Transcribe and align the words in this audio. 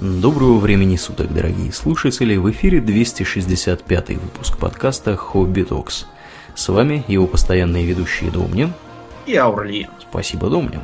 Доброго 0.00 0.56
времени 0.56 0.96
суток, 0.96 1.30
дорогие 1.30 1.70
слушатели! 1.72 2.34
В 2.38 2.50
эфире 2.52 2.80
265 2.80 4.08
выпуск 4.08 4.56
подкаста 4.56 5.14
«Хобби 5.14 5.60
Токс». 5.60 6.06
С 6.54 6.70
вами 6.70 7.04
его 7.06 7.26
постоянные 7.26 7.84
ведущие 7.84 8.30
Домнин 8.30 8.72
и 9.26 9.36
Аурлиен. 9.36 9.90
Спасибо, 10.00 10.48
Домнин. 10.48 10.80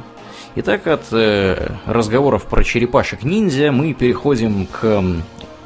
Итак, 0.57 0.87
от 0.87 1.05
э, 1.13 1.77
разговоров 1.87 2.45
про 2.45 2.63
черепашек-ниндзя 2.63 3.73
мы 3.73 3.95
переходим 3.95 4.67
к 4.67 4.81
э, 4.83 5.03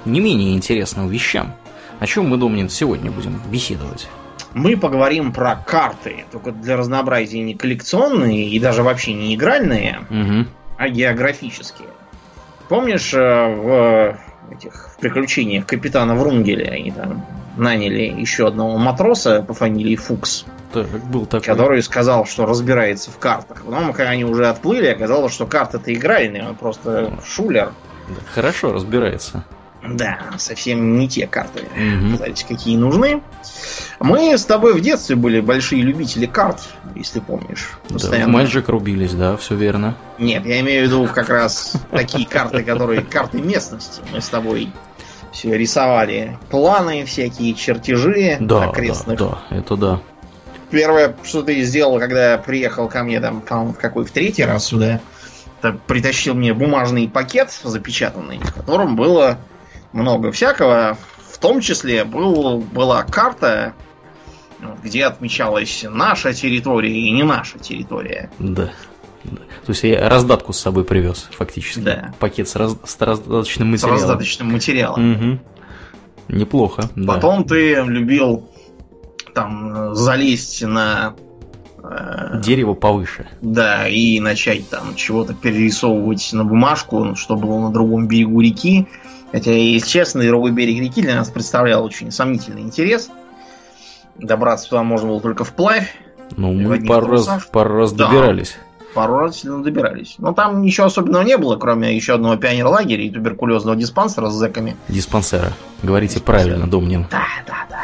не 0.05 0.21
менее 0.21 0.55
интересным 0.55 1.09
вещам. 1.09 1.53
О 1.98 2.07
чем 2.07 2.29
мы, 2.29 2.37
Домнин, 2.37 2.69
сегодня 2.69 3.11
будем 3.11 3.43
беседовать? 3.51 4.07
Мы 4.55 4.77
поговорим 4.77 5.32
про 5.32 5.57
карты, 5.57 6.25
только 6.30 6.53
для 6.53 6.77
разнообразия 6.77 7.41
не 7.41 7.55
коллекционные 7.55 8.48
и 8.48 8.61
даже 8.61 8.85
вообще 8.85 9.12
не 9.12 9.35
игральные, 9.35 10.07
угу. 10.09 10.48
а 10.77 10.89
географические. 10.89 11.89
Помнишь, 12.71 13.13
э, 13.14 13.18
в 13.18 14.17
этих 14.53 14.90
в 14.93 15.00
приключениях 15.00 15.67
капитана 15.67 16.14
Врунгеля 16.14 16.71
они 16.71 16.93
там 16.93 17.26
наняли 17.57 18.03
еще 18.03 18.46
одного 18.46 18.79
матроса 18.79 19.43
по 19.43 19.54
фамилии 19.54 19.96
Фукс. 19.96 20.45
Так, 20.72 20.86
был 20.86 21.26
такой. 21.26 21.45
Который 21.45 21.82
сказал, 21.82 22.26
что 22.26 22.46
разбирается 22.46 23.11
в 23.11 23.18
картах. 23.18 23.64
Потом, 23.64 23.93
когда 23.93 24.11
они 24.11 24.25
уже 24.25 24.46
отплыли, 24.46 24.86
оказалось, 24.86 25.32
что 25.32 25.46
карты-то 25.46 25.93
игральные, 25.93 26.46
он 26.46 26.54
просто 26.54 27.12
шулер. 27.26 27.72
Хорошо 28.36 28.73
разбирается. 28.73 29.45
Да, 29.82 30.18
совсем 30.39 30.98
не 30.98 31.08
те 31.08 31.26
карты, 31.26 31.62
Мгм. 31.75 32.14
кстати, 32.14 32.44
какие 32.47 32.77
нужны. 32.77 33.22
Мы 33.98 34.36
с 34.36 34.44
тобой 34.44 34.75
в 34.75 34.80
детстве 34.80 35.16
были 35.16 35.41
большие 35.41 35.83
любители 35.83 36.27
карт, 36.27 36.61
если 36.94 37.20
помнишь. 37.20 37.70
Да, 37.84 37.89
в 37.89 37.92
Постоянно. 37.94 38.36
Magic 38.36 38.64
рубились, 38.70 39.12
да, 39.14 39.36
все 39.39 39.55
верно. 39.55 39.97
Нет, 40.19 40.44
я 40.44 40.61
имею 40.61 40.83
в 40.84 40.86
виду 40.86 41.08
как 41.12 41.30
раз 41.30 41.75
такие 41.91 42.27
карты, 42.27 42.62
которые 42.62 43.00
карты 43.03 43.41
местности. 43.41 44.03
Мы 44.12 44.20
с 44.20 44.28
тобой 44.28 44.70
все 45.33 45.56
рисовали 45.56 46.37
планы, 46.50 47.05
всякие 47.06 47.55
чертежи 47.55 48.37
Да, 48.41 48.61
да, 48.61 48.70
окрестных. 48.70 49.19
да, 49.19 49.39
это 49.50 49.77
да. 49.77 50.00
Первое, 50.70 51.17
что 51.25 51.42
ты 51.42 51.62
сделал, 51.62 51.98
когда 51.98 52.37
приехал 52.39 52.89
ко 52.89 53.03
мне 53.03 53.19
там, 53.20 53.41
по-моему, 53.41 53.72
в 53.72 53.78
какой 53.78 54.05
в 54.05 54.11
третий 54.11 54.44
раз 54.44 54.67
сюда, 54.67 55.00
притащил 55.87 56.34
мне 56.34 56.55
бумажный 56.55 57.09
пакет 57.09 57.50
запечатанный, 57.65 58.39
в 58.39 58.55
котором 58.55 58.94
было 58.97 59.39
много 59.93 60.33
всякого. 60.33 60.97
В 61.31 61.39
том 61.39 61.61
числе 61.61 62.05
был, 62.05 62.59
была 62.61 63.03
карта, 63.03 63.75
где 64.83 65.07
отмечалась 65.07 65.85
наша 65.89 66.33
территория 66.35 66.93
и 66.93 67.11
не 67.11 67.23
наша 67.23 67.59
территория. 67.59 68.31
Да. 68.39 68.71
да. 69.25 69.37
То 69.65 69.73
есть 69.73 69.83
я 69.85 70.09
раздатку 70.09 70.53
с 70.53 70.59
собой 70.61 70.85
привез, 70.85 71.29
фактически. 71.33 71.81
Да. 71.81 72.13
Пакет 72.19 72.49
с, 72.49 72.57
раз- 72.57 72.77
с 72.85 73.01
раздаточным 73.01 73.69
С 73.69 73.71
материалом. 73.83 73.95
раздаточным 74.01 74.53
материалом. 74.53 75.13
Мгм. 75.13 75.41
Неплохо, 76.29 76.89
да. 76.95 77.15
Потом 77.15 77.45
ты 77.45 77.75
любил 77.87 78.49
там 79.35 79.95
залезть 79.95 80.63
на 80.63 81.15
Дерево 82.43 82.75
повыше. 82.75 83.27
Да, 83.41 83.89
и 83.89 84.21
начать 84.21 84.69
там 84.69 84.95
чего-то 84.95 85.35
перерисовывать 85.35 86.29
на 86.33 86.45
бумажку, 86.45 87.03
ну, 87.05 87.17
что 87.17 87.37
было 87.37 87.59
на 87.61 87.73
другом 87.73 88.07
берегу 88.07 88.41
реки. 88.41 88.87
Хотя, 89.33 89.53
если 89.53 89.89
честно, 89.89 90.23
другой 90.23 90.51
берег 90.53 90.81
реки 90.81 91.03
для 91.03 91.15
нас 91.17 91.31
представлял 91.31 91.85
очень 91.85 92.11
сомнительный 92.11 92.63
интерес. 92.63 93.11
Добраться 94.17 94.69
туда 94.71 94.83
можно 94.83 95.09
было 95.09 95.21
только 95.21 95.45
вплавь. 95.45 95.95
Ну, 96.37 96.53
мы 96.53 96.81
пару 96.85 97.07
раз, 97.13 97.25
трусах. 97.27 97.47
пару 97.49 97.77
раз 97.77 97.93
Да. 97.93 98.07
добирались. 98.09 98.57
Пару 98.95 99.19
раз 99.19 99.37
сильно 99.39 99.63
добирались. 99.63 100.17
Но 100.19 100.33
там 100.33 100.63
ничего 100.63 100.87
особенного 100.89 101.23
не 101.23 101.37
было, 101.37 101.57
кроме 101.57 101.95
еще 101.95 102.15
одного 102.15 102.37
пионерлагеря 102.37 103.05
и 103.05 103.11
туберкулезного 103.11 103.77
диспансера 103.77 104.31
с 104.31 104.35
зэками. 104.35 104.77
Диспансера. 104.89 105.53
Говорите 105.83 106.21
правильно, 106.21 106.67
Домнин. 106.69 107.07
Да, 107.11 107.23
да, 107.47 107.67
да. 107.71 107.77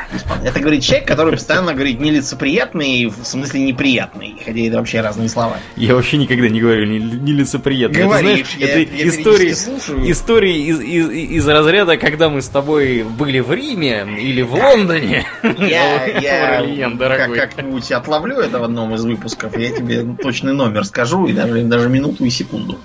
Это 0.44 0.60
говорит 0.60 0.82
человек, 0.82 1.06
который 1.08 1.32
постоянно 1.32 1.74
говорит 1.74 2.00
нелицеприятный, 2.00 3.06
в 3.06 3.24
смысле 3.24 3.60
неприятный. 3.60 4.36
Хотя 4.44 4.60
это 4.60 4.76
вообще 4.78 5.00
разные 5.00 5.28
слова. 5.28 5.58
Я 5.76 5.94
вообще 5.94 6.16
никогда 6.16 6.48
не 6.48 6.60
говорю 6.60 6.86
не- 6.86 6.98
нелицеприятно. 6.98 7.98
Говоришь, 7.98 8.56
это, 8.60 8.66
я- 8.66 8.72
знаешь, 8.72 8.86
я 8.96 9.02
это 9.02 9.08
истории, 9.08 9.36
периодически 9.38 9.64
слушаю. 9.64 10.10
истории 10.10 10.56
из, 10.66 10.80
из, 10.80 11.10
из 11.10 11.48
разряда, 11.48 11.96
когда 11.96 12.28
мы 12.28 12.42
с 12.42 12.48
тобой 12.48 13.02
были 13.02 13.40
в 13.40 13.52
Риме 13.52 14.06
или 14.20 14.42
в 14.42 14.54
Лондоне. 14.54 15.26
Я, 15.58 16.06
я 16.20 16.58
Аурлиен, 16.60 16.90
как, 16.90 16.98
дорогой. 16.98 17.38
как-нибудь 17.38 17.90
отловлю 17.92 18.36
это 18.38 18.58
в 18.58 18.64
одном 18.64 18.94
из 18.94 19.04
выпусков, 19.04 19.56
я 19.58 19.70
тебе 19.70 20.04
точный 20.22 20.52
номер 20.52 20.84
скажу, 20.84 21.26
и 21.26 21.32
даже, 21.32 21.62
даже 21.62 21.88
минуту 21.88 22.24
и 22.24 22.30
секунду. 22.30 22.78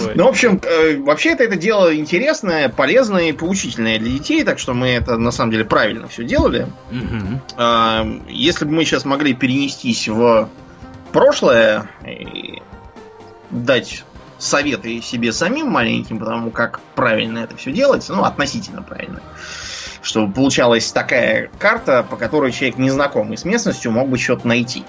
Давай. 0.00 0.14
Ну, 0.16 0.24
в 0.24 0.28
общем, 0.28 0.60
э, 0.62 0.96
вообще 0.98 1.30
это, 1.30 1.44
это 1.44 1.56
дело 1.56 1.94
интересное, 1.94 2.68
полезное 2.68 3.28
и 3.28 3.32
поучительное 3.32 3.98
для 3.98 4.10
детей, 4.10 4.42
так 4.44 4.58
что 4.58 4.74
мы 4.74 4.88
это 4.88 5.16
на 5.16 5.30
самом 5.30 5.52
деле 5.52 5.64
правильно 5.64 6.08
все 6.08 6.24
делали. 6.24 6.63
А, 7.56 8.06
Если 8.28 8.64
бы 8.64 8.72
мы 8.72 8.84
сейчас 8.84 9.04
могли 9.04 9.34
перенестись 9.34 10.08
в 10.08 10.48
прошлое 11.12 11.88
и 12.06 12.62
дать 13.50 14.04
советы 14.38 15.00
себе 15.00 15.32
самим 15.32 15.70
маленьким, 15.70 16.18
потому 16.18 16.50
как 16.50 16.80
правильно 16.94 17.38
это 17.38 17.56
все 17.56 17.72
делать, 17.72 18.06
ну, 18.08 18.24
относительно 18.24 18.82
правильно, 18.82 19.20
чтобы 20.02 20.32
получалась 20.32 20.90
такая 20.92 21.50
карта, 21.58 22.04
по 22.08 22.16
которой 22.16 22.52
человек, 22.52 22.78
незнакомый 22.78 23.36
с 23.36 23.44
местностью, 23.44 23.92
мог 23.92 24.08
бы 24.08 24.18
что-то 24.18 24.46
найти. 24.46 24.84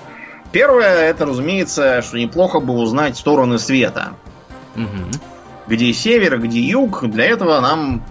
Первое, 0.51 1.09
это, 1.09 1.25
разумеется, 1.25 2.01
что 2.01 2.17
неплохо 2.17 2.59
бы 2.59 2.73
узнать 2.73 3.17
стороны 3.17 3.59
света. 3.59 4.13
Мгм. 4.75 5.11
Где 5.67 5.93
север, 5.93 6.39
где 6.39 6.59
юг. 6.59 7.03
Для 7.07 7.25
этого 7.25 7.59
нам 7.59 8.03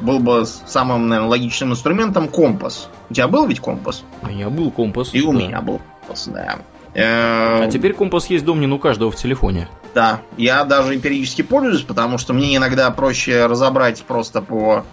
был 0.00 0.18
бы 0.18 0.44
самым, 0.66 1.08
наверное, 1.08 1.30
логичным 1.30 1.72
инструментом 1.72 2.28
компас. 2.28 2.88
У 3.10 3.14
тебя 3.14 3.28
был 3.28 3.46
ведь 3.46 3.60
компас? 3.60 4.04
У 4.22 4.26
меня 4.28 4.50
был 4.50 4.70
компас. 4.70 5.10
И 5.14 5.22
у 5.22 5.32
да. 5.32 5.38
меня 5.38 5.60
был 5.60 5.80
компас, 6.00 6.28
да. 6.28 6.58
Э, 6.94 7.64
А 7.64 7.70
теперь 7.70 7.92
компас 7.92 8.26
есть, 8.30 8.44
Домнин, 8.44 8.72
у 8.72 8.78
каждого 8.78 9.10
в 9.10 9.16
телефоне. 9.16 9.68
Да, 9.94 10.20
я 10.36 10.64
даже 10.64 10.98
периодически 10.98 11.42
пользуюсь, 11.42 11.82
потому 11.82 12.18
что 12.18 12.32
мне 12.32 12.56
иногда 12.56 12.90
проще 12.90 13.46
разобрать 13.46 14.02
просто 14.02 14.40
по... 14.42 14.84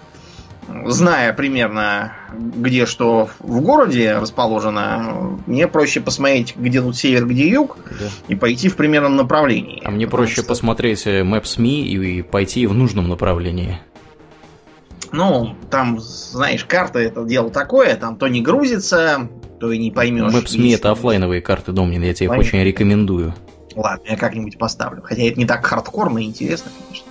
Зная 0.85 1.33
примерно, 1.33 2.13
где 2.33 2.85
что 2.85 3.29
в 3.39 3.61
городе 3.61 4.17
расположено, 4.19 5.37
мне 5.45 5.67
проще 5.67 5.99
посмотреть, 6.01 6.55
где 6.55 6.81
тут 6.81 6.95
север, 6.95 7.25
где 7.27 7.49
юг, 7.49 7.77
Да. 7.99 8.05
и 8.27 8.35
пойти 8.35 8.69
в 8.69 8.77
примерном 8.77 9.15
направлении. 9.17 9.81
А 9.83 9.91
мне 9.91 10.07
проще 10.07 10.35
что, 10.35 10.43
посмотреть 10.45 11.05
э, 11.07 11.23
Maps.me 11.23 11.81
и 11.81 12.21
пойти 12.21 12.67
в 12.67 12.73
нужном 12.73 13.09
направлении. 13.09 13.79
Ну, 15.11 15.55
там, 15.69 15.99
знаешь, 15.99 16.63
карта 16.65 16.99
это 16.99 17.23
дело 17.25 17.49
такое, 17.49 17.95
там 17.95 18.15
то 18.17 18.27
не 18.27 18.41
грузится, 18.41 19.27
то 19.59 19.71
и 19.71 19.77
не 19.77 19.91
поймешь. 19.91 20.31
Есть- 20.63 20.79
это 20.79 20.91
оффлайновые 20.91 21.41
карты, 21.41 21.71
Домнин, 21.71 22.01
я 22.03 22.13
тебе 22.13 22.27
их 22.27 22.33
очень 22.37 22.63
рекомендую. 22.63 23.33
Ладно, 23.75 24.03
я 24.09 24.17
как-нибудь 24.17 24.57
поставлю. 24.57 25.01
Хотя 25.03 25.23
это 25.23 25.37
не 25.39 25.45
так 25.45 25.65
хардкорно 25.65 26.19
и 26.19 26.25
интересно, 26.25 26.71
конечно. 26.87 27.07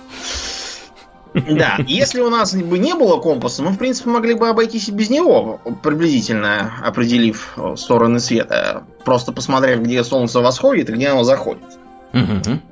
Да, 1.33 1.77
если 1.87 2.19
у 2.19 2.29
нас 2.29 2.53
бы 2.53 2.77
не 2.77 2.93
было 2.93 3.17
компаса, 3.21 3.63
мы, 3.63 3.71
в 3.71 3.77
принципе, 3.77 4.09
могли 4.09 4.33
бы 4.33 4.49
обойтись 4.49 4.89
и 4.89 4.91
без 4.91 5.09
него, 5.09 5.61
приблизительно 5.81 6.73
определив 6.83 7.53
э, 7.55 7.75
стороны 7.77 8.19
света. 8.19 8.83
Просто 9.05 9.31
посмотрев, 9.31 9.79
где 9.81 10.03
солнце 10.03 10.41
восходит 10.41 10.89
и 10.89 10.93
где 10.93 11.07
оно 11.07 11.23
заходит. 11.23 11.63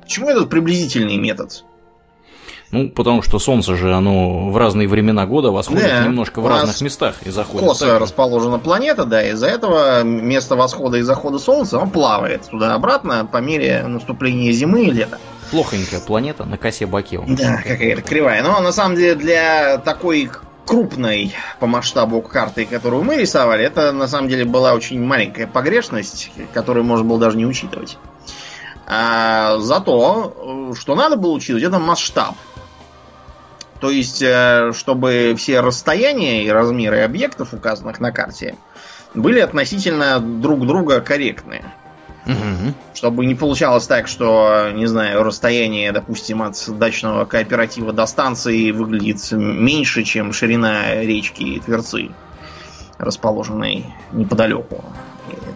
Почему 0.02 0.28
этот 0.28 0.50
приблизительный 0.50 1.16
метод? 1.16 1.64
Ну, 2.72 2.88
потому 2.88 3.22
что 3.22 3.38
солнце 3.38 3.74
же, 3.74 3.92
оно 3.92 4.50
в 4.50 4.56
разные 4.56 4.86
времена 4.86 5.26
года 5.26 5.50
восходит 5.50 5.82
Да, 5.82 6.04
немножко 6.04 6.40
в 6.40 6.46
разных 6.46 6.80
местах 6.80 7.16
и 7.24 7.30
заходит. 7.30 7.66
Косо 7.66 7.86
так 7.86 8.00
расположена 8.00 8.58
планета, 8.58 9.04
да, 9.04 9.22
из-за 9.30 9.48
этого 9.48 10.02
место 10.04 10.54
восхода 10.54 10.98
и 10.98 11.02
захода 11.02 11.38
солнца, 11.38 11.78
он 11.78 11.90
плавает 11.90 12.48
туда-обратно 12.48 13.26
по 13.26 13.38
мере 13.38 13.82
наступления 13.86 14.52
зимы 14.52 14.84
и 14.84 14.90
лета. 14.90 15.18
Плохонькая 15.50 16.00
планета 16.00 16.44
на 16.44 16.56
косе 16.58 16.86
баке 16.86 17.18
у 17.18 17.26
нас. 17.26 17.40
Да, 17.40 17.56
какая-то 17.56 18.02
кривая. 18.02 18.42
Но 18.44 18.60
на 18.60 18.70
самом 18.70 18.94
деле 18.94 19.16
для 19.16 19.78
такой 19.78 20.30
крупной 20.64 21.34
по 21.58 21.66
масштабу 21.66 22.22
карты, 22.22 22.66
которую 22.66 23.02
мы 23.02 23.16
рисовали, 23.16 23.64
это 23.64 23.90
на 23.90 24.06
самом 24.06 24.28
деле 24.28 24.44
была 24.44 24.74
очень 24.74 25.02
маленькая 25.02 25.48
погрешность, 25.48 26.30
которую 26.54 26.84
можно 26.84 27.04
было 27.04 27.18
даже 27.18 27.36
не 27.36 27.46
учитывать. 27.46 27.98
А 28.86 29.58
зато, 29.58 30.70
э, 30.72 30.74
что 30.78 30.94
надо 30.94 31.16
было 31.16 31.32
учитывать, 31.32 31.64
это 31.64 31.78
масштаб. 31.78 32.34
То 33.80 33.90
есть, 33.90 34.22
э, 34.22 34.72
чтобы 34.74 35.34
все 35.36 35.60
расстояния 35.60 36.44
и 36.44 36.50
размеры 36.50 37.00
объектов, 37.00 37.54
указанных 37.54 37.98
на 37.98 38.12
карте, 38.12 38.56
были 39.14 39.40
относительно 39.40 40.20
друг 40.20 40.66
друга 40.66 41.00
корректные. 41.00 41.64
Чтобы 42.94 43.26
не 43.26 43.34
получалось 43.34 43.86
так, 43.86 44.06
что, 44.06 44.70
не 44.72 44.86
знаю, 44.86 45.24
расстояние, 45.24 45.90
допустим, 45.90 46.42
от 46.42 46.62
дачного 46.78 47.24
кооператива 47.24 47.92
до 47.92 48.06
станции 48.06 48.70
выглядит 48.70 49.32
меньше, 49.32 50.04
чем 50.04 50.32
ширина 50.32 50.94
речки 51.02 51.60
Тверцы, 51.64 52.10
расположенной 52.98 53.86
неподалеку. 54.12 54.84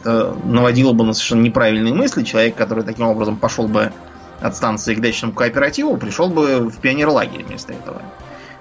Это 0.01 0.35
наводило 0.45 0.93
бы 0.95 1.05
на 1.05 1.13
совершенно 1.13 1.43
неправильные 1.43 1.95
мысли. 1.95 2.25
Человек, 2.25 2.57
который 2.57 2.83
таким 2.83 3.07
образом 3.07 3.37
пошел 3.37 3.69
бы 3.69 3.93
от 4.41 4.57
станции 4.57 4.95
к 4.95 5.01
дачному 5.01 5.33
кооперативу, 5.33 5.97
пришел 5.97 6.29
бы 6.29 6.69
в 6.69 6.79
пионерлагерь 6.79 7.45
вместо 7.45 7.73
этого. 7.73 8.03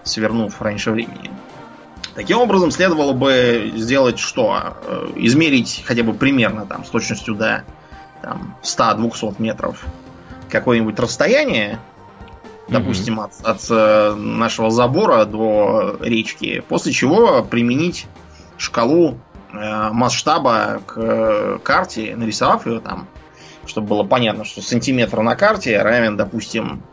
свернув 0.03 0.61
раньше 0.61 0.91
времени. 0.91 1.31
Таким 2.15 2.37
образом, 2.37 2.71
следовало 2.71 3.13
бы 3.13 3.71
сделать 3.75 4.19
что? 4.19 4.77
Э, 4.85 5.07
измерить 5.15 5.83
хотя 5.85 6.03
бы 6.03 6.13
примерно 6.13 6.65
там, 6.65 6.85
с 6.85 6.89
точностью 6.89 7.35
до 7.35 7.63
там, 8.21 8.55
100-200 8.61 9.35
метров 9.39 9.83
какое-нибудь 10.49 10.99
расстояние, 10.99 11.79
допустим, 12.67 13.19
от, 13.19 13.31
от 13.43 13.65
э, 13.69 14.13
нашего 14.15 14.69
забора 14.69 15.25
до 15.25 15.97
речки, 16.01 16.63
после 16.67 16.91
чего 16.91 17.43
применить 17.43 18.05
шкалу 18.57 19.17
э, 19.51 19.89
масштаба 19.91 20.81
к 20.85 21.59
карте, 21.63 22.15
нарисовав 22.15 22.67
ее 22.67 22.79
там, 22.79 23.07
чтобы 23.65 23.88
было 23.88 24.04
понятно, 24.04 24.45
что 24.45 24.62
сантиметр 24.62 25.21
на 25.21 25.36
карте 25.36 25.81
равен, 25.81 26.18
допустим, 26.18 26.83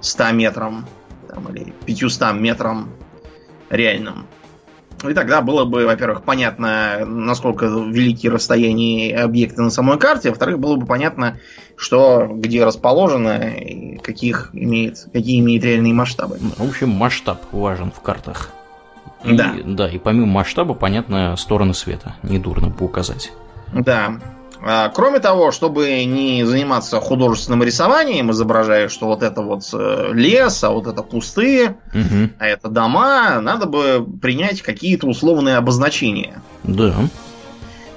100 0.00 0.32
метрам 0.32 0.86
там, 1.28 1.48
или 1.54 1.72
500 1.86 2.34
метрам 2.34 2.88
реальным. 3.68 4.26
И 5.08 5.14
тогда 5.14 5.40
было 5.40 5.64
бы, 5.64 5.86
во-первых, 5.86 6.24
понятно, 6.24 7.06
насколько 7.06 7.66
велики 7.66 8.26
расстояния 8.26 9.16
объекта 9.16 9.62
на 9.62 9.70
самой 9.70 9.98
карте, 9.98 10.28
во-вторых, 10.28 10.58
было 10.58 10.76
бы 10.76 10.84
понятно, 10.84 11.38
что 11.76 12.28
где 12.30 12.64
расположено 12.64 13.38
и 13.38 13.96
каких 13.96 14.50
имеет, 14.52 15.06
какие 15.12 15.40
имеет 15.40 15.64
реальные 15.64 15.94
масштабы. 15.94 16.38
В 16.38 16.68
общем, 16.68 16.90
масштаб 16.90 17.40
важен 17.52 17.90
в 17.90 18.00
картах. 18.02 18.50
И, 19.24 19.34
да. 19.34 19.54
Да, 19.64 19.88
и 19.88 19.98
помимо 19.98 20.26
масштаба, 20.26 20.74
понятно, 20.74 21.34
стороны 21.36 21.72
света. 21.72 22.16
Недурно 22.22 22.68
бы 22.68 22.84
указать. 22.84 23.32
Да. 23.72 24.20
А, 24.62 24.88
кроме 24.90 25.20
того, 25.20 25.52
чтобы 25.52 26.04
не 26.04 26.44
заниматься 26.44 27.00
художественным 27.00 27.62
рисованием, 27.62 28.30
изображая, 28.30 28.88
что 28.88 29.06
вот 29.06 29.22
это 29.22 29.42
вот 29.42 29.62
э, 29.72 30.10
лес, 30.12 30.62
а 30.62 30.70
вот 30.70 30.86
это 30.86 31.02
кусты, 31.02 31.76
угу. 31.94 32.30
а 32.38 32.46
это 32.46 32.68
дома, 32.68 33.40
надо 33.40 33.66
бы 33.66 34.06
принять 34.20 34.62
какие-то 34.62 35.06
условные 35.06 35.56
обозначения. 35.56 36.42
Да. 36.62 36.94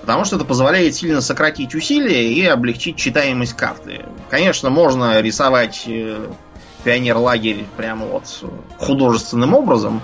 Потому 0.01 0.25
что 0.25 0.37
это 0.37 0.45
позволяет 0.45 0.95
сильно 0.95 1.21
сократить 1.21 1.75
усилия 1.75 2.31
и 2.31 2.45
облегчить 2.45 2.97
читаемость 2.97 3.53
карты. 3.53 4.01
Конечно, 4.29 4.69
можно 4.69 5.21
рисовать 5.21 5.83
э, 5.87 6.27
пионер-лагерь 6.83 7.65
прямо 7.77 8.05
вот 8.05 8.23
художественным 8.77 9.53
образом, 9.53 10.01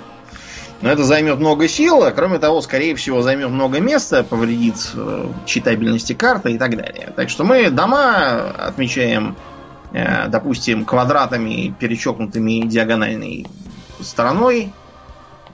но 0.82 0.90
это 0.90 1.04
займет 1.04 1.40
много 1.40 1.68
сил, 1.68 2.04
а 2.04 2.12
кроме 2.12 2.40
того, 2.40 2.62
скорее 2.62 2.96
всего, 2.96 3.22
займет 3.22 3.50
много 3.50 3.80
места, 3.80 4.24
повредит 4.24 4.76
э, 4.96 5.28
читабельности 5.46 6.14
карты 6.14 6.54
и 6.54 6.58
так 6.58 6.78
далее. 6.78 7.12
Так 7.16 7.30
что 7.30 7.44
мы 7.44 7.70
дома 7.70 8.52
отмечаем, 8.52 9.36
э, 9.92 10.28
допустим, 10.30 10.86
квадратами, 10.86 11.76
перечеркнутыми 11.78 12.66
диагональной 12.66 13.46
стороной, 14.00 14.72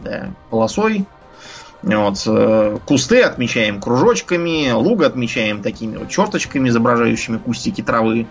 да, 0.01 0.29
полосой. 0.51 1.05
Вот, 1.81 2.21
э, 2.27 2.77
кусты 2.85 3.21
отмечаем 3.23 3.81
кружочками, 3.81 4.71
луг 4.71 5.03
отмечаем 5.03 5.63
такими 5.63 5.97
вот 5.97 6.09
черточками, 6.09 6.69
изображающими 6.69 7.37
кустики 7.37 7.81
травы. 7.81 8.27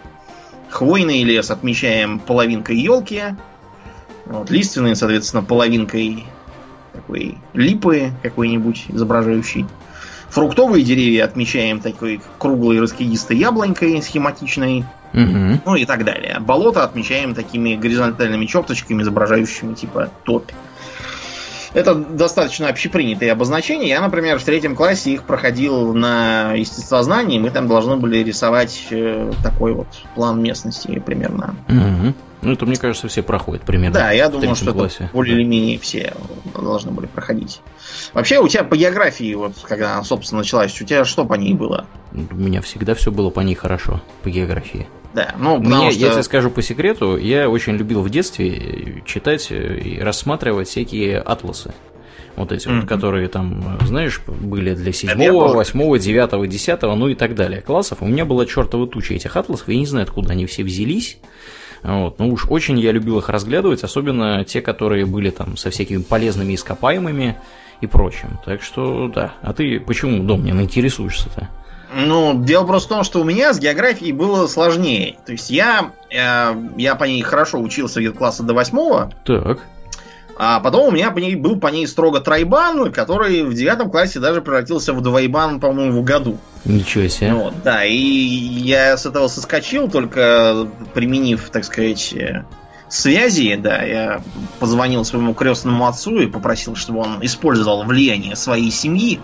Хвойный 0.70 1.24
лес 1.24 1.50
отмечаем 1.50 2.20
половинкой 2.20 2.76
елки. 2.76 3.22
Вот, 4.26 4.48
лиственный, 4.50 4.94
соответственно, 4.94 5.42
половинкой 5.42 6.24
такой 7.04 7.38
липы 7.52 8.12
какой-нибудь 8.22 8.86
изображающий. 8.88 9.66
Фруктовые 10.30 10.84
деревья 10.84 11.24
отмечаем 11.24 11.80
такой 11.80 12.20
круглой 12.38 12.80
раскидистой 12.80 13.36
яблонькой 13.36 14.02
схематичной. 14.02 14.84
Угу. 15.12 15.60
Ну 15.64 15.76
и 15.76 15.84
так 15.84 16.04
далее. 16.04 16.38
Болото 16.40 16.82
отмечаем 16.82 17.34
такими 17.34 17.76
горизонтальными 17.76 18.46
черточками, 18.46 19.02
изображающими 19.02 19.74
типа 19.74 20.10
топь. 20.24 20.50
Это 21.72 21.94
достаточно 21.94 22.68
общепринятые 22.68 23.32
обозначения. 23.32 23.88
Я, 23.88 24.00
например, 24.00 24.38
в 24.38 24.44
третьем 24.44 24.76
классе 24.76 25.12
их 25.12 25.24
проходил 25.24 25.92
на 25.92 26.52
естествознании. 26.52 27.38
Мы 27.38 27.50
там 27.50 27.66
должны 27.66 27.96
были 27.96 28.18
рисовать 28.18 28.86
э, 28.90 29.32
такой 29.42 29.72
вот 29.72 29.88
план 30.14 30.40
местности 30.40 31.02
примерно. 31.04 31.56
Угу. 31.68 32.14
Ну, 32.44 32.52
это, 32.52 32.66
мне 32.66 32.76
кажется, 32.76 33.08
все 33.08 33.22
проходят 33.22 33.64
примерно. 33.64 33.98
Да, 33.98 34.12
я 34.12 34.28
думаю, 34.28 34.54
что 34.54 34.72
классе. 34.72 35.04
это 35.04 35.10
более 35.12 35.36
или 35.36 35.44
менее 35.44 35.78
все 35.78 36.14
должны 36.54 36.90
были 36.90 37.06
проходить. 37.06 37.60
Вообще, 38.12 38.38
у 38.38 38.48
тебя 38.48 38.64
по 38.64 38.76
географии, 38.76 39.34
вот 39.34 39.54
когда 39.62 39.94
она, 39.94 40.04
собственно, 40.04 40.40
началась, 40.40 40.80
у 40.80 40.84
тебя 40.84 41.04
что 41.04 41.24
по 41.24 41.34
ней 41.34 41.54
было? 41.54 41.86
У 42.12 42.36
меня 42.36 42.60
всегда 42.60 42.94
все 42.94 43.10
было 43.10 43.30
по 43.30 43.40
ней 43.40 43.54
хорошо, 43.54 44.00
по 44.22 44.30
географии. 44.30 44.86
Да, 45.14 45.34
ну, 45.38 45.58
Мне, 45.58 45.92
что... 45.92 46.00
Я 46.00 46.12
тебе 46.12 46.22
скажу 46.24 46.50
по 46.50 46.60
секрету, 46.60 47.16
я 47.16 47.48
очень 47.48 47.76
любил 47.76 48.02
в 48.02 48.10
детстве 48.10 49.02
читать 49.06 49.48
и 49.50 50.00
рассматривать 50.00 50.68
всякие 50.68 51.18
атласы. 51.18 51.72
Вот 52.36 52.50
эти 52.50 52.66
mm-hmm. 52.66 52.80
вот, 52.80 52.88
которые 52.88 53.28
там, 53.28 53.78
знаешь, 53.86 54.20
были 54.26 54.74
для 54.74 54.92
7, 54.92 55.10
8, 55.30 55.98
9, 55.98 56.50
10, 56.50 56.82
ну 56.82 57.08
и 57.08 57.14
так 57.14 57.36
далее 57.36 57.62
классов. 57.62 57.98
У 58.00 58.06
меня 58.06 58.24
была 58.24 58.44
чертова 58.44 58.88
туча 58.88 59.14
этих 59.14 59.36
атласов, 59.36 59.68
я 59.68 59.76
не 59.76 59.86
знаю, 59.86 60.04
откуда 60.04 60.32
они 60.32 60.46
все 60.46 60.64
взялись. 60.64 61.18
Вот. 61.84 62.18
Ну 62.18 62.32
уж 62.32 62.46
очень 62.48 62.78
я 62.80 62.92
любил 62.92 63.18
их 63.18 63.28
разглядывать, 63.28 63.84
особенно 63.84 64.44
те, 64.44 64.60
которые 64.60 65.04
были 65.04 65.30
там 65.30 65.56
со 65.56 65.70
всякими 65.70 66.02
полезными 66.02 66.54
ископаемыми 66.54 67.36
и 67.80 67.86
прочим. 67.86 68.40
Так 68.44 68.62
что 68.62 69.08
да. 69.08 69.34
А 69.42 69.52
ты 69.52 69.78
почему, 69.78 70.24
Домнин, 70.24 70.60
интересуешься-то? 70.60 71.48
Ну, 71.94 72.42
дело 72.42 72.66
просто 72.66 72.88
в 72.88 72.92
том, 72.92 73.04
что 73.04 73.20
у 73.20 73.24
меня 73.24 73.52
с 73.52 73.60
географией 73.60 74.12
было 74.12 74.46
сложнее. 74.48 75.16
То 75.24 75.32
есть 75.32 75.50
я, 75.50 75.92
э, 76.10 76.54
я 76.76 76.94
по 76.96 77.04
ней 77.04 77.22
хорошо 77.22 77.60
учился 77.60 78.00
где-то 78.00 78.18
класса 78.18 78.42
до 78.42 78.54
восьмого. 78.54 79.12
Так. 79.24 79.60
А 80.36 80.60
потом 80.60 80.88
у 80.88 80.90
меня 80.90 81.10
по 81.10 81.18
ней, 81.18 81.36
был 81.36 81.58
по 81.58 81.68
ней 81.68 81.86
строго 81.86 82.20
тройбан, 82.20 82.92
который 82.92 83.44
в 83.44 83.54
девятом 83.54 83.90
классе 83.90 84.18
даже 84.18 84.40
превратился 84.40 84.92
в 84.92 85.00
двойбан, 85.00 85.60
по-моему, 85.60 86.00
в 86.00 86.04
году. 86.04 86.38
Ничего 86.64 87.06
себе. 87.08 87.34
Вот, 87.34 87.54
да, 87.62 87.84
и 87.84 87.94
я 87.96 88.96
с 88.96 89.06
этого 89.06 89.28
соскочил, 89.28 89.88
только 89.88 90.66
применив, 90.92 91.50
так 91.50 91.64
сказать, 91.64 92.12
э, 92.14 92.44
связи, 92.88 93.56
да, 93.56 93.82
я 93.82 94.22
позвонил 94.58 95.04
своему 95.04 95.34
крестному 95.34 95.86
отцу 95.86 96.18
и 96.20 96.26
попросил, 96.26 96.74
чтобы 96.74 97.00
он 97.00 97.18
использовал 97.24 97.84
влияние 97.84 98.34
своей 98.34 98.70
семьи 98.70 99.20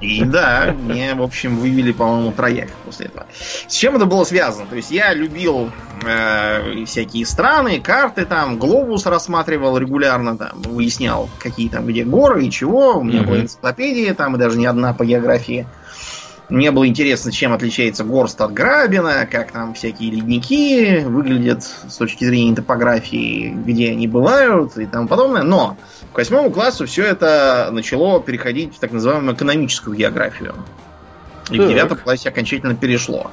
и 0.00 0.24
да, 0.24 0.74
мне, 0.76 1.14
в 1.14 1.22
общем, 1.22 1.56
вывели, 1.56 1.92
по-моему, 1.92 2.32
трояк 2.32 2.70
после 2.86 3.06
этого. 3.06 3.26
С 3.68 3.74
чем 3.74 3.96
это 3.96 4.06
было 4.06 4.24
связано? 4.24 4.66
То 4.66 4.76
есть 4.76 4.90
я 4.90 5.12
любил 5.12 5.70
э, 6.04 6.84
всякие 6.86 7.26
страны, 7.26 7.80
карты 7.80 8.24
там, 8.24 8.58
глобус 8.58 9.04
рассматривал 9.04 9.76
регулярно, 9.76 10.38
там, 10.38 10.62
выяснял, 10.62 11.28
какие 11.38 11.68
там 11.68 11.86
где 11.86 12.04
горы 12.04 12.46
и 12.46 12.50
чего. 12.50 12.98
У 12.98 13.04
меня 13.04 13.20
mm-hmm. 13.20 13.26
была 13.26 13.40
энциклопедия, 13.40 14.14
там 14.14 14.36
и 14.36 14.38
даже 14.38 14.58
не 14.58 14.66
одна 14.66 14.94
по 14.94 15.04
географии. 15.04 15.66
Мне 16.50 16.72
было 16.72 16.86
интересно, 16.88 17.30
чем 17.30 17.52
отличается 17.52 18.02
горст 18.02 18.40
от 18.40 18.52
грабина, 18.52 19.26
как 19.30 19.52
там 19.52 19.74
всякие 19.74 20.10
ледники 20.10 20.98
выглядят 21.04 21.62
с 21.62 21.96
точки 21.96 22.24
зрения 22.24 22.56
топографии, 22.56 23.54
где 23.54 23.92
они 23.92 24.08
бывают 24.08 24.76
и 24.76 24.84
тому 24.86 25.06
подобное. 25.06 25.44
Но 25.44 25.76
к 26.12 26.18
восьмому 26.18 26.50
классу 26.50 26.86
все 26.86 27.04
это 27.04 27.68
начало 27.70 28.20
переходить 28.20 28.74
в 28.74 28.80
так 28.80 28.90
называемую 28.90 29.36
экономическую 29.36 29.96
географию. 29.96 30.56
И 31.50 31.56
так. 31.56 31.66
в 31.66 31.68
девятом 31.68 31.98
классе 31.98 32.28
окончательно 32.28 32.74
перешло. 32.74 33.30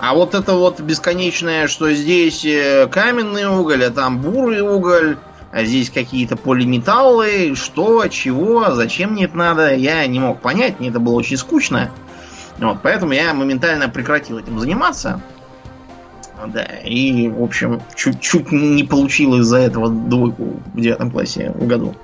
А 0.00 0.14
вот 0.14 0.34
это 0.34 0.54
вот 0.54 0.80
бесконечное, 0.80 1.68
что 1.68 1.92
здесь 1.92 2.44
э, 2.44 2.86
каменный 2.90 3.46
уголь, 3.46 3.84
а 3.84 3.90
там 3.90 4.20
бурый 4.20 4.60
уголь, 4.60 5.18
а 5.52 5.64
здесь 5.64 5.90
какие-то 5.90 6.36
полиметаллы, 6.36 7.54
что, 7.54 8.06
чего, 8.08 8.70
зачем 8.72 9.12
мне 9.12 9.24
это 9.24 9.36
надо, 9.36 9.74
я 9.74 10.06
не 10.06 10.20
мог 10.20 10.40
понять, 10.40 10.80
мне 10.80 10.88
это 10.88 11.00
было 11.00 11.14
очень 11.14 11.36
скучно. 11.36 11.90
Вот, 12.58 12.78
поэтому 12.82 13.12
я 13.12 13.34
моментально 13.34 13.88
прекратил 13.88 14.38
этим 14.38 14.58
заниматься. 14.58 15.20
Да, 16.46 16.64
и, 16.84 17.28
в 17.28 17.42
общем, 17.42 17.80
чуть-чуть 17.94 18.52
не 18.52 18.84
получил 18.84 19.36
из-за 19.40 19.58
этого 19.58 19.88
двойку 19.88 20.60
в 20.74 20.80
девятом 20.80 21.10
классе 21.10 21.52
в 21.54 21.66
году. 21.66 21.94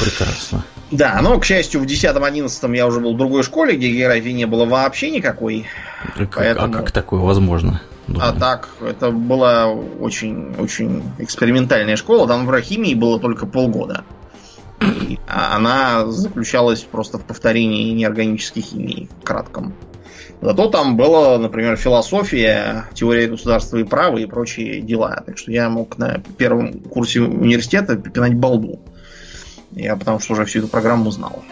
Прекрасно. 0.00 0.64
Да, 0.90 1.20
но, 1.22 1.38
к 1.38 1.44
счастью, 1.44 1.80
в 1.80 1.86
десятом-одиннадцатом 1.86 2.72
я 2.72 2.86
уже 2.86 3.00
был 3.00 3.14
в 3.14 3.16
другой 3.16 3.42
школе, 3.42 3.76
где 3.76 3.90
географии 3.90 4.30
не 4.30 4.44
было 4.44 4.64
вообще 4.64 5.10
никакой. 5.10 5.66
Как, 6.16 6.34
поэтому... 6.34 6.74
А 6.74 6.78
как 6.78 6.90
такое 6.90 7.20
возможно? 7.20 7.80
Думаю. 8.08 8.28
А 8.28 8.32
так, 8.32 8.68
это 8.80 9.10
была 9.10 9.68
очень-очень 9.68 11.02
экспериментальная 11.18 11.96
школа. 11.96 12.28
Там 12.28 12.46
в 12.46 12.50
Рахимии 12.50 12.94
было 12.94 13.18
только 13.18 13.46
полгода. 13.46 14.04
И 14.80 15.18
она 15.26 16.06
заключалась 16.06 16.80
просто 16.80 17.18
в 17.18 17.24
повторении 17.24 17.92
неорганической 17.92 18.62
химии, 18.62 19.08
кратком. 19.24 19.74
Зато 20.46 20.68
там 20.68 20.96
была, 20.96 21.38
например, 21.38 21.76
философия, 21.76 22.84
теория 22.94 23.26
государства 23.26 23.78
и 23.78 23.82
права 23.82 24.16
и 24.18 24.26
прочие 24.26 24.80
дела. 24.80 25.20
Так 25.26 25.38
что 25.38 25.50
я 25.50 25.68
мог 25.68 25.98
на 25.98 26.22
первом 26.38 26.78
курсе 26.82 27.22
университета 27.22 27.96
пинать 27.96 28.34
балду. 28.34 28.78
Я 29.72 29.96
потому 29.96 30.20
что 30.20 30.34
уже 30.34 30.44
всю 30.44 30.60
эту 30.60 30.68
программу 30.68 31.10
знал. 31.10 31.42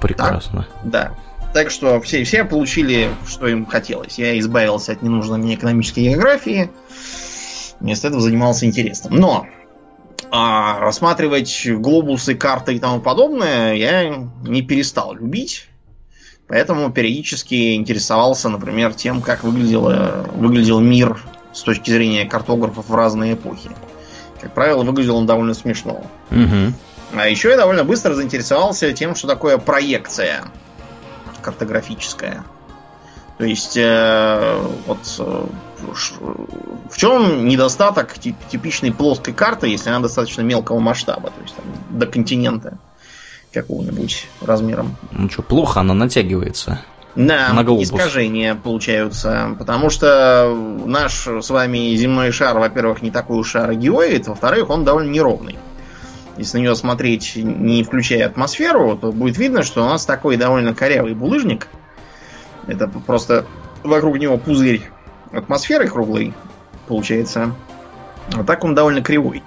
Прекрасно. 0.00 0.66
Так, 0.82 0.90
да. 0.90 1.14
Так 1.52 1.70
что 1.70 2.00
все, 2.00 2.24
все 2.24 2.42
получили, 2.42 3.10
что 3.26 3.48
им 3.48 3.66
хотелось. 3.66 4.18
Я 4.18 4.38
избавился 4.38 4.92
от 4.92 5.02
ненужной 5.02 5.36
мне 5.36 5.54
экономической 5.54 6.04
географии. 6.04 6.70
Вместо 7.80 8.08
этого 8.08 8.22
занимался 8.22 8.64
интересным. 8.64 9.14
Но 9.14 9.46
А 10.30 10.78
рассматривать 10.78 11.68
глобусы, 11.68 12.34
карты 12.34 12.76
и 12.76 12.78
тому 12.78 13.00
подобное 13.00 13.74
я 13.74 14.26
не 14.42 14.62
перестал 14.62 15.12
любить. 15.14 15.68
Поэтому 16.48 16.90
периодически 16.90 17.74
интересовался, 17.74 18.48
например, 18.48 18.94
тем, 18.94 19.20
как 19.20 19.44
выглядел, 19.44 19.92
выглядел 20.34 20.80
мир 20.80 21.22
с 21.52 21.62
точки 21.62 21.90
зрения 21.90 22.24
картографов 22.24 22.88
в 22.88 22.94
разные 22.94 23.34
эпохи. 23.34 23.70
Как 24.40 24.54
правило, 24.54 24.82
выглядел 24.82 25.16
он 25.16 25.26
довольно 25.26 25.52
смешно. 25.52 26.06
Угу. 26.30 26.72
А 27.16 27.28
еще 27.28 27.50
я 27.50 27.56
довольно 27.56 27.84
быстро 27.84 28.14
заинтересовался 28.14 28.92
тем, 28.92 29.14
что 29.14 29.28
такое 29.28 29.58
проекция 29.58 30.44
картографическая. 31.42 32.44
То 33.38 33.44
есть, 33.44 33.76
э, 33.76 34.60
вот 34.86 34.98
э, 35.18 35.46
в 36.90 36.96
чем 36.96 37.46
недостаток 37.46 38.14
типичной 38.18 38.92
плоской 38.92 39.32
карты, 39.32 39.68
если 39.68 39.90
она 39.90 40.00
достаточно 40.00 40.42
мелкого 40.42 40.80
масштаба, 40.80 41.30
то 41.30 41.42
есть 41.42 41.54
там, 41.54 41.64
до 41.98 42.06
континента 42.06 42.78
какого-нибудь 43.52 44.28
размером. 44.40 44.96
Ну 45.12 45.28
что, 45.30 45.42
плохо 45.42 45.80
она 45.80 45.94
натягивается. 45.94 46.80
Да, 47.14 47.52
на 47.52 47.62
искажения 47.82 48.54
получаются. 48.54 49.56
Потому 49.58 49.90
что 49.90 50.54
наш 50.86 51.26
с 51.26 51.50
вами 51.50 51.96
земной 51.96 52.30
шар, 52.30 52.58
во-первых, 52.58 53.02
не 53.02 53.10
такой 53.10 53.38
уж 53.38 53.50
шарогеоид, 53.50 54.28
во-вторых, 54.28 54.70
он 54.70 54.84
довольно 54.84 55.10
неровный. 55.10 55.58
Если 56.36 56.58
на 56.58 56.62
него 56.62 56.74
смотреть, 56.76 57.32
не 57.34 57.82
включая 57.82 58.26
атмосферу, 58.26 58.96
то 58.96 59.10
будет 59.10 59.36
видно, 59.38 59.64
что 59.64 59.84
у 59.84 59.88
нас 59.88 60.06
такой 60.06 60.36
довольно 60.36 60.74
корявый 60.74 61.14
булыжник. 61.14 61.66
Это 62.68 62.86
просто 62.86 63.46
вокруг 63.82 64.18
него 64.18 64.38
пузырь 64.38 64.88
атмосферы 65.32 65.88
круглый, 65.88 66.34
получается. 66.86 67.52
А 68.32 68.44
так 68.44 68.62
он 68.62 68.76
довольно 68.76 69.02
кривой. 69.02 69.42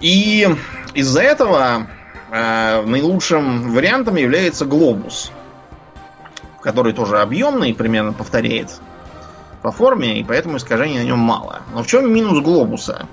И 0.00 0.48
из-за 0.94 1.20
этого 1.20 1.88
э, 2.34 2.82
наилучшим 2.84 3.72
вариантом 3.72 4.16
является 4.16 4.64
глобус, 4.64 5.30
который 6.60 6.92
тоже 6.92 7.20
объемный, 7.20 7.74
примерно 7.74 8.12
повторяет 8.12 8.80
по 9.62 9.70
форме, 9.70 10.18
и 10.20 10.24
поэтому 10.24 10.56
искажений 10.56 10.98
на 10.98 11.04
нем 11.04 11.18
мало. 11.18 11.62
Но 11.72 11.82
в 11.82 11.86
чем 11.86 12.12
минус 12.12 12.42
глобуса? 12.42 13.06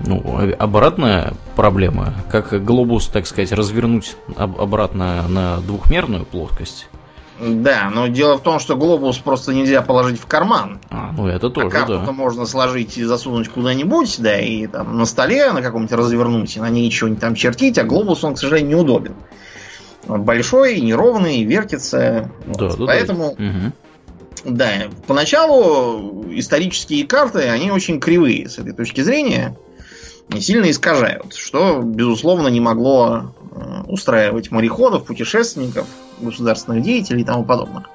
Ну, 0.00 0.40
обратная 0.58 1.34
проблема. 1.54 2.14
Как 2.30 2.64
глобус, 2.64 3.06
так 3.06 3.26
сказать, 3.26 3.52
развернуть 3.52 4.16
обратно 4.36 5.28
на 5.28 5.58
двухмерную 5.58 6.24
плоскость 6.24 6.88
да, 7.40 7.90
но 7.90 8.06
дело 8.08 8.36
в 8.36 8.42
том, 8.42 8.58
что 8.58 8.76
глобус 8.76 9.18
просто 9.18 9.52
нельзя 9.52 9.82
положить 9.82 10.20
в 10.20 10.26
карман. 10.26 10.80
А, 10.90 11.12
ну 11.16 11.26
это 11.26 11.50
тоже, 11.50 11.68
а 11.68 11.70
карту-то 11.70 12.06
да. 12.06 12.12
можно 12.12 12.46
сложить 12.46 12.98
и 12.98 13.04
засунуть 13.04 13.48
куда-нибудь, 13.48 14.16
да, 14.20 14.38
и 14.38 14.66
там 14.66 14.96
на 14.96 15.06
столе 15.06 15.50
на 15.52 15.62
каком-нибудь 15.62 15.92
развернуть, 15.92 16.56
и 16.56 16.60
на 16.60 16.70
ней 16.70 16.90
чего-нибудь 16.90 17.20
там 17.20 17.34
чертить, 17.34 17.78
а 17.78 17.84
глобус, 17.84 18.22
он, 18.22 18.34
к 18.34 18.38
сожалению, 18.38 18.76
неудобен. 18.76 19.14
Он 20.08 20.22
большой, 20.22 20.80
неровный, 20.80 21.44
вертится. 21.44 22.30
Да, 22.46 22.68
вот. 22.68 22.78
да, 22.78 22.86
Поэтому, 22.86 23.34
да. 23.38 23.44
Угу. 23.44 24.56
да, 24.56 24.70
поначалу 25.06 26.26
исторические 26.32 27.06
карты, 27.06 27.48
они 27.48 27.70
очень 27.70 28.00
кривые 28.00 28.48
с 28.48 28.58
этой 28.58 28.72
точки 28.72 29.00
зрения 29.00 29.56
сильно 30.40 30.70
искажают, 30.70 31.34
что, 31.34 31.80
безусловно, 31.82 32.48
не 32.48 32.60
могло 32.60 33.34
э, 33.50 33.82
устраивать 33.86 34.50
мореходов, 34.50 35.04
путешественников, 35.04 35.86
государственных 36.20 36.82
деятелей 36.82 37.22
и 37.22 37.24
тому 37.24 37.44
подобное. 37.44 37.86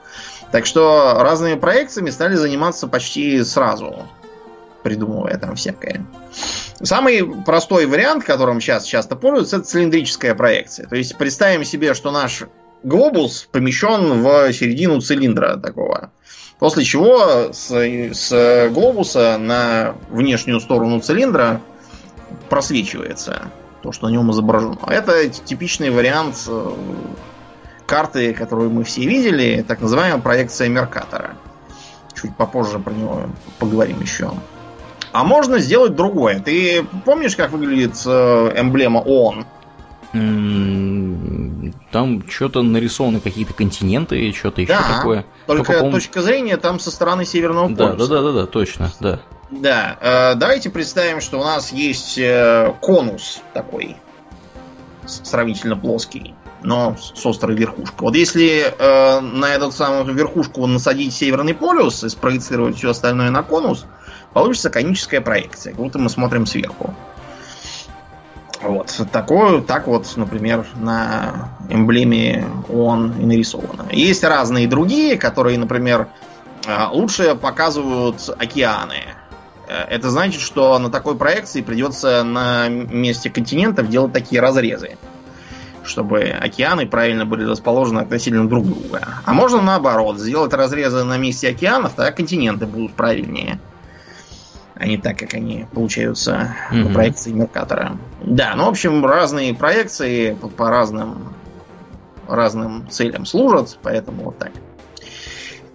Так 0.52 0.66
что 0.66 1.18
разными 1.20 1.60
проекциями 1.60 2.10
стали 2.10 2.36
заниматься 2.36 2.88
почти 2.88 3.44
сразу, 3.44 4.08
придумывая 4.84 5.38
там 5.38 5.56
всякое. 5.56 6.06
Самый 6.82 7.26
простой 7.44 7.86
вариант, 7.86 8.24
которым 8.24 8.62
сейчас 8.62 8.86
часто 8.86 9.16
пользуются, 9.16 9.58
это 9.58 9.66
цилиндрическая 9.66 10.36
проекция. 10.36 10.88
То 10.88 10.96
есть 10.96 11.18
представим 11.18 11.64
себе, 11.64 11.94
что 11.94 12.12
наш 12.12 12.44
глобус 12.84 13.48
помещен 13.52 14.22
в 14.22 14.54
середину 14.54 15.02
цилиндра 15.02 15.58
такого. 15.58 16.12
После 16.60 16.84
чего 16.84 17.52
с, 17.52 17.72
с 17.72 18.70
глобуса 18.70 19.38
на 19.38 19.96
внешнюю 20.10 20.60
сторону 20.60 21.00
цилиндра 21.00 21.62
просвечивается 22.50 23.52
то, 23.82 23.92
что 23.92 24.08
на 24.08 24.12
нем 24.12 24.32
изображено. 24.32 24.78
Это 24.88 25.30
типичный 25.30 25.90
вариант 25.90 26.44
э, 26.48 26.74
карты, 27.86 28.34
которую 28.34 28.70
мы 28.70 28.84
все 28.84 29.06
видели, 29.06 29.64
так 29.68 29.82
называемая 29.82 30.22
проекция 30.22 30.70
Меркатора. 30.70 31.36
Чуть 32.20 32.36
попозже 32.36 32.80
про 32.80 32.92
него 32.92 33.30
поговорим 33.60 34.02
еще. 34.02 34.32
А 35.12 35.24
можно 35.24 35.60
сделать 35.60 35.96
другое. 35.96 36.40
Ты 36.40 36.86
помнишь, 37.06 37.36
как 37.36 37.52
выглядит 37.52 37.96
э, 38.06 38.54
эмблема 38.56 39.00
ООН? 39.00 39.46
Там 41.92 42.28
что-то 42.30 42.62
нарисованы 42.62 43.20
какие-то 43.20 43.54
континенты 43.54 44.32
что-то 44.34 44.62
еще 44.62 44.74
да, 44.74 44.98
такое. 44.98 45.26
Только, 45.46 45.74
только 45.74 45.92
точка 45.92 46.22
зрения 46.22 46.58
там 46.58 46.80
со 46.80 46.92
стороны 46.92 47.26
Северного 47.26 47.68
полюса. 47.68 47.96
Да, 47.96 48.08
да, 48.08 48.22
да, 48.22 48.32
да, 48.32 48.46
точно, 48.46 48.92
да. 49.00 49.20
Да, 49.50 49.98
э, 50.02 50.36
давайте 50.36 50.70
представим, 50.70 51.22
что 51.22 51.40
у 51.40 51.44
нас 51.44 51.72
есть 51.72 52.18
э, 52.18 52.74
конус 52.82 53.42
такой, 53.54 53.96
сравнительно 55.06 55.78
плоский 55.78 56.36
но 56.64 56.96
с 56.98 57.26
острой 57.26 57.56
верхушкой. 57.56 58.00
Вот 58.00 58.16
если 58.16 58.74
э, 58.78 59.20
на 59.22 59.54
эту 59.54 59.72
самую 59.72 60.14
верхушку 60.14 60.66
насадить 60.66 61.14
Северный 61.14 61.54
полюс 61.54 62.04
и 62.04 62.10
спроецировать 62.10 62.78
все 62.78 62.90
остальное 62.90 63.30
на 63.30 63.44
конус, 63.44 63.86
получится 64.34 64.70
коническая 64.70 65.22
проекция, 65.22 65.74
как 65.74 65.82
будто 65.82 66.00
мы 66.00 66.10
смотрим 66.10 66.46
сверху. 66.46 66.94
Вот. 68.62 68.92
Такое, 69.12 69.62
так 69.62 69.88
вот, 69.88 70.12
например, 70.18 70.66
на 70.76 71.50
эмблеме 71.70 72.48
ООН 72.70 73.14
и 73.20 73.26
нарисовано. 73.26 73.86
Есть 73.92 74.24
разные 74.24 74.68
другие, 74.68 75.16
которые, 75.16 75.60
например, 75.60 76.08
лучше 76.92 77.36
показывают 77.36 78.30
океаны. 78.36 79.17
Э, 79.68 79.84
это 79.90 80.10
значит, 80.10 80.42
что 80.42 80.78
на 80.80 80.90
такой 80.90 81.16
проекции 81.18 81.62
придется 81.62 82.24
на 82.24 82.68
месте 82.70 83.30
континентов 83.30 83.90
делать 83.90 84.14
такие 84.14 84.42
разрезы 84.42 84.98
чтобы 85.88 86.24
океаны 86.24 86.86
правильно 86.86 87.26
были 87.26 87.46
расположены 87.46 88.00
относительно 88.00 88.48
друг 88.48 88.66
друга. 88.66 89.08
А 89.24 89.34
можно 89.34 89.62
наоборот, 89.62 90.20
сделать 90.20 90.54
разрезы 90.54 91.06
на 91.06 91.18
месте 91.18 91.48
океанов, 91.50 91.94
тогда 91.94 92.12
континенты 92.12 92.66
будут 92.66 92.94
правильнее. 92.94 93.60
А 94.76 94.86
не 94.86 94.98
так, 94.98 95.18
как 95.18 95.34
они 95.34 95.66
получаются 95.74 96.56
mm-hmm. 96.70 96.88
по 96.88 96.94
проекции 96.94 97.32
Меркатора. 97.32 97.98
Да, 98.22 98.54
ну, 98.56 98.66
в 98.66 98.70
общем, 98.70 99.04
разные 99.06 99.56
проекции 99.56 100.34
по, 100.34 100.50
по 100.50 100.70
разным, 100.70 101.34
разным 102.28 102.88
целям 102.90 103.26
служат, 103.26 103.80
поэтому 103.82 104.26
вот 104.26 104.38
так. 104.38 104.52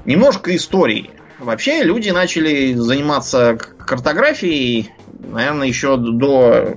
Немножко 0.05 0.55
истории. 0.55 1.11
Вообще 1.43 1.83
люди 1.83 2.09
начали 2.11 2.73
заниматься 2.75 3.57
картографией, 3.57 4.93
наверное, 5.19 5.67
еще 5.67 5.97
до 5.97 6.77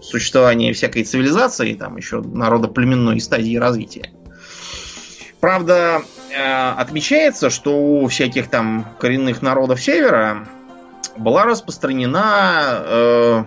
существования 0.00 0.72
всякой 0.72 1.04
цивилизации, 1.04 1.74
там 1.74 1.96
еще 1.96 2.20
народоплеменной 2.20 3.20
стадии 3.20 3.56
развития. 3.56 4.10
Правда, 5.38 6.02
э, 6.36 6.70
отмечается, 6.72 7.48
что 7.48 7.76
у 7.76 8.08
всяких 8.08 8.48
там 8.48 8.86
коренных 8.98 9.40
народов 9.40 9.80
севера 9.80 10.48
была 11.16 11.44
распространена 11.44 12.82
э, 12.84 13.44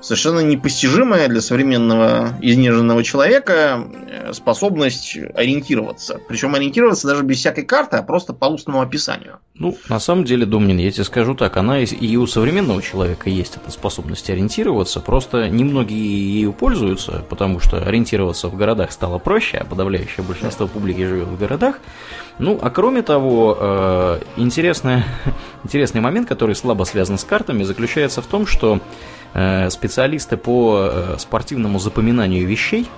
совершенно 0.00 0.40
непостижимая 0.40 1.28
для 1.28 1.40
современного 1.40 2.34
изнеженного 2.40 3.02
человека 3.02 3.84
э, 4.08 4.32
способность 4.32 5.16
ориентироваться. 5.34 6.20
Причем 6.28 6.54
ориентироваться 6.54 7.08
даже 7.08 7.22
без 7.24 7.38
всякой 7.38 7.64
карты, 7.64 7.96
а 7.96 8.02
просто 8.02 8.32
по 8.32 8.46
устному 8.46 8.80
описанию. 8.80 9.38
Ну, 9.54 9.76
на 9.88 9.98
самом 9.98 10.24
деле, 10.24 10.46
Домнин, 10.46 10.78
я 10.78 10.90
тебе 10.92 11.04
скажу 11.04 11.34
так, 11.34 11.56
она 11.56 11.80
и 11.80 12.16
у 12.16 12.26
современного 12.28 12.80
человека 12.80 13.28
есть 13.28 13.56
эта 13.56 13.72
способность 13.72 14.30
ориентироваться, 14.30 15.00
просто 15.00 15.48
немногие 15.48 16.34
ею 16.34 16.52
пользуются, 16.52 17.24
потому 17.28 17.58
что 17.58 17.78
ориентироваться 17.78 18.48
в 18.48 18.56
городах 18.56 18.92
стало 18.92 19.18
проще, 19.18 19.58
а 19.58 19.64
подавляющее 19.64 20.24
большинство 20.24 20.68
публики 20.68 21.04
живет 21.04 21.26
в 21.26 21.38
городах. 21.38 21.80
Ну, 22.38 22.56
а 22.62 22.70
кроме 22.70 23.02
того, 23.02 23.56
э, 23.58 24.20
интересный, 24.36 25.02
интересный 25.64 26.00
момент, 26.00 26.28
который 26.28 26.54
слабо 26.54 26.84
связан 26.84 27.18
с 27.18 27.24
картами, 27.24 27.64
заключается 27.64 28.22
в 28.22 28.26
том, 28.26 28.46
что 28.46 28.80
специалисты 29.70 30.36
по 30.36 30.88
э, 30.90 31.16
спортивному 31.18 31.78
запоминанию 31.78 32.46
вещей. 32.46 32.88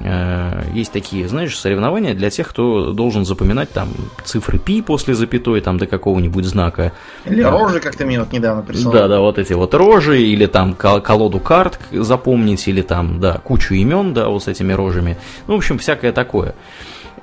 Э, 0.00 0.64
есть 0.74 0.92
такие, 0.92 1.28
знаешь, 1.28 1.58
соревнования 1.58 2.14
для 2.14 2.30
тех, 2.30 2.48
кто 2.48 2.92
должен 2.92 3.24
запоминать 3.24 3.70
там 3.70 3.88
цифры 4.24 4.58
пи 4.58 4.82
после 4.82 5.14
запятой, 5.14 5.60
там 5.60 5.78
до 5.78 5.86
какого-нибудь 5.86 6.44
знака. 6.44 6.92
Или 7.24 7.42
рожи, 7.42 7.80
как 7.80 7.96
ты 7.96 8.04
мне 8.04 8.20
вот 8.20 8.32
недавно 8.32 8.62
прислал. 8.62 8.92
Да, 8.92 9.08
да, 9.08 9.20
вот 9.20 9.38
эти 9.38 9.52
вот 9.52 9.74
рожи, 9.74 10.20
или 10.20 10.46
там 10.46 10.74
колоду 10.74 11.38
карт 11.38 11.78
запомнить, 11.92 12.66
или 12.68 12.82
там, 12.82 13.20
да, 13.20 13.38
кучу 13.42 13.74
имен, 13.74 14.14
да, 14.14 14.28
вот 14.28 14.42
с 14.44 14.48
этими 14.48 14.72
рожами. 14.72 15.16
Ну, 15.46 15.54
в 15.54 15.56
общем, 15.58 15.78
всякое 15.78 16.12
такое. 16.12 16.54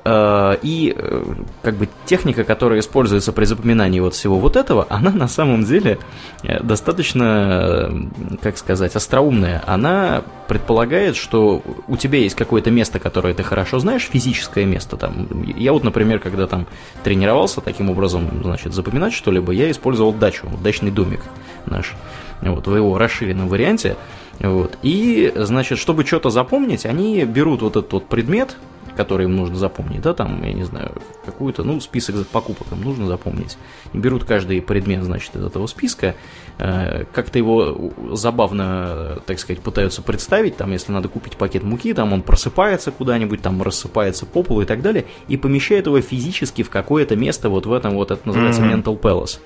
Э, 0.03 0.57
и 0.61 0.93
э, 0.95 1.23
как 1.61 1.75
бы 1.75 1.87
техника, 2.05 2.43
которая 2.43 2.79
используется 2.79 3.31
при 3.31 3.45
запоминании 3.45 3.99
вот 3.99 4.13
всего 4.13 4.37
вот 4.37 4.55
этого, 4.55 4.87
она 4.89 5.11
на 5.11 5.27
самом 5.27 5.63
деле 5.63 5.99
э, 6.43 6.61
достаточно, 6.63 8.09
как 8.41 8.57
сказать, 8.57 8.95
остроумная. 8.95 9.63
Она 9.65 10.23
предполагает, 10.47 11.15
что 11.15 11.61
у 11.87 11.97
тебя 11.97 12.19
есть 12.19 12.35
какое-то 12.35 12.71
место, 12.71 12.99
которое 12.99 13.33
ты 13.33 13.43
хорошо 13.43 13.79
знаешь, 13.79 14.09
физическое 14.11 14.65
место 14.65 14.97
там. 14.97 15.27
Я 15.43 15.73
вот, 15.73 15.83
например, 15.83 16.19
когда 16.19 16.47
там 16.47 16.67
тренировался 17.03 17.61
таким 17.61 17.89
образом, 17.89 18.41
значит, 18.43 18.73
запоминать 18.73 19.13
что-либо, 19.13 19.51
я 19.51 19.69
использовал 19.71 20.13
дачу, 20.13 20.47
дачный 20.63 20.91
домик 20.91 21.21
наш. 21.65 21.95
Вот, 22.41 22.65
в 22.65 22.75
его 22.75 22.97
расширенном 22.97 23.47
варианте. 23.47 23.97
Вот. 24.39 24.77
И, 24.81 25.31
значит, 25.35 25.77
чтобы 25.77 26.05
что-то 26.05 26.29
запомнить, 26.29 26.85
они 26.85 27.23
берут 27.25 27.61
вот 27.61 27.75
этот 27.75 27.93
вот 27.93 28.07
предмет, 28.07 28.57
который 28.95 29.25
им 29.25 29.35
нужно 29.35 29.55
запомнить, 29.55 30.01
да, 30.01 30.13
там, 30.13 30.43
я 30.43 30.53
не 30.53 30.63
знаю, 30.63 31.01
какую-то, 31.25 31.63
ну, 31.63 31.79
список 31.79 32.27
покупок 32.27 32.67
им 32.71 32.81
нужно 32.81 33.07
запомнить. 33.07 33.57
И 33.93 33.97
берут 33.97 34.23
каждый 34.23 34.61
предмет, 34.61 35.03
значит, 35.03 35.35
из 35.35 35.43
этого 35.43 35.67
списка, 35.67 36.15
э, 36.57 37.05
как-то 37.13 37.37
его 37.37 37.91
забавно, 38.11 39.19
так 39.25 39.39
сказать, 39.39 39.61
пытаются 39.61 40.01
представить, 40.01 40.57
там, 40.57 40.71
если 40.71 40.91
надо 40.91 41.07
купить 41.07 41.37
пакет 41.37 41.63
муки, 41.63 41.93
там 41.93 42.13
он 42.13 42.21
просыпается 42.21 42.91
куда-нибудь, 42.91 43.41
там 43.41 43.61
рассыпается 43.61 44.25
по 44.25 44.43
полу 44.43 44.61
и 44.61 44.65
так 44.65 44.81
далее, 44.81 45.05
и 45.27 45.37
помещает 45.37 45.87
его 45.87 45.99
физически 46.01 46.63
в 46.63 46.69
какое-то 46.69 47.15
место 47.15 47.49
вот 47.49 47.65
в 47.65 47.73
этом 47.73 47.95
вот, 47.95 48.11
это 48.11 48.27
называется 48.27 48.61
mm-hmm. 48.61 48.83
Mental 48.83 48.99
Palace. 48.99 49.39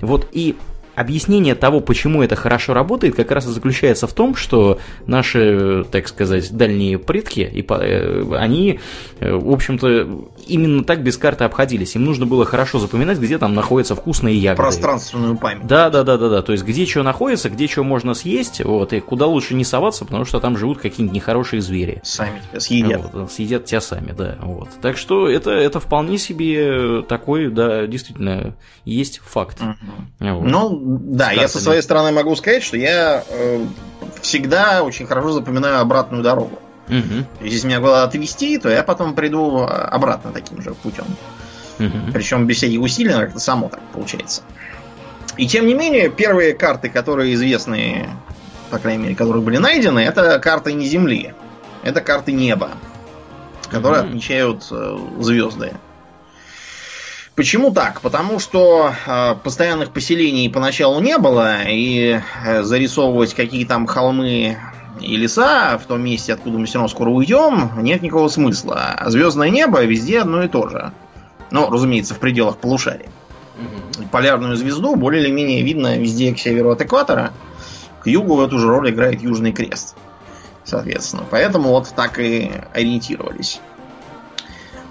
Вот, 0.00 0.28
и 0.32 0.56
объяснение 0.98 1.54
того, 1.54 1.80
почему 1.80 2.22
это 2.22 2.36
хорошо 2.36 2.74
работает, 2.74 3.14
как 3.14 3.30
раз 3.30 3.46
и 3.46 3.50
заключается 3.50 4.06
в 4.06 4.12
том, 4.12 4.34
что 4.34 4.78
наши, 5.06 5.84
так 5.90 6.08
сказать, 6.08 6.50
дальние 6.52 6.98
предки, 6.98 7.40
и, 7.40 7.64
э, 7.68 8.34
они, 8.36 8.80
э, 9.20 9.32
в 9.32 9.50
общем-то, 9.50 10.28
именно 10.48 10.84
так 10.84 11.02
без 11.02 11.16
карты 11.16 11.44
обходились. 11.44 11.94
Им 11.94 12.04
нужно 12.04 12.26
было 12.26 12.44
хорошо 12.44 12.78
запоминать, 12.78 13.18
где 13.18 13.38
там 13.38 13.54
находятся 13.54 13.94
вкусные 13.94 14.36
ягоды. 14.36 14.62
Пространственную 14.62 15.36
память. 15.36 15.66
Да, 15.66 15.90
да, 15.90 16.02
да, 16.02 16.16
да, 16.16 16.28
да. 16.28 16.42
То 16.42 16.52
есть 16.52 16.64
где 16.64 16.86
что 16.86 17.02
находится, 17.02 17.50
где 17.50 17.68
что 17.68 17.84
можно 17.84 18.14
съесть, 18.14 18.64
вот, 18.64 18.92
и 18.92 19.00
куда 19.00 19.26
лучше 19.26 19.54
не 19.54 19.64
соваться, 19.64 20.04
потому 20.04 20.24
что 20.24 20.40
там 20.40 20.56
живут 20.56 20.78
какие-нибудь 20.78 21.14
нехорошие 21.14 21.60
звери. 21.60 22.00
Сами 22.02 22.40
тебя 22.50 22.60
съедят. 22.60 23.10
Вот, 23.12 23.30
съедят 23.30 23.66
тебя 23.66 23.80
сами, 23.80 24.12
да. 24.12 24.36
Вот. 24.40 24.68
Так 24.80 24.96
что 24.96 25.28
это, 25.28 25.50
это 25.50 25.80
вполне 25.80 26.18
себе 26.18 27.02
такой, 27.02 27.50
да, 27.50 27.86
действительно, 27.86 28.54
есть 28.84 29.20
факт. 29.24 29.60
Угу. 29.60 30.30
Вот. 30.30 30.44
Ну, 30.44 30.98
да, 31.00 31.30
я 31.32 31.48
со 31.48 31.60
своей 31.60 31.82
стороны 31.82 32.12
могу 32.12 32.34
сказать, 32.36 32.62
что 32.62 32.76
я 32.76 33.24
э, 33.28 33.64
всегда 34.22 34.82
очень 34.82 35.06
хорошо 35.06 35.32
запоминаю 35.32 35.80
обратную 35.80 36.22
дорогу. 36.22 36.58
Угу. 36.88 37.44
Если 37.46 37.66
меня 37.66 37.80
куда 37.80 38.04
отвезти, 38.04 38.58
то 38.58 38.68
я 38.68 38.82
потом 38.82 39.14
приду 39.14 39.60
обратно 39.60 40.32
таким 40.32 40.62
же 40.62 40.74
путем. 40.74 41.04
Угу. 41.78 42.12
Причем 42.12 42.46
без 42.46 42.56
всяких 42.56 42.80
усилий, 42.80 43.12
как-то 43.12 43.38
само 43.38 43.68
так 43.68 43.80
получается. 43.92 44.42
И 45.36 45.46
тем 45.46 45.66
не 45.66 45.74
менее, 45.74 46.10
первые 46.10 46.54
карты, 46.54 46.88
которые 46.88 47.34
известны, 47.34 48.08
по 48.70 48.78
крайней 48.78 49.04
мере, 49.04 49.14
которые 49.14 49.42
были 49.42 49.58
найдены, 49.58 50.00
это 50.00 50.38
карты 50.40 50.72
не 50.72 50.86
Земли. 50.86 51.34
Это 51.84 52.00
карты 52.00 52.32
неба, 52.32 52.70
которые 53.70 54.00
угу. 54.00 54.08
отмечают 54.08 54.66
э, 54.70 54.98
звезды. 55.20 55.72
Почему 57.36 57.70
так? 57.70 58.00
Потому 58.00 58.40
что 58.40 58.92
э, 59.06 59.36
постоянных 59.44 59.92
поселений 59.92 60.50
поначалу 60.50 61.00
не 61.00 61.18
было, 61.18 61.62
и 61.68 62.20
э, 62.44 62.62
зарисовывать 62.64 63.34
какие 63.34 63.64
там 63.64 63.86
холмы 63.86 64.58
и 65.00 65.16
леса 65.16 65.78
в 65.78 65.86
том 65.86 66.02
месте, 66.02 66.32
откуда 66.32 66.58
мы 66.58 66.66
все 66.66 66.74
равно 66.78 66.88
скоро 66.88 67.10
уйдем, 67.10 67.70
нет 67.82 68.02
никакого 68.02 68.28
смысла. 68.28 68.94
А 68.96 69.10
звездное 69.10 69.50
небо 69.50 69.84
везде 69.84 70.20
одно 70.20 70.42
и 70.42 70.48
то 70.48 70.68
же. 70.68 70.92
Ну, 71.50 71.70
разумеется, 71.70 72.14
в 72.14 72.18
пределах 72.18 72.58
полушария. 72.58 73.08
Угу. 73.58 74.08
Полярную 74.10 74.56
звезду 74.56 74.96
более 74.96 75.22
или 75.22 75.30
менее 75.30 75.62
видно 75.62 75.98
везде 75.98 76.34
к 76.34 76.38
северу 76.38 76.70
от 76.70 76.82
экватора. 76.82 77.32
К 78.02 78.06
югу 78.06 78.36
в 78.36 78.40
эту 78.40 78.58
же 78.58 78.68
роль 78.68 78.90
играет 78.90 79.22
Южный 79.22 79.52
Крест. 79.52 79.96
Соответственно. 80.64 81.24
Поэтому 81.30 81.70
вот 81.70 81.92
так 81.94 82.18
и 82.18 82.50
ориентировались. 82.74 83.60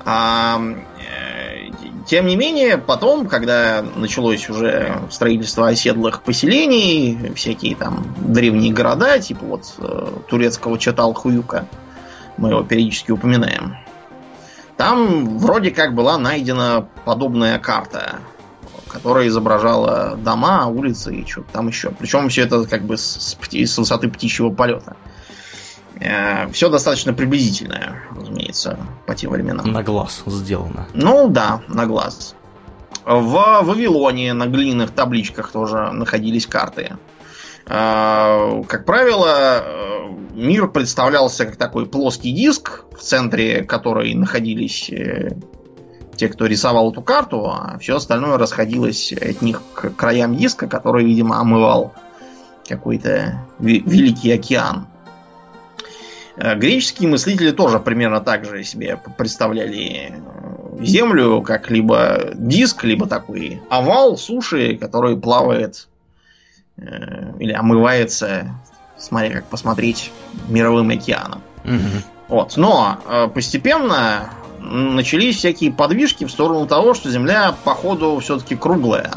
А, 0.05 0.62
тем 2.07 2.25
не 2.25 2.37
менее, 2.37 2.77
потом, 2.77 3.27
когда 3.27 3.83
началось 3.95 4.49
уже 4.49 5.01
строительство 5.11 5.67
оседлых 5.67 6.23
поселений, 6.23 7.33
всякие 7.35 7.75
там 7.75 8.15
древние 8.17 8.73
города, 8.73 9.19
типа 9.19 9.45
вот 9.45 9.75
э, 9.77 10.13
турецкого 10.29 10.79
Чатал-Хуюка, 10.79 11.67
мы 12.37 12.49
его 12.51 12.63
периодически 12.63 13.11
упоминаем, 13.11 13.75
там 14.77 15.37
вроде 15.37 15.71
как 15.71 15.95
была 15.95 16.17
найдена 16.17 16.87
подобная 17.03 17.59
карта, 17.59 18.19
которая 18.87 19.27
изображала 19.27 20.15
дома, 20.15 20.67
улицы 20.67 21.13
и 21.13 21.27
что-то 21.27 21.51
там 21.51 21.67
еще. 21.67 21.91
Причем 21.91 22.29
все 22.29 22.43
это 22.43 22.65
как 22.65 22.85
бы 22.85 22.95
с, 22.95 23.37
с 23.41 23.77
высоты 23.77 24.07
птичьего 24.07 24.49
полета. 24.49 24.95
Э, 24.95 25.16
Все 26.51 26.69
достаточно 26.69 27.13
приблизительное, 27.13 28.03
разумеется, 28.15 28.77
по 29.05 29.15
тем 29.15 29.31
временам. 29.31 29.71
На 29.71 29.83
глаз 29.83 30.23
сделано. 30.25 30.88
Ну 30.93 31.27
да, 31.27 31.62
на 31.67 31.86
глаз. 31.86 32.36
В 33.05 33.63
Вавилоне 33.63 34.33
на 34.33 34.47
глиняных 34.47 34.91
табличках 34.91 35.51
тоже 35.51 35.91
находились 35.91 36.45
карты. 36.45 36.97
Э, 37.65 38.63
как 38.67 38.86
правило, 38.86 39.62
э, 39.62 40.07
мир 40.33 40.67
представлялся 40.67 41.45
как 41.45 41.55
такой 41.55 41.86
плоский 41.86 42.31
диск, 42.31 42.83
в 42.91 43.01
центре 43.01 43.63
которой 43.63 44.13
находились 44.13 44.91
те, 46.17 46.27
кто 46.27 46.45
рисовал 46.47 46.91
эту 46.91 47.01
карту, 47.01 47.45
а 47.45 47.77
все 47.79 47.95
остальное 47.95 48.38
расходилось 48.38 49.13
от 49.13 49.41
них 49.41 49.62
к 49.73 49.91
краям 49.91 50.36
диска, 50.36 50.67
который, 50.67 51.05
видимо, 51.05 51.39
омывал 51.39 51.93
какой-то 52.67 53.45
великий 53.60 54.31
океан. 54.31 54.88
Э, 56.38 56.56
греческие 56.56 57.10
мыслители 57.10 57.52
тоже 57.52 57.80
примерно 57.80 58.21
так 58.21 58.45
же 58.45 58.63
себе 58.63 59.00
представляли 59.17 60.13
э, 60.13 60.84
Землю, 60.84 61.41
как 61.41 61.71
либо 61.71 62.32
диск, 62.36 62.84
либо 62.84 63.08
такой 63.08 63.62
овал 63.69 64.17
суши, 64.17 64.78
который 64.78 65.17
плавает 65.17 65.88
э, 66.78 67.34
или 67.39 67.54
омывается, 67.54 68.52
смотря 68.97 69.32
как 69.32 69.45
посмотреть, 69.45 70.12
мировым 70.47 70.91
океаном. 70.91 71.41
Угу. 71.65 72.28
Вот. 72.28 72.58
Но 72.58 73.32
постепенно 73.34 74.30
начались 74.60 75.38
всякие 75.38 75.71
подвижки 75.71 76.26
в 76.26 76.32
сторону 76.32 76.67
того, 76.67 76.93
что 76.93 77.10
Земля, 77.10 77.56
походу, 77.63 78.19
все-таки 78.19 78.56
круглая. 78.56 79.13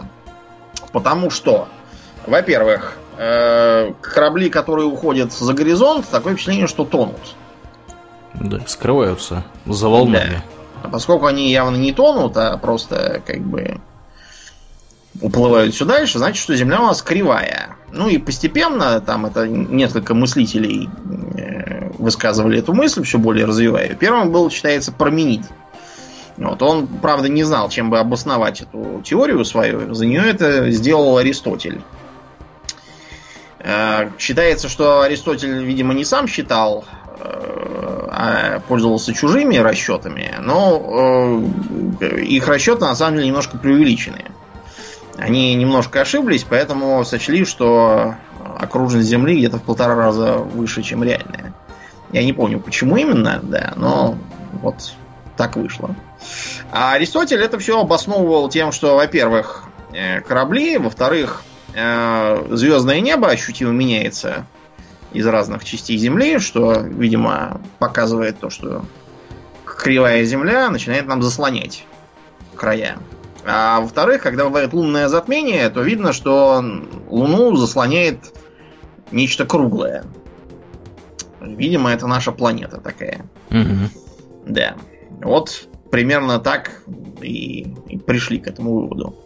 Потому 0.93 1.29
что, 1.31 1.69
во-первых, 2.27 3.00
корабли, 4.01 4.49
которые 4.49 4.87
уходят 4.87 5.33
за 5.33 5.53
горизонт, 5.53 6.09
такое 6.09 6.35
впечатление, 6.35 6.67
что 6.67 6.85
тонут. 6.85 7.37
Да, 8.35 8.61
скрываются 8.67 9.45
за 9.67 9.89
волнами. 9.89 10.43
Да. 10.83 10.85
А 10.85 10.89
поскольку 10.89 11.27
они 11.27 11.51
явно 11.51 11.77
не 11.77 11.93
тонут, 11.93 12.37
а 12.37 12.57
просто 12.57 13.23
как 13.27 13.41
бы 13.41 13.81
уплывают 15.21 15.75
все 15.75 15.85
дальше, 15.85 16.19
значит, 16.19 16.43
что 16.43 16.55
Земля 16.57 16.81
у 16.81 16.87
нас 16.87 17.03
кривая. 17.03 17.77
Ну 17.93 18.09
и 18.09 18.19
постепенно, 18.19 19.01
там 19.01 19.27
это 19.27 19.47
несколько 19.47 20.15
мыслителей 20.15 20.89
э, 21.37 21.91
высказывали 21.99 22.61
эту 22.61 22.73
мысль, 22.73 23.03
все 23.03 23.19
более 23.19 23.45
развивая. 23.45 23.95
Первым 23.95 24.31
был, 24.31 24.51
считается, 24.51 24.93
Парменид. 24.93 25.43
Вот, 26.37 26.63
он, 26.63 26.87
правда, 26.87 27.29
не 27.29 27.43
знал, 27.43 27.69
чем 27.69 27.91
бы 27.91 27.99
обосновать 27.99 28.63
эту 28.63 29.03
теорию 29.05 29.45
свою. 29.45 29.93
За 29.93 30.07
нее 30.07 30.23
это 30.25 30.71
сделал 30.71 31.19
Аристотель. 31.19 31.81
Э, 33.63 34.11
считается, 34.19 34.69
что 34.69 35.03
Аристотель, 35.03 35.63
видимо, 35.63 35.93
не 35.93 36.05
сам 36.05 36.27
считал, 36.27 36.87
э, 37.19 38.09
а 38.11 38.61
пользовался 38.67 39.13
чужими 39.13 39.57
расчетами, 39.57 40.35
но 40.41 41.43
э, 42.01 42.21
их 42.23 42.49
расчеты 42.49 42.87
на 42.87 42.95
самом 42.95 43.17
деле 43.17 43.29
немножко 43.29 43.59
преувеличены. 43.59 44.25
Они 45.19 45.55
немножко 45.55 46.01
ошиблись, 46.01 46.47
поэтому 46.49 47.05
сочли, 47.05 47.45
что 47.45 48.15
окружность 48.59 49.09
Земли 49.09 49.37
где-то 49.37 49.59
в 49.59 49.63
полтора 49.63 49.95
раза 49.95 50.39
выше, 50.39 50.83
чем 50.83 51.05
реальная. 51.05 51.53
Я 52.13 52.25
не 52.25 52.33
помню, 52.33 52.61
почему 52.61 52.97
именно, 52.97 53.41
да, 53.43 53.75
но 53.77 54.17
вот 54.63 54.95
так 55.37 55.57
вышло. 55.57 55.95
А 56.73 56.93
Аристотель 56.95 57.43
это 57.43 57.59
все 57.59 57.79
обосновывал 57.79 58.49
тем, 58.49 58.73
что, 58.73 58.97
во-первых, 58.97 59.65
корабли, 60.27 60.79
во-вторых, 60.79 61.43
звездное 61.75 63.01
небо 63.01 63.29
ощутимо 63.29 63.71
меняется 63.71 64.47
из 65.13 65.27
разных 65.27 65.65
частей 65.65 65.97
Земли, 65.97 66.39
что, 66.39 66.81
видимо, 66.81 67.61
показывает 67.79 68.39
то, 68.39 68.51
что 68.51 68.85
кривая 69.65 70.25
Земля 70.25 70.71
начинает 70.71 71.07
нам 71.07 71.23
заслонять 71.23 71.85
края. 72.55 72.99
А 73.45 73.81
во-вторых, 73.81 74.23
когда 74.23 74.45
бывает 74.45 74.73
лунное 74.73 75.09
затмение, 75.09 75.69
то 75.71 75.83
видно, 75.83 76.13
что 76.13 76.63
Луну 77.09 77.57
заслоняет 77.57 78.35
нечто 79.11 79.47
круглое. 79.47 80.05
Видимо, 81.41 81.91
это 81.91 82.07
наша 82.07 82.33
планета 82.33 82.81
такая. 82.81 83.25
Угу. 83.51 84.47
Да. 84.47 84.77
Вот 85.23 85.69
примерно 85.91 86.39
так 86.39 86.83
и, 87.23 87.75
и 87.89 87.99
пришли 87.99 88.39
к 88.39 88.47
этому 88.47 88.75
выводу. 88.75 89.17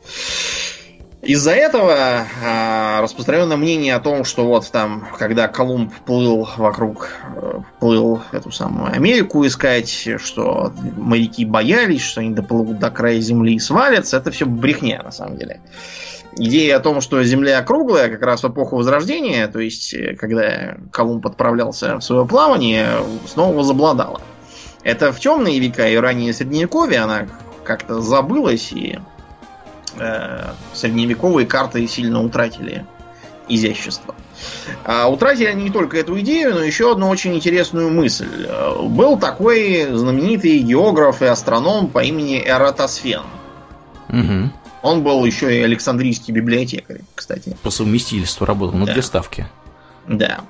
Из-за 1.25 1.53
этого 1.53 2.27
э, 2.43 3.01
распространено 3.01 3.57
мнение 3.57 3.95
о 3.95 4.01
том, 4.01 4.25
что 4.25 4.47
вот 4.47 4.71
там, 4.71 5.09
когда 5.19 5.49
Колумб 5.49 5.93
плыл 6.05 6.47
вокруг, 6.59 7.09
э, 7.35 7.61
плыл 7.81 8.21
эту 8.33 8.51
самую 8.51 8.93
Америку 8.93 9.47
искать, 9.47 10.09
что 10.19 10.73
моряки 10.97 11.47
боялись, 11.47 12.03
что 12.03 12.21
они 12.21 12.31
доплывут 12.31 12.79
до 12.79 12.91
края 12.91 13.21
земли 13.21 13.55
и 13.55 13.59
свалятся, 13.59 14.19
это 14.19 14.31
все 14.33 14.45
брехня 14.45 15.03
на 15.03 15.13
самом 15.13 15.39
деле. 15.39 15.61
Идея 16.37 16.77
о 16.77 16.81
том, 16.81 17.01
что 17.01 17.23
Земля 17.23 17.63
круглая, 17.63 18.11
как 18.11 18.23
раз 18.23 18.43
в 18.43 18.49
эпоху 18.49 18.77
Возрождения, 18.77 19.47
то 19.49 19.61
есть, 19.61 19.95
э, 19.95 20.17
когда 20.17 20.77
Колумб 20.91 21.27
отправлялся 21.27 21.97
в 21.97 22.03
свое 22.03 22.27
плавание, 22.27 22.99
снова 23.27 23.57
возобладала. 23.57 24.21
Это 24.83 25.11
в 25.11 25.21
темные 25.21 25.59
века 25.59 25.89
и 25.89 25.97
раннее 25.97 26.35
Средневековье 26.35 27.01
она 27.01 27.29
как-то 27.65 28.03
забылась, 28.03 28.73
и 28.73 28.99
э, 29.99 30.53
средневековые 30.73 31.47
карты 31.47 31.87
сильно 31.87 32.23
утратили 32.23 32.85
изящество. 33.49 34.15
А 34.85 35.09
утратили 35.09 35.47
они 35.47 35.65
не 35.65 35.71
только 35.71 35.99
эту 35.99 36.19
идею, 36.21 36.55
но 36.55 36.63
еще 36.63 36.93
одну 36.93 37.09
очень 37.09 37.35
интересную 37.35 37.91
мысль. 37.91 38.49
Был 38.81 39.19
такой 39.19 39.87
знаменитый 39.93 40.59
географ 40.61 41.23
и 41.23 41.27
астроном 41.27 41.89
по 41.89 42.03
имени 42.03 42.43
Эратосфен. 42.45 43.23
Угу. 44.09 44.51
Он 44.83 45.03
был 45.03 45.25
еще 45.25 45.57
и 45.57 45.63
Александрийский 45.63 46.33
библиотекарь, 46.33 47.01
кстати. 47.15 47.57
По 47.63 47.71
совместительству 47.71 48.45
работал 48.45 48.79
на 48.79 48.87
да. 48.87 48.93
две 48.93 49.03
ставки. 49.03 49.47
Да. 50.07 50.41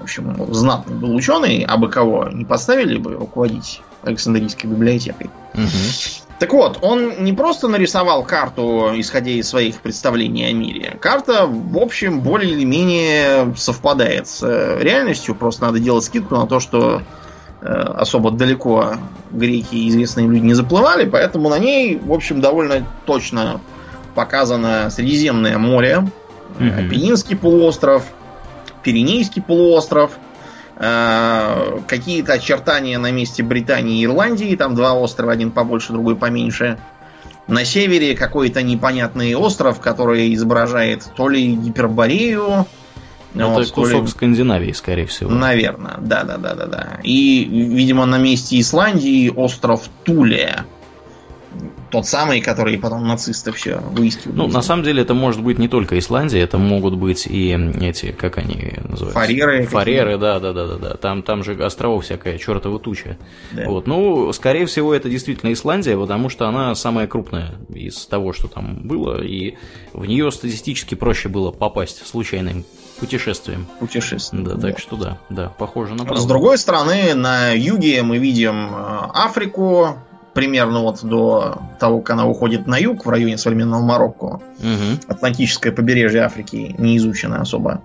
В 0.00 0.02
общем, 0.02 0.52
знатный 0.52 0.96
был 0.96 1.14
ученый, 1.14 1.64
а 1.66 1.76
бы 1.76 1.88
кого 1.88 2.28
не 2.28 2.44
поставили 2.44 2.98
бы 2.98 3.14
руководить 3.14 3.80
Александрийской 4.02 4.68
библиотекой. 4.68 5.30
Угу. 5.54 6.25
Так 6.38 6.52
вот, 6.52 6.78
он 6.82 7.24
не 7.24 7.32
просто 7.32 7.66
нарисовал 7.66 8.22
карту, 8.22 8.92
исходя 8.96 9.30
из 9.30 9.48
своих 9.48 9.80
представлений 9.80 10.44
о 10.44 10.52
мире. 10.52 10.96
Карта, 11.00 11.46
в 11.46 11.78
общем, 11.78 12.20
более 12.20 12.52
или 12.52 12.64
менее 12.64 13.54
совпадает 13.56 14.28
с 14.28 14.42
э, 14.42 14.78
реальностью. 14.82 15.34
Просто 15.34 15.64
надо 15.64 15.78
делать 15.78 16.04
скидку 16.04 16.34
на 16.36 16.46
то, 16.46 16.60
что 16.60 17.00
э, 17.62 17.66
особо 17.66 18.30
далеко 18.30 18.96
греки 19.30 19.76
и 19.76 19.88
известные 19.88 20.26
люди 20.26 20.44
не 20.44 20.54
заплывали, 20.54 21.08
поэтому 21.08 21.48
на 21.48 21.58
ней, 21.58 21.96
в 21.96 22.12
общем, 22.12 22.42
довольно 22.42 22.86
точно 23.06 23.60
показано 24.14 24.90
Средиземное 24.90 25.56
море, 25.56 26.06
mm-hmm. 26.58 26.88
Пенинский 26.90 27.36
полуостров, 27.36 28.04
Пиренейский 28.82 29.40
полуостров– 29.40 30.18
какие-то 30.76 32.34
очертания 32.34 32.98
на 32.98 33.10
месте 33.10 33.42
Британии 33.42 34.00
и 34.00 34.04
Ирландии. 34.04 34.54
Там 34.56 34.74
два 34.74 34.94
острова, 34.94 35.32
один 35.32 35.50
побольше, 35.50 35.92
другой 35.92 36.16
поменьше. 36.16 36.78
На 37.48 37.64
севере 37.64 38.16
какой-то 38.16 38.62
непонятный 38.62 39.34
остров, 39.34 39.80
который 39.80 40.34
изображает 40.34 41.08
то 41.16 41.28
ли 41.28 41.54
Гиперборею, 41.54 42.66
это 43.34 43.48
вот, 43.48 43.70
кусок 43.70 44.02
ли... 44.02 44.08
Скандинавии, 44.08 44.72
скорее 44.72 45.06
всего. 45.06 45.30
Наверное, 45.30 45.96
да, 46.00 46.24
да, 46.24 46.38
да, 46.38 46.54
да, 46.54 46.66
да. 46.66 47.00
И, 47.02 47.44
видимо, 47.44 48.06
на 48.06 48.18
месте 48.18 48.58
Исландии 48.58 49.28
остров 49.28 49.88
Туле 50.04 50.64
тот 51.96 52.06
самый, 52.06 52.42
который 52.42 52.76
потом 52.76 53.08
нацисты 53.08 53.52
все 53.52 53.78
выискивают. 53.78 54.36
Ну, 54.36 54.48
на 54.48 54.60
самом 54.60 54.84
деле, 54.84 55.00
это 55.00 55.14
может 55.14 55.42
быть 55.42 55.58
не 55.58 55.66
только 55.66 55.98
Исландия, 55.98 56.40
это 56.40 56.58
могут 56.58 56.94
быть 56.94 57.26
и 57.26 57.56
эти, 57.80 58.12
как 58.12 58.36
они 58.36 58.74
называются? 58.86 59.18
Фареры. 59.18 59.64
Фареры, 59.64 60.18
да, 60.18 60.38
да, 60.38 60.52
да, 60.52 60.66
да, 60.66 60.76
да. 60.76 60.94
Там, 60.96 61.22
там 61.22 61.42
же 61.42 61.54
островов 61.64 62.04
всякая 62.04 62.36
чертова 62.36 62.78
туча. 62.78 63.16
Да. 63.52 63.64
Вот. 63.66 63.86
Ну, 63.86 64.30
скорее 64.34 64.66
всего, 64.66 64.94
это 64.94 65.08
действительно 65.08 65.54
Исландия, 65.54 65.96
потому 65.96 66.28
что 66.28 66.46
она 66.46 66.74
самая 66.74 67.06
крупная 67.06 67.54
из 67.70 68.04
того, 68.04 68.34
что 68.34 68.48
там 68.48 68.86
было, 68.86 69.22
и 69.24 69.54
в 69.94 70.04
нее 70.04 70.30
статистически 70.30 70.96
проще 70.96 71.30
было 71.30 71.50
попасть 71.50 72.06
случайным 72.06 72.66
путешествием. 73.00 73.66
Путешествием. 73.80 74.44
Да, 74.44 74.54
да, 74.54 74.68
так 74.68 74.78
что 74.78 74.96
да, 74.96 75.18
да, 75.30 75.48
похоже 75.48 75.94
на 75.94 76.04
правду. 76.04 76.20
С 76.20 76.26
другой 76.26 76.58
стороны, 76.58 77.14
на 77.14 77.52
юге 77.52 78.02
мы 78.02 78.18
видим 78.18 78.74
э, 78.74 78.98
Африку, 79.14 79.98
примерно 80.36 80.82
вот 80.82 81.02
до 81.02 81.62
того, 81.80 82.00
как 82.00 82.10
она 82.10 82.26
уходит 82.26 82.66
на 82.66 82.76
юг, 82.76 83.06
в 83.06 83.08
районе 83.08 83.38
современного 83.38 83.80
Марокко. 83.80 84.42
Угу. 84.58 85.08
Атлантическое 85.08 85.72
побережье 85.72 86.20
Африки 86.20 86.74
не 86.76 86.98
изучено 86.98 87.40
особо. 87.40 87.80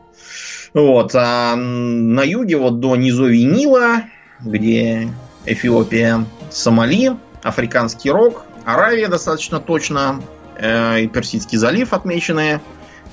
Вот. 0.73 1.15
А 1.15 1.55
на 1.55 2.23
юге 2.23 2.57
вот 2.57 2.81
до 2.81 2.97
низовий 2.97 3.45
Нила, 3.45 4.03
где 4.41 5.07
Эфиопия, 5.45 6.25
Сомали, 6.49 7.15
Африканский 7.41 8.11
рог, 8.11 8.43
Аравия 8.65 9.07
достаточно 9.07 9.61
точно, 9.61 10.21
э, 10.57 11.03
и 11.03 11.07
Персидский 11.07 11.57
залив 11.57 11.93
отмечены, 11.93 12.59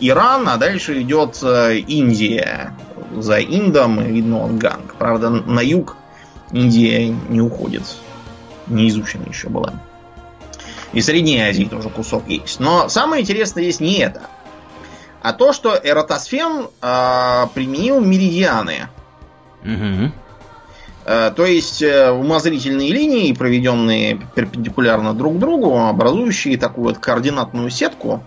Иран, 0.00 0.48
а 0.48 0.56
дальше 0.56 1.00
идет 1.00 1.38
э, 1.44 1.76
Индия. 1.78 2.74
За 3.16 3.38
Индом 3.38 4.02
видно 4.02 4.48
Ганг. 4.48 4.96
Правда, 4.98 5.30
на 5.30 5.60
юг 5.60 5.96
Индия 6.50 7.14
не 7.28 7.40
уходит 7.40 7.84
не 8.68 8.88
изучена 8.88 9.24
еще 9.28 9.48
была. 9.48 9.74
И 10.92 11.00
Средней 11.00 11.40
Азии 11.40 11.64
тоже 11.64 11.90
кусок 11.90 12.28
есть. 12.28 12.60
Но 12.60 12.88
самое 12.88 13.22
интересное 13.22 13.62
здесь 13.64 13.80
не 13.80 13.98
это, 13.98 14.22
а 15.22 15.32
то, 15.32 15.52
что 15.52 15.78
Эратосфен 15.82 16.68
э, 16.80 17.46
применил 17.54 18.00
меридианы. 18.00 18.88
Угу. 19.62 20.12
Э, 21.04 21.32
то 21.34 21.44
есть 21.44 21.82
э, 21.82 22.10
умозрительные 22.10 22.92
линии, 22.92 23.32
проведенные 23.32 24.20
перпендикулярно 24.34 25.14
друг 25.14 25.38
другу, 25.38 25.78
образующие 25.78 26.56
такую 26.56 26.88
вот 26.88 26.98
координатную 26.98 27.68
сетку, 27.70 28.22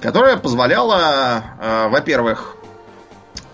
которая 0.00 0.36
позволяла, 0.36 1.44
э, 1.60 1.88
во-первых, 1.88 2.56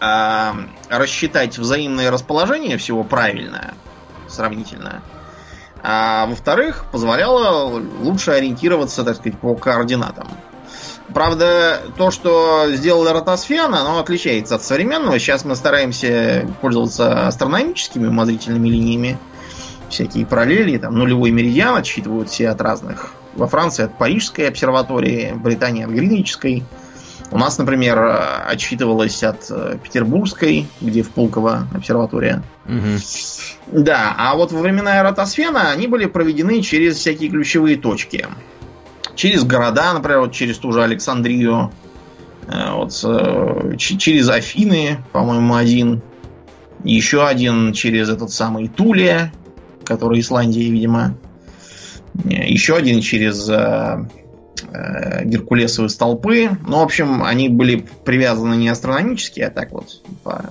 э, 0.01 0.53
рассчитать 0.91 1.59
взаимное 1.59 2.11
расположение 2.11 2.77
всего 2.79 3.03
правильное, 3.03 3.75
сравнительное. 4.29 5.03
А 5.83 6.27
во-вторых, 6.27 6.87
позволяло 6.91 7.81
лучше 8.01 8.33
ориентироваться, 8.33 9.05
так 9.05 9.17
сказать, 9.17 9.39
по 9.39 9.55
координатам. 9.55 10.29
Правда, 11.15 11.81
то, 11.97 12.11
что 12.11 12.67
сделал 12.69 13.11
Ротосфен, 13.11 13.75
оно 13.75 13.99
отличается 13.99 14.57
от 14.57 14.63
современного. 14.63 15.19
Сейчас 15.19 15.45
мы 15.45 15.57
стараемся 15.57 16.47
пользоваться 16.61 17.27
астрономическими 17.27 18.07
умозрительными 18.07 18.69
линиями. 18.69 19.19
Всякие 19.89 20.27
параллели, 20.27 20.77
там 20.77 20.95
нулевой 20.95 21.31
меридиан 21.31 21.77
отсчитывают 21.77 22.29
все 22.29 22.51
от 22.51 22.61
разных. 22.61 23.13
Во 23.35 23.47
Франции 23.47 23.85
от 23.85 23.97
Парижской 23.97 24.49
обсерватории, 24.49 25.33
в 25.33 25.41
Британии 25.41 25.85
от 25.85 25.91
Гринвичской. 25.91 26.65
У 27.31 27.37
нас, 27.37 27.59
например, 27.59 27.99
отсчитывалось 28.47 29.23
от 29.23 29.51
э, 29.51 29.77
Петербургской, 29.83 30.67
где 30.81 31.03
в 31.03 31.11
Пулково 31.11 31.69
обсерватория. 31.75 32.43
Угу. 32.65 33.83
Да, 33.83 34.15
а 34.17 34.35
вот 34.35 34.51
во 34.51 34.61
времена 34.61 34.99
Эратосфена 34.99 35.71
они 35.71 35.89
были 35.89 36.07
проведены 36.07 36.63
через 36.63 36.97
всякие 36.97 37.29
ключевые 37.29 37.77
точки. 37.77 38.27
Через 39.15 39.45
города, 39.45 39.93
например, 39.93 40.21
вот 40.21 40.33
через 40.33 40.57
ту 40.57 40.73
же 40.73 40.83
Александрию, 40.83 41.71
э, 42.47 42.73
вот, 42.73 42.99
э, 43.05 43.77
через 43.77 44.31
Афины, 44.31 45.05
по-моему, 45.13 45.55
один. 45.55 46.01
Еще 46.83 47.27
один 47.27 47.75
через 47.75 48.09
этот 48.09 48.31
самый 48.31 48.69
Туле, 48.69 49.33
который 49.85 50.21
Исландия, 50.21 50.71
видимо. 50.71 51.15
Еще 52.25 52.75
один 52.75 53.03
через 53.03 53.51
э, 54.73 55.25
Геркулесовые 55.25 55.89
столпы. 55.91 56.51
Ну, 56.67 56.79
в 56.79 56.83
общем, 56.83 57.23
они 57.23 57.49
были 57.49 57.87
привязаны 58.05 58.55
не 58.55 58.69
астрономически, 58.69 59.41
а 59.41 59.51
так 59.51 59.73
вот. 59.73 60.03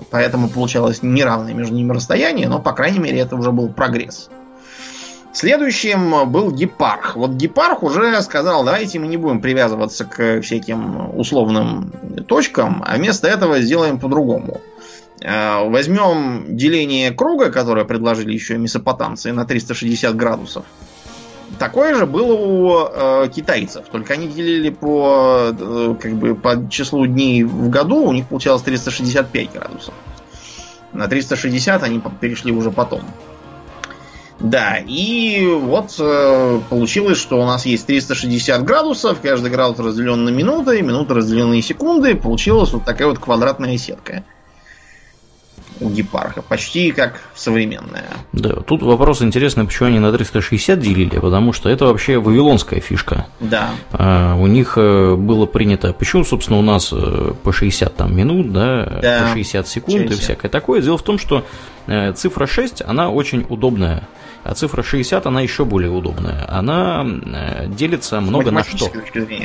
Поэтому 0.10 0.49
получалось 0.49 1.03
неравное 1.03 1.53
между 1.53 1.75
ними 1.75 1.93
расстояние, 1.93 2.47
но, 2.47 2.60
по 2.60 2.73
крайней 2.73 2.99
мере, 2.99 3.19
это 3.19 3.36
уже 3.36 3.51
был 3.51 3.69
прогресс. 3.69 4.30
Следующим 5.34 6.32
был 6.32 6.51
Гепарх. 6.51 7.15
Вот 7.15 7.34
Гепарх 7.34 7.84
уже 7.84 8.19
сказал, 8.23 8.65
давайте 8.65 8.97
мы 8.97 9.08
не 9.08 9.17
будем 9.17 9.39
привязываться 9.39 10.03
к 10.06 10.41
всяким 10.41 11.15
условным 11.15 11.91
точкам, 12.27 12.84
а 12.86 12.95
вместо 12.95 13.27
этого 13.27 13.60
сделаем 13.60 13.99
по-другому. 13.99 14.62
Э, 15.21 15.67
возьмем 15.69 16.58
деление 16.58 17.12
круга, 17.12 17.51
которое 17.51 17.86
предложили 17.86 18.34
еще 18.34 18.58
месопотамцы, 18.58 19.32
на 19.34 19.45
360 19.45 20.15
градусов. 20.15 20.65
Такое 21.60 21.96
же 21.96 22.06
было 22.06 22.34
у 22.34 22.88
э, 22.88 23.30
китайцев, 23.30 23.86
только 23.92 24.14
они 24.14 24.28
делили 24.28 24.70
по, 24.70 25.54
э, 25.58 25.96
как 26.00 26.14
бы, 26.14 26.36
по 26.36 26.70
числу 26.70 27.08
дней 27.08 27.44
в 27.44 27.70
году, 27.70 28.04
у 28.04 28.12
них 28.12 28.28
получалось 28.28 28.62
365 28.62 29.54
градусов. 29.54 29.94
На 30.94 31.08
360 31.08 31.84
они 31.84 32.02
перешли 32.20 32.52
уже 32.52 32.70
потом. 32.70 33.02
Да, 34.40 34.78
и 34.78 35.48
вот 35.48 35.96
э, 35.98 36.60
получилось, 36.70 37.18
что 37.18 37.42
у 37.42 37.46
нас 37.46 37.66
есть 37.66 37.88
360 37.88 38.64
градусов, 38.64 39.20
каждый 39.22 39.50
градус 39.50 39.80
разделен 39.80 40.26
на 40.26 40.30
минуты, 40.30 40.82
минуты 40.84 41.16
разделены 41.16 41.56
на 41.56 41.62
секунды, 41.64 42.14
получилась 42.14 42.72
вот 42.72 42.84
такая 42.84 43.08
вот 43.08 43.18
квадратная 43.18 43.78
сетка. 43.78 44.24
у 44.37 44.37
гепарха. 45.80 46.42
Почти 46.42 46.92
как 46.92 47.20
современная. 47.36 48.08
Да, 48.34 48.56
тут 48.62 48.82
вопрос 48.82 49.22
интересный, 49.22 49.66
почему 49.66 49.90
они 49.90 50.00
на 50.00 50.12
360 50.12 50.80
делили, 50.80 51.20
потому 51.20 51.54
что 51.54 51.70
это 51.70 51.86
вообще 51.86 52.18
вавилонская 52.18 52.80
фишка. 52.80 53.28
Да. 53.40 53.72
А, 53.92 54.36
у 54.36 54.48
них 54.48 54.74
э, 54.78 55.16
было 55.16 55.46
принято, 55.46 55.94
почему, 55.94 56.24
собственно, 56.24 56.60
у 56.60 56.63
нас 56.63 56.90
э, 56.92 57.34
по 57.44 57.52
60 57.52 57.96
там, 57.96 58.16
минут, 58.16 58.52
да, 58.52 59.00
да. 59.02 59.22
по 59.24 59.34
60 59.34 59.68
секунд 59.68 60.02
60. 60.04 60.18
и 60.18 60.22
всякое 60.22 60.50
такое. 60.50 60.82
Дело 60.82 60.98
в 60.98 61.04
том, 61.04 61.18
что 61.18 61.46
э, 61.88 62.13
цифра 62.13 62.48
6, 62.48 62.82
она 62.86 63.10
очень 63.10 63.46
удобная. 63.50 64.08
А 64.48 64.56
цифра 64.56 64.82
60, 64.82 65.26
она 65.26 65.42
еще 65.42 65.66
более 65.66 65.92
удобная. 65.92 66.46
Она 66.48 67.06
э, 67.06 67.68
делится 67.68 68.22
много 68.22 68.50
на 68.50 68.64
что. 68.64 68.90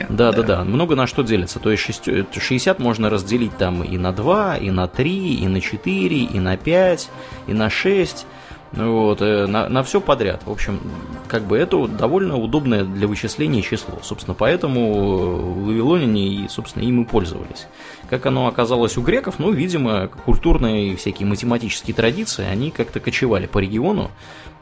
Да, 0.09 0.31
да, 0.31 0.33
да, 0.33 0.43
да. 0.43 0.65
Много 0.65 0.95
на 0.95 1.09
что 1.09 1.23
делится. 1.23 1.59
То 1.59 1.73
есть 1.73 2.05
60 2.33 2.79
можно 2.79 3.11
разделить 3.11 3.57
там 3.57 3.83
и 3.83 3.99
на 3.99 4.13
2, 4.13 4.59
и 4.59 4.71
на 4.71 4.87
3, 4.87 5.35
и 5.35 5.49
на 5.49 5.61
4, 5.61 6.17
и 6.17 6.39
на 6.39 6.57
5, 6.57 7.11
и 7.49 7.53
на 7.53 7.69
6. 7.69 8.27
Вот, 8.73 9.21
э, 9.21 9.47
на, 9.47 9.69
на 9.69 9.83
все 9.83 10.01
подряд. 10.01 10.43
В 10.47 10.51
общем, 10.51 10.81
как 11.29 11.45
бы 11.45 11.59
это 11.59 11.87
довольно 11.87 12.39
удобное 12.39 12.85
для 12.85 13.07
вычисления 13.07 13.61
число. 13.61 13.99
Собственно, 14.03 14.35
поэтому 14.35 15.65
вавилоняне 15.65 16.27
и, 16.27 16.49
собственно, 16.49 16.83
им 16.83 17.03
и 17.03 17.05
пользовались. 17.05 17.67
Как 18.09 18.25
оно 18.25 18.47
оказалось 18.47 18.97
у 18.97 19.03
греков, 19.03 19.39
ну, 19.39 19.53
видимо, 19.53 20.09
культурные 20.09 20.93
и 20.93 20.97
всякие 20.97 21.27
математические 21.27 21.95
традиции, 21.95 22.47
они 22.47 22.71
как-то 22.71 22.99
кочевали 22.99 23.47
по 23.47 23.59
региону. 23.59 24.11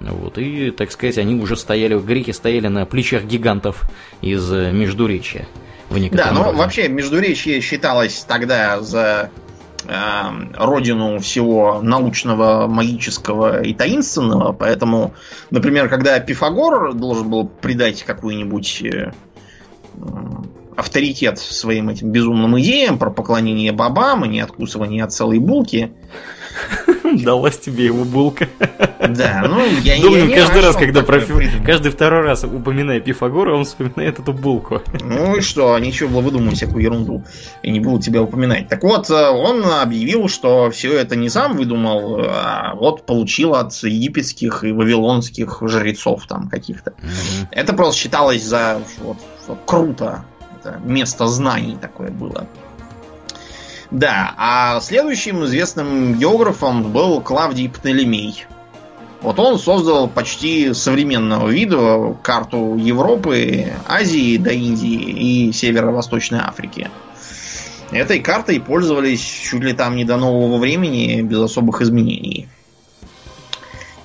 Вот, 0.01 0.39
и, 0.39 0.71
так 0.71 0.91
сказать, 0.91 1.19
они 1.19 1.37
уже 1.37 1.57
стояли, 1.57 1.99
греки 1.99 2.33
стояли 2.33 2.69
на 2.69 2.87
плечах 2.87 3.25
гигантов 3.25 3.89
из 4.23 4.51
Междуречья. 4.51 5.47
Да, 6.13 6.31
ну 6.31 6.53
вообще 6.53 6.89
Междуречье 6.89 7.61
считалось 7.61 8.25
тогда 8.27 8.81
за 8.81 9.31
родину 9.87 11.19
всего 11.19 11.81
научного, 11.83 12.67
магического 12.67 13.63
и 13.63 13.75
таинственного. 13.75 14.53
Поэтому, 14.53 15.15
например, 15.51 15.89
когда 15.89 16.19
Пифагор 16.21 16.93
должен 16.95 17.31
был 17.31 17.49
придать 17.49 18.03
какую-нибудь 18.03 18.83
э, 18.83 19.13
авторитет 20.81 21.39
своим 21.39 21.89
этим 21.89 22.11
безумным 22.11 22.59
идеям 22.61 22.99
про 22.99 23.11
поклонение 23.11 23.73
бабам 23.73 24.25
и 24.25 24.29
не 24.29 24.41
откусывание 24.41 25.05
от 25.05 25.13
целой 25.13 25.39
булки, 25.39 25.93
Далась 27.13 27.59
тебе 27.59 27.87
его 27.87 28.05
булка. 28.05 28.49
Да, 29.01 29.45
ну 29.49 29.65
я 29.83 30.01
Думаю, 30.01 30.29
я 30.29 30.37
каждый 30.37 30.63
раз, 30.63 30.77
когда 30.77 31.03
про 31.03 31.21
каждый 31.65 31.91
второй 31.91 32.23
раз 32.23 32.45
упоминая 32.45 33.01
Пифагора, 33.01 33.55
он 33.55 33.65
вспоминает 33.65 34.19
эту 34.19 34.33
булку. 34.33 34.83
Ну 35.01 35.37
и 35.37 35.41
что, 35.41 35.79
ничего 35.79 36.09
было 36.09 36.21
выдумать 36.21 36.57
всякую 36.57 36.83
ерунду. 36.83 37.25
И 37.63 37.71
не 37.71 37.81
буду 37.81 38.01
тебя 38.01 38.23
упоминать. 38.23 38.69
Так 38.69 38.83
вот, 38.85 39.11
э, 39.11 39.29
он 39.29 39.65
объявил, 39.65 40.29
что 40.29 40.71
все 40.71 40.97
это 40.97 41.17
не 41.17 41.29
сам 41.29 41.57
выдумал, 41.57 42.21
а 42.25 42.75
вот 42.75 43.07
получил 43.07 43.55
от 43.55 43.73
египетских 43.83 44.65
и 44.65 44.73
вавилонских 44.73 45.63
жрецов 45.63 46.27
там 46.27 46.49
каких-то. 46.49 46.95
Это 47.51 47.73
просто 47.73 48.01
считалось 48.01 48.43
за 48.43 48.81
вот, 49.03 49.19
круто. 49.67 50.25
Это 50.61 50.79
место 50.85 51.27
знаний 51.27 51.77
такое 51.81 52.11
было. 52.11 52.47
Да, 53.91 54.35
а 54.37 54.81
следующим 54.81 55.45
известным 55.45 56.15
географом 56.15 56.93
был 56.93 57.21
Клавдий 57.21 57.69
Птолемей. 57.69 58.47
Вот 59.21 59.39
он 59.39 59.59
создал 59.59 60.09
почти 60.09 60.73
современного 60.73 61.49
вида 61.49 62.17
карту 62.23 62.77
Европы, 62.77 63.73
Азии 63.87 64.37
до 64.39 64.51
Индии 64.51 65.49
и 65.49 65.53
Северо-Восточной 65.53 66.39
Африки. 66.39 66.91
Этой 67.91 68.21
картой 68.21 68.61
пользовались 68.61 69.21
чуть 69.21 69.63
ли 69.63 69.73
там 69.73 69.97
не 69.97 70.05
до 70.05 70.17
нового 70.17 70.59
времени, 70.59 71.21
без 71.23 71.39
особых 71.39 71.83
изменений. 71.83 72.49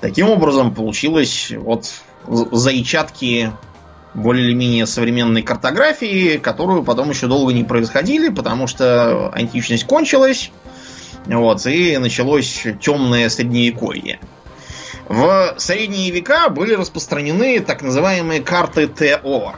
Таким 0.00 0.28
образом, 0.28 0.74
получилось 0.74 1.52
вот 1.56 1.90
зайчатки 2.26 3.52
более 4.16 4.46
или 4.46 4.54
менее 4.54 4.86
современной 4.86 5.42
картографии, 5.42 6.38
которую 6.38 6.82
потом 6.82 7.10
еще 7.10 7.26
долго 7.26 7.52
не 7.52 7.64
происходили, 7.64 8.30
потому 8.30 8.66
что 8.66 9.30
античность 9.32 9.86
кончилась, 9.86 10.50
вот, 11.26 11.66
и 11.66 11.98
началось 11.98 12.66
темное 12.80 13.28
средневековье. 13.28 14.18
В 15.08 15.54
средние 15.58 16.10
века 16.10 16.48
были 16.48 16.74
распространены 16.74 17.60
так 17.60 17.82
называемые 17.82 18.42
карты 18.42 18.88
ТО. 18.88 19.54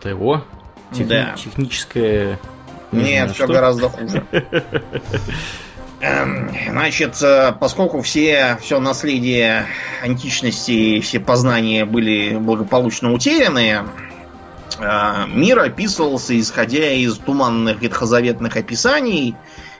ТО? 0.00 0.44
Техни- 0.92 1.04
да. 1.04 1.34
Техническое... 1.36 2.38
Не 2.92 3.02
Нет, 3.02 3.32
все 3.32 3.44
что? 3.44 3.52
гораздо 3.52 3.88
хуже. 3.88 4.24
Эм, 6.04 6.50
значит, 6.70 7.22
э, 7.22 7.54
поскольку 7.58 8.02
все, 8.02 8.58
все 8.60 8.78
наследие 8.78 9.64
античности, 10.02 11.00
все 11.00 11.18
познания 11.18 11.86
были 11.86 12.36
благополучно 12.36 13.10
утеряны, 13.10 13.84
э, 14.78 15.26
мир 15.28 15.60
описывался 15.60 16.38
исходя 16.38 16.90
из 16.92 17.16
туманных 17.16 17.80
ветхозаветных 17.80 18.54
описаний 18.54 19.34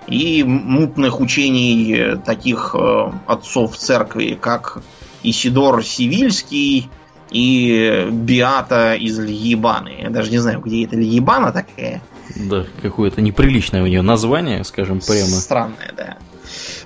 и 0.07 0.43
мутных 0.45 1.21
учений 1.21 2.17
таких 2.25 2.75
э, 2.75 3.13
отцов 3.27 3.77
церкви, 3.77 4.39
как 4.41 4.79
Исидор 5.23 5.85
Сивильский 5.85 6.89
и 7.33 8.09
Биата 8.11 8.95
из 8.95 9.19
Льебаны. 9.19 9.93
Я 10.01 10.09
даже 10.09 10.31
не 10.31 10.39
знаю, 10.39 10.61
где 10.61 10.87
это 10.87 10.97
Льебана 10.97 11.53
такая. 11.53 12.01
Да, 12.37 12.67
какое-то 12.83 13.21
неприличное 13.21 13.83
у 13.83 13.87
нее 13.87 14.03
название, 14.03 14.65
скажем 14.65 15.01
прямо. 15.01 15.27
Странное, 15.29 15.93
да. 15.97 16.19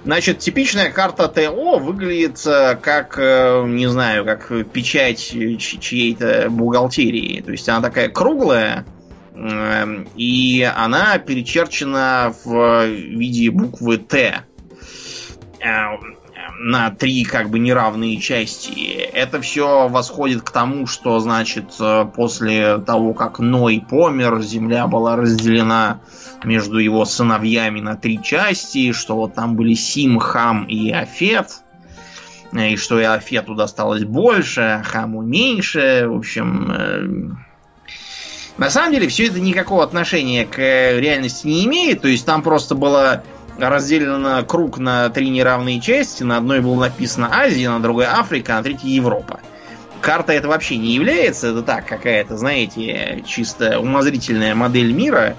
Значит, 0.04 0.38
типичная 0.38 0.90
карта 0.90 1.28
ТО 1.28 1.78
выглядит 1.78 2.40
э, 2.46 2.76
как, 2.80 3.18
э, 3.18 3.64
не 3.66 3.88
знаю, 3.88 4.24
как 4.24 4.50
печать 4.72 5.18
чьей-то 5.18 6.46
бухгалтерии. 6.50 7.40
То 7.40 7.52
есть 7.52 7.68
она 7.68 7.82
такая 7.82 8.08
круглая, 8.08 8.86
эм, 9.34 10.08
и 10.16 10.62
она 10.74 11.18
перечерчена 11.18 12.34
в 12.44 12.86
виде 12.86 13.50
буквы 13.50 13.98
Т 13.98 14.42
эм, 15.60 16.17
на 16.58 16.90
три 16.90 17.24
как 17.24 17.50
бы 17.50 17.58
неравные 17.58 18.18
части. 18.18 18.90
Это 19.12 19.40
все 19.40 19.88
восходит 19.88 20.42
к 20.42 20.50
тому, 20.50 20.86
что, 20.86 21.18
значит, 21.20 21.74
э, 21.80 22.06
после 22.14 22.78
того, 22.78 23.14
как 23.14 23.38
Ной 23.38 23.84
помер, 23.88 24.40
земля 24.42 24.86
была 24.86 25.16
разделена 25.16 26.00
между 26.44 26.78
его 26.78 27.04
сыновьями 27.04 27.80
на 27.80 27.96
три 27.96 28.20
части, 28.22 28.92
что 28.92 29.16
вот 29.16 29.34
там 29.34 29.56
были 29.56 29.74
Сим, 29.74 30.18
Хам 30.18 30.64
и 30.64 30.90
Афет, 30.90 31.62
и 32.52 32.76
что 32.76 33.00
и 33.00 33.04
Афету 33.04 33.54
досталось 33.54 34.04
больше, 34.04 34.60
а 34.60 34.82
Хаму 34.82 35.22
меньше. 35.22 36.06
В 36.08 36.16
общем, 36.16 36.70
э, 36.70 37.36
на 38.56 38.70
самом 38.70 38.92
деле 38.92 39.06
все 39.08 39.26
это 39.26 39.38
никакого 39.38 39.84
отношения 39.84 40.44
к 40.44 40.58
реальности 40.58 41.46
не 41.46 41.64
имеет. 41.66 42.02
То 42.02 42.08
есть 42.08 42.26
там 42.26 42.42
просто 42.42 42.74
было 42.74 43.22
разделено 43.58 44.44
круг 44.44 44.78
на 44.78 45.08
три 45.10 45.30
неравные 45.30 45.80
части. 45.80 46.22
На 46.22 46.38
одной 46.38 46.60
было 46.60 46.80
написано 46.80 47.28
Азия, 47.32 47.70
на 47.70 47.80
другой 47.80 48.06
Африка, 48.06 48.54
на 48.54 48.62
третьей 48.62 48.92
Европа. 48.92 49.40
Карта 50.00 50.32
это 50.32 50.48
вообще 50.48 50.76
не 50.76 50.94
является, 50.94 51.48
это 51.48 51.62
так, 51.62 51.86
какая-то, 51.86 52.36
знаете, 52.36 53.22
чисто 53.26 53.80
умозрительная 53.80 54.54
модель 54.54 54.92
мира 54.92 55.36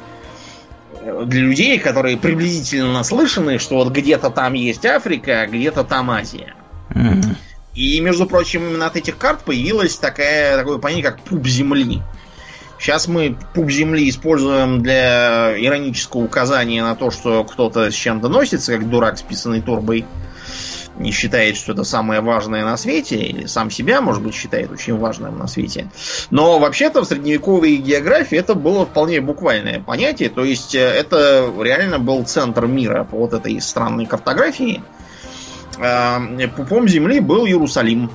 для 1.01 1.41
людей, 1.41 1.79
которые 1.79 2.17
приблизительно 2.17 2.91
наслышаны, 2.91 3.57
что 3.57 3.75
вот 3.75 3.93
где-то 3.93 4.29
там 4.29 4.53
есть 4.53 4.85
Африка, 4.85 5.41
а 5.41 5.47
где-то 5.47 5.85
там 5.85 6.11
Азия. 6.11 6.55
Mm-hmm. 6.89 7.35
И, 7.75 8.01
между 8.01 8.25
прочим, 8.25 8.67
именно 8.67 8.87
от 8.87 8.97
этих 8.97 9.17
карт 9.17 9.43
появилось 9.45 9.95
такая, 9.95 10.57
такое 10.57 10.79
понятие, 10.79 11.05
как 11.05 11.21
пуп 11.21 11.47
Земли. 11.47 12.01
Сейчас 12.79 13.09
мы 13.09 13.37
пуп 13.53 13.69
земли 13.69 14.09
используем 14.09 14.81
для 14.81 15.53
иронического 15.59 16.21
указания 16.21 16.81
на 16.81 16.95
то, 16.95 17.11
что 17.11 17.43
кто-то 17.43 17.91
с 17.91 17.93
чем-то 17.93 18.29
носится, 18.29 18.77
как 18.77 18.89
дурак 18.89 19.17
с 19.17 19.21
писаной 19.21 19.61
турбой, 19.61 20.05
не 20.97 21.11
считает, 21.11 21.57
что 21.57 21.73
это 21.73 21.83
самое 21.83 22.21
важное 22.21 22.63
на 22.63 22.77
свете, 22.77 23.17
или 23.17 23.45
сам 23.47 23.69
себя, 23.69 24.01
может 24.01 24.23
быть, 24.23 24.33
считает 24.33 24.71
очень 24.71 24.97
важным 24.97 25.37
на 25.37 25.47
свете. 25.47 25.89
Но 26.29 26.59
вообще-то 26.59 27.01
в 27.01 27.05
средневековой 27.05 27.77
географии 27.77 28.37
это 28.37 28.55
было 28.55 28.85
вполне 28.85 29.21
буквальное 29.21 29.81
понятие, 29.81 30.29
то 30.29 30.43
есть 30.43 30.73
э, 30.75 30.79
это 30.79 31.51
реально 31.59 31.99
был 31.99 32.23
центр 32.25 32.65
мира 32.65 33.03
по 33.03 33.17
вот 33.17 33.33
этой 33.33 33.59
странной 33.61 34.05
картографии. 34.05 34.81
Э, 35.77 36.47
пупом 36.55 36.87
земли 36.87 37.19
был 37.19 37.45
Иерусалим. 37.45 38.09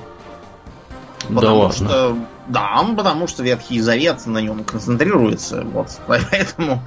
Потому 1.27 1.41
да 1.41 1.53
ладно. 1.53 1.87
что 1.87 2.17
да, 2.47 2.85
потому 2.95 3.27
что 3.27 3.43
Ветхий 3.43 3.79
Завет 3.79 4.25
на 4.25 4.39
нем 4.39 4.63
концентрируется. 4.63 5.63
Вот. 5.63 5.89
Поэтому, 6.07 6.81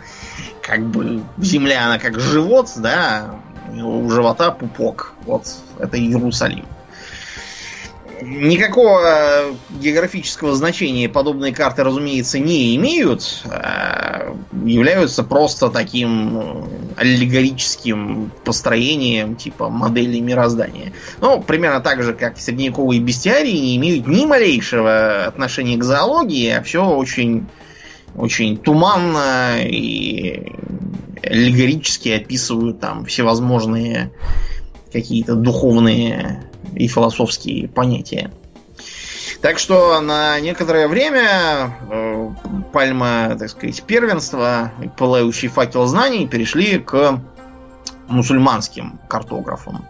как 0.62 0.86
бы, 0.86 1.22
земля, 1.38 1.86
она 1.86 1.98
как 1.98 2.18
живот, 2.20 2.70
да, 2.76 3.40
у 3.74 4.08
живота 4.10 4.50
пупок. 4.50 5.14
Вот, 5.26 5.46
это 5.78 5.98
Иерусалим. 5.98 6.66
Никакого 8.20 9.00
э, 9.04 9.52
географического 9.80 10.54
значения 10.54 11.08
подобные 11.08 11.54
карты, 11.54 11.84
разумеется, 11.84 12.38
не 12.38 12.74
имеют. 12.76 13.42
Э, 13.44 14.34
являются 14.64 15.22
просто 15.22 15.68
таким 15.68 16.38
э, 16.38 16.64
аллегорическим 16.96 18.32
построением 18.44 19.36
типа 19.36 19.68
модели 19.68 20.18
мироздания. 20.18 20.92
Ну, 21.20 21.40
примерно 21.40 21.80
так 21.80 22.02
же, 22.02 22.12
как 22.12 22.38
средневековые 22.38 23.00
бестиарии 23.00 23.56
не 23.56 23.76
имеют 23.76 24.06
ни 24.06 24.26
малейшего 24.26 25.24
отношения 25.24 25.76
к 25.76 25.84
зоологии, 25.84 26.50
а 26.50 26.62
все 26.62 26.84
очень, 26.84 27.46
очень 28.16 28.56
туманно 28.56 29.58
и 29.62 30.52
аллегорически 31.22 32.10
описывают 32.10 32.80
там 32.80 33.04
всевозможные 33.04 34.10
какие-то 34.92 35.34
духовные 35.34 36.50
и 36.74 36.86
философские 36.88 37.68
понятия. 37.68 38.30
Так 39.40 39.58
что 39.58 40.00
на 40.00 40.40
некоторое 40.40 40.88
время 40.88 41.76
э, 41.90 42.30
пальма, 42.72 43.36
так 43.38 43.48
сказать, 43.50 43.82
первенства, 43.84 44.72
пылающий 44.96 45.48
факел 45.48 45.86
знаний 45.86 46.26
перешли 46.26 46.78
к 46.78 47.20
мусульманским 48.08 48.98
картографам. 49.08 49.86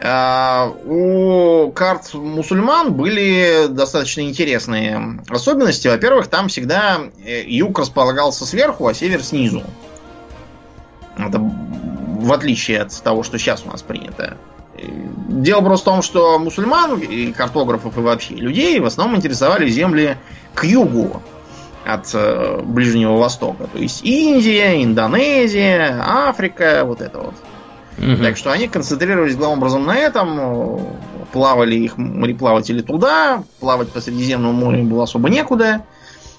Э, 0.00 0.68
у 0.84 1.70
карт 1.70 2.12
мусульман 2.14 2.92
были 2.94 3.66
достаточно 3.68 4.22
интересные 4.22 5.20
особенности. 5.28 5.86
Во-первых, 5.86 6.26
там 6.26 6.48
всегда 6.48 7.00
э, 7.24 7.44
юг 7.46 7.78
располагался 7.78 8.46
сверху, 8.46 8.88
а 8.88 8.94
север 8.94 9.22
снизу. 9.22 9.62
Это 11.16 11.38
в 12.18 12.32
отличие 12.32 12.82
от 12.82 13.02
того, 13.02 13.22
что 13.22 13.38
сейчас 13.38 13.64
у 13.64 13.70
нас 13.70 13.82
принято. 13.82 14.36
Дело 14.76 15.60
просто 15.60 15.90
в 15.90 15.94
том, 15.94 16.02
что 16.02 16.38
мусульман, 16.38 16.98
и 16.98 17.32
картографов, 17.32 17.96
и 17.96 18.00
вообще 18.00 18.34
людей 18.34 18.78
в 18.80 18.86
основном 18.86 19.16
интересовали 19.16 19.68
земли 19.68 20.16
к 20.54 20.64
югу 20.64 21.22
от 21.84 22.10
э, 22.14 22.60
Ближнего 22.62 23.16
Востока. 23.16 23.66
То 23.72 23.78
есть 23.78 24.04
Индия, 24.04 24.82
Индонезия, 24.82 26.00
Африка, 26.00 26.82
вот 26.84 27.00
это 27.00 27.18
вот. 27.18 27.34
Угу. 27.98 28.22
Так 28.22 28.36
что 28.36 28.52
они 28.52 28.68
концентрировались 28.68 29.36
главным 29.36 29.58
образом 29.58 29.86
на 29.86 29.96
этом. 29.96 30.80
Плавали 31.32 31.76
их 31.76 31.96
мореплаватели 31.96 32.82
туда. 32.82 33.42
Плавать 33.60 33.90
по 33.90 34.00
Средиземному 34.00 34.52
морю 34.52 34.84
было 34.84 35.04
особо 35.04 35.28
некуда. 35.28 35.84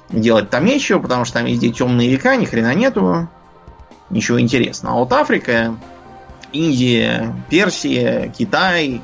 Делать 0.10 0.50
там 0.50 0.66
нечего, 0.66 1.00
потому 1.00 1.26
что 1.26 1.36
там 1.36 1.46
везде 1.46 1.70
темные 1.70 2.10
века, 2.10 2.36
ни 2.36 2.46
хрена 2.46 2.74
нету. 2.74 3.28
Ничего 4.10 4.40
интересного. 4.40 4.96
А 4.96 5.00
вот 5.00 5.14
Африка, 5.14 5.76
Индия, 6.52 7.36
Персия, 7.50 8.34
Китай, 8.36 9.02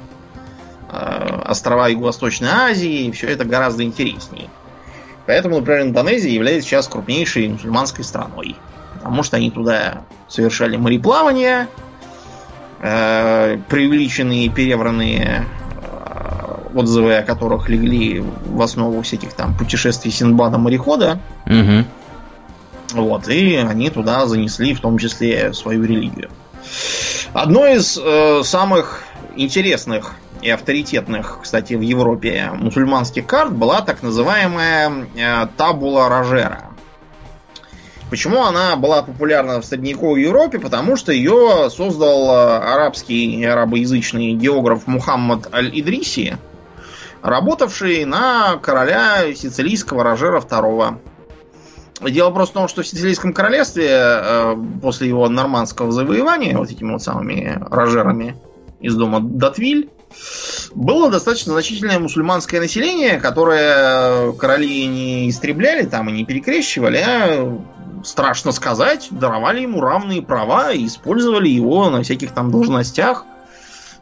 э, 0.91 1.41
острова 1.45 1.87
Юго-Восточной 1.87 2.49
Азии, 2.49 3.11
все 3.11 3.27
это 3.27 3.45
гораздо 3.45 3.83
интереснее. 3.83 4.49
Поэтому, 5.25 5.59
например, 5.59 5.83
Индонезия 5.83 6.31
является 6.31 6.67
сейчас 6.67 6.87
крупнейшей 6.87 7.47
мусульманской 7.49 8.03
страной. 8.03 8.55
Потому 8.95 9.23
что 9.23 9.37
они 9.37 9.51
туда 9.51 10.03
совершали 10.27 10.77
мореплавание, 10.77 11.67
э, 12.81 13.57
преувеличенные, 13.69 14.49
перевранные 14.49 15.45
э, 15.81 16.55
отзывы 16.73 17.17
о 17.17 17.23
которых 17.23 17.69
легли 17.69 18.19
в 18.19 18.61
основу 18.61 19.01
всяких 19.01 19.33
там 19.33 19.55
путешествий 19.55 20.11
Синдбада 20.11 20.57
морехода. 20.57 21.19
Угу. 21.45 21.85
Вот, 22.95 23.27
и 23.27 23.57
они 23.57 23.89
туда 23.89 24.25
занесли 24.25 24.73
в 24.73 24.79
том 24.79 24.97
числе 24.97 25.53
свою 25.53 25.83
религию. 25.83 26.29
Одной 27.33 27.75
из 27.75 27.99
э, 28.01 28.41
самых 28.43 29.03
интересных 29.35 30.13
и 30.41 30.49
авторитетных, 30.49 31.39
кстати, 31.43 31.73
в 31.73 31.81
Европе 31.81 32.51
мусульманских 32.53 33.25
карт 33.27 33.51
была 33.51 33.81
так 33.81 34.01
называемая 34.01 35.07
э, 35.13 35.47
табула 35.57 36.07
Рожера. 36.07 36.69
Почему 38.09 38.45
она 38.45 38.77
была 38.77 39.01
популярна 39.01 39.59
в 39.59 39.65
средневековой 39.65 40.21
Европе? 40.21 40.57
Потому 40.57 40.95
что 40.95 41.11
ее 41.11 41.69
создал 41.69 42.29
э, 42.29 42.57
арабский 42.59 43.43
арабоязычный 43.43 44.31
географ 44.35 44.87
Мухаммад 44.87 45.53
Аль-Идриси, 45.53 46.37
работавший 47.21 48.05
на 48.05 48.55
короля 48.61 49.33
сицилийского 49.35 50.03
Рожера 50.05 50.39
II. 50.39 50.99
Дело 52.01 52.31
просто 52.31 52.53
в 52.53 52.59
том, 52.59 52.67
что 52.67 52.81
в 52.81 52.87
Сицилийском 52.87 53.33
королевстве 53.33 53.87
э, 53.89 54.55
после 54.81 55.07
его 55.07 55.29
нормандского 55.29 55.91
завоевания 55.91 56.57
вот 56.57 56.69
этими 56.69 56.91
вот 56.91 57.01
самыми 57.01 57.57
рожерами 57.69 58.35
из 58.81 58.95
дома 58.95 59.21
Датвиль 59.21 59.89
было 60.73 61.09
достаточно 61.09 61.53
значительное 61.53 61.99
мусульманское 61.99 62.59
население, 62.59 63.19
которое 63.19 64.33
короли 64.33 64.85
не 64.87 65.29
истребляли 65.29 65.85
там 65.85 66.09
и 66.09 66.11
не 66.11 66.25
перекрещивали, 66.25 66.97
а 66.97 67.61
страшно 68.03 68.51
сказать, 68.51 69.07
даровали 69.11 69.61
ему 69.61 69.81
равные 69.81 70.21
права 70.21 70.71
и 70.71 70.85
использовали 70.85 71.47
его 71.47 71.89
на 71.89 72.03
всяких 72.03 72.31
там 72.31 72.51
должностях. 72.51 73.25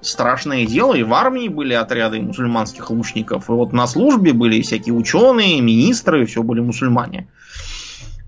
Страшное 0.01 0.65
дело, 0.65 0.95
и 0.95 1.03
в 1.03 1.13
армии 1.13 1.47
были 1.47 1.73
отряды 1.73 2.19
мусульманских 2.19 2.89
лучников, 2.89 3.49
и 3.49 3.53
вот 3.53 3.71
на 3.71 3.88
службе 3.88 4.34
были 4.34 4.62
всякие 4.62 4.93
ученые, 4.93 5.62
министры, 5.62 6.25
все 6.25 6.43
были 6.43 6.60
мусульмане. 6.60 7.29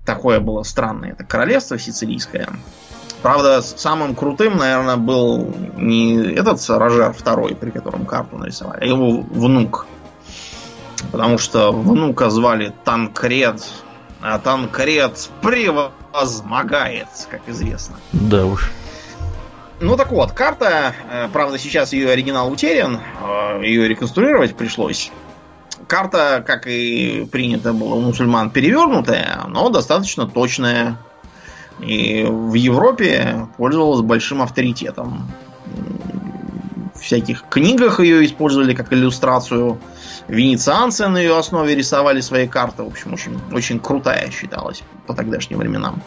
Такое 0.06 0.38
было 0.38 0.62
странное. 0.62 1.12
Это 1.12 1.24
королевство 1.24 1.78
сицилийское. 1.78 2.48
Правда, 3.22 3.60
самым 3.60 4.14
крутым, 4.14 4.56
наверное, 4.56 4.96
был 4.96 5.52
не 5.76 6.32
этот 6.34 6.64
Рожер 6.68 7.12
второй, 7.12 7.56
при 7.56 7.70
котором 7.70 8.06
карту 8.06 8.38
нарисовали, 8.38 8.82
а 8.82 8.86
его 8.86 9.20
внук. 9.20 9.86
Потому 11.10 11.38
что 11.38 11.72
внука 11.72 12.30
звали 12.30 12.72
Танкред, 12.84 13.62
а 14.22 14.38
Танкред 14.38 15.28
превозмогает, 15.42 17.08
как 17.28 17.40
известно. 17.48 17.96
Да 18.12 18.46
уж. 18.46 18.70
Ну 19.80 19.96
так 19.96 20.10
вот, 20.12 20.32
карта, 20.32 20.94
э, 21.10 21.28
правда, 21.32 21.58
сейчас 21.58 21.92
ее 21.92 22.10
оригинал 22.10 22.50
утерян, 22.50 23.00
э, 23.22 23.60
ее 23.64 23.88
реконструировать 23.88 24.56
пришлось. 24.56 25.10
Карта, 25.86 26.42
как 26.44 26.66
и 26.66 27.28
принято 27.30 27.72
было 27.72 27.94
у 27.94 28.00
мусульман, 28.00 28.50
перевернутая, 28.50 29.44
но 29.48 29.68
достаточно 29.68 30.26
точная. 30.26 30.98
И 31.80 32.24
в 32.24 32.54
Европе 32.54 33.48
пользовалась 33.56 34.00
большим 34.00 34.42
авторитетом. 34.42 35.30
В 36.94 37.00
всяких 37.00 37.44
книгах 37.48 38.00
ее 38.00 38.24
использовали 38.24 38.74
как 38.74 38.92
иллюстрацию. 38.92 39.78
Венецианцы 40.26 41.06
на 41.06 41.18
ее 41.18 41.38
основе 41.38 41.74
рисовали 41.74 42.20
свои 42.20 42.48
карты. 42.48 42.82
В 42.82 42.88
общем, 42.88 43.12
очень, 43.12 43.38
очень 43.52 43.78
крутая 43.78 44.30
считалась 44.30 44.82
по 45.06 45.14
тогдашним 45.14 45.58
временам. 45.58 46.02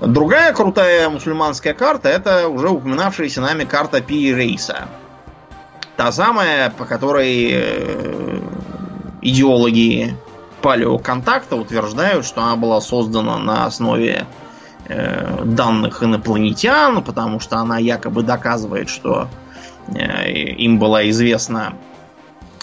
Другая 0.00 0.52
крутая 0.52 1.08
мусульманская 1.08 1.74
карта 1.74 2.08
это 2.08 2.48
уже 2.48 2.68
упоминавшаяся 2.68 3.40
нами 3.40 3.64
карта 3.64 4.00
Пи 4.00 4.34
Рейса. 4.34 4.88
Та 5.96 6.10
самая, 6.12 6.70
по 6.70 6.84
которой 6.84 7.50
э, 7.52 8.40
идеологи 9.24 10.16
палеоконтакта 10.62 11.56
утверждают, 11.56 12.24
что 12.24 12.42
она 12.42 12.56
была 12.56 12.80
создана 12.80 13.38
на 13.38 13.66
основе 13.66 14.26
э, 14.86 15.44
данных 15.44 16.02
инопланетян, 16.02 17.02
потому 17.02 17.40
что 17.40 17.56
она 17.56 17.78
якобы 17.78 18.22
доказывает, 18.22 18.88
что 18.88 19.28
э, 19.88 20.30
им 20.30 20.78
была 20.78 21.08
известна 21.10 21.74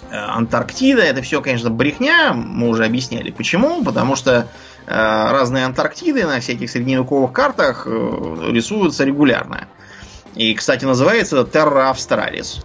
э, 0.09 0.15
Антарктида. 0.15 1.01
Это 1.01 1.21
все, 1.21 1.41
конечно, 1.41 1.69
брехня. 1.69 2.33
Мы 2.33 2.69
уже 2.69 2.85
объясняли 2.85 3.31
почему. 3.31 3.83
Потому 3.83 4.15
что 4.15 4.31
э, 4.31 4.45
разные 4.87 5.65
Антарктиды 5.65 6.25
на 6.25 6.39
всяких 6.39 6.71
средневековых 6.71 7.31
картах 7.31 7.85
э, 7.85 8.51
рисуются 8.51 9.03
регулярно. 9.03 9.67
И, 10.35 10.53
кстати, 10.53 10.85
называется 10.85 11.37
это 11.37 11.59
Terra 11.59 11.93
Australis. 11.93 12.63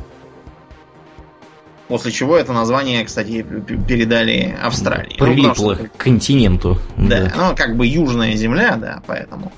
После 1.88 2.11
чего 2.11 2.37
это 2.37 2.53
название, 2.53 3.05
кстати, 3.05 3.46
передали 3.88 4.57
Австралии. 4.61 5.16
Прилипло 5.18 5.70
ну, 5.70 5.75
что, 5.75 5.85
к 5.85 5.96
континенту. 5.96 6.79
Да, 6.96 7.20
да, 7.20 7.33
ну 7.37 7.57
как 7.57 7.77
бы 7.77 7.87
южная 7.87 8.35
земля, 8.35 8.77
да, 8.77 9.03
поэтому. 9.07 9.53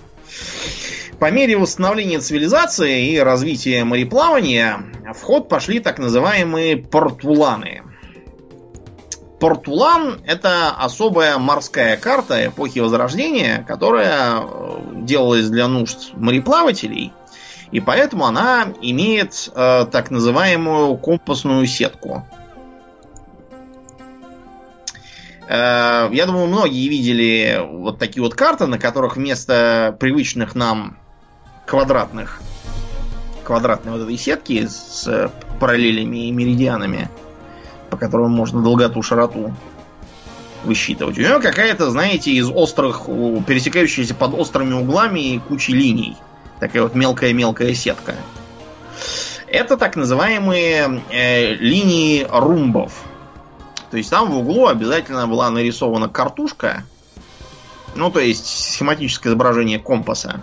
По 1.18 1.30
мере 1.30 1.56
восстановления 1.56 2.20
цивилизации 2.20 3.12
и 3.12 3.18
развития 3.18 3.82
мореплавания 3.84 4.84
в 5.14 5.22
ход 5.22 5.48
пошли 5.48 5.80
так 5.80 5.98
называемые 5.98 6.76
портуланы. 6.76 7.82
Портулан– 9.40 10.20
это 10.26 10.70
особая 10.70 11.38
морская 11.38 11.96
карта 11.96 12.48
эпохи 12.48 12.80
Возрождения, 12.80 13.64
которая 13.66 14.40
э, 14.40 14.80
делалась 15.02 15.48
для 15.48 15.68
нужд 15.68 16.10
мореплавателей– 16.14 17.12
и 17.70 17.80
поэтому 17.80 18.24
она 18.24 18.68
имеет 18.80 19.50
э, 19.54 19.86
так 19.90 20.10
называемую 20.10 20.96
компасную 20.96 21.66
сетку. 21.66 22.26
Э, 25.48 26.08
я 26.12 26.26
думаю, 26.26 26.46
многие 26.46 26.88
видели 26.88 27.60
вот 27.70 27.98
такие 27.98 28.22
вот 28.22 28.34
карты, 28.34 28.66
на 28.66 28.78
которых 28.78 29.16
вместо 29.16 29.96
привычных 29.98 30.54
нам 30.54 30.98
квадратных 31.66 32.40
квадратной 33.48 33.92
вот 33.92 34.02
этой 34.02 34.18
сетки 34.18 34.66
с 34.66 35.30
параллелями 35.58 36.28
и 36.28 36.30
меридианами, 36.30 37.08
по 37.88 37.96
которым 37.96 38.32
можно 38.32 38.62
долготу, 38.62 39.02
широту 39.02 39.54
высчитывать. 40.64 41.16
У 41.16 41.22
него 41.22 41.40
какая-то, 41.40 41.90
знаете, 41.90 42.30
из 42.32 42.50
острых, 42.50 43.06
пересекающаяся 43.06 44.14
под 44.14 44.34
острыми 44.34 44.74
углами 44.74 45.40
куча 45.48 45.72
линий. 45.72 46.18
Такая 46.60 46.82
вот 46.82 46.94
мелкая-мелкая 46.94 47.74
сетка. 47.74 48.14
Это 49.46 49.76
так 49.76 49.96
называемые 49.96 51.02
э, 51.10 51.54
линии 51.54 52.26
румбов. 52.30 53.04
То 53.90 53.96
есть 53.96 54.10
там 54.10 54.30
в 54.30 54.36
углу 54.36 54.66
обязательно 54.66 55.26
была 55.26 55.50
нарисована 55.50 56.08
картушка, 56.08 56.84
ну 57.94 58.10
то 58.10 58.20
есть 58.20 58.46
схематическое 58.46 59.30
изображение 59.30 59.78
компаса 59.78 60.42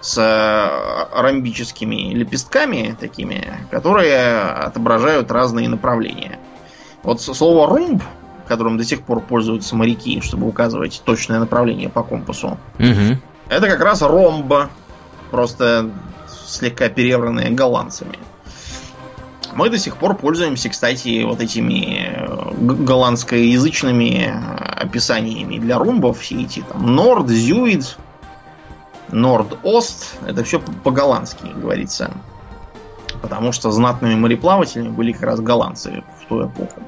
с 0.00 0.18
э, 0.18 1.20
ромбическими 1.20 2.14
лепестками 2.14 2.96
такими, 2.98 3.54
которые 3.70 4.40
отображают 4.40 5.30
разные 5.30 5.68
направления. 5.68 6.38
Вот 7.02 7.20
слово 7.20 7.68
румб, 7.68 8.02
которым 8.48 8.78
до 8.78 8.84
сих 8.84 9.02
пор 9.02 9.20
пользуются 9.20 9.76
моряки, 9.76 10.20
чтобы 10.20 10.48
указывать 10.48 11.02
точное 11.04 11.38
направление 11.38 11.88
по 11.88 12.02
компасу, 12.02 12.58
угу. 12.78 13.18
это 13.48 13.68
как 13.68 13.80
раз 13.80 14.02
ромба, 14.02 14.70
просто 15.32 15.90
слегка 16.28 16.88
перевранные 16.88 17.50
голландцами. 17.50 18.18
Мы 19.54 19.68
до 19.68 19.78
сих 19.78 19.96
пор 19.96 20.14
пользуемся, 20.14 20.68
кстати, 20.68 21.24
вот 21.24 21.40
этими 21.40 22.06
э, 22.06 22.54
голландскоязычными 22.54 24.32
описаниями 24.80 25.58
для 25.58 25.78
румбов. 25.78 26.20
Все 26.20 26.42
эти 26.42 26.60
там 26.60 26.94
Норд, 26.94 27.28
Зюид, 27.28 27.98
Норд-Ост. 29.10 30.14
Это 30.26 30.44
все 30.44 30.60
по-голландски 30.60 31.46
говорится. 31.54 32.12
Потому 33.20 33.52
что 33.52 33.70
знатными 33.70 34.14
мореплавателями 34.14 34.88
были 34.88 35.12
как 35.12 35.22
раз 35.22 35.40
голландцы 35.40 36.02
в 36.22 36.28
ту 36.28 36.46
эпоху. 36.46 36.82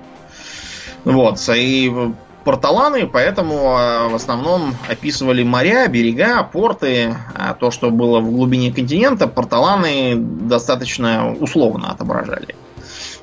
Вот. 1.05 1.39
И 1.55 2.15
порталаны, 2.45 3.07
поэтому 3.07 3.77
а, 3.77 4.09
в 4.09 4.15
основном 4.15 4.75
описывали 4.89 5.43
моря, 5.43 5.89
берега, 5.89 6.43
порты. 6.43 7.17
А 7.35 7.55
то, 7.55 7.71
что 7.71 7.91
было 7.91 8.21
в 8.21 8.31
глубине 8.31 8.73
континента, 8.73 9.27
порталаны 9.27 10.15
достаточно 10.17 11.33
условно 11.33 11.91
отображали. 11.91 12.55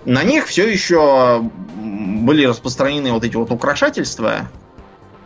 На 0.05 0.23
них 0.23 0.47
все 0.47 0.67
еще 0.67 1.43
были 1.77 2.45
распространены 2.45 3.11
вот 3.11 3.23
эти 3.23 3.35
вот 3.35 3.51
украшательства, 3.51 4.49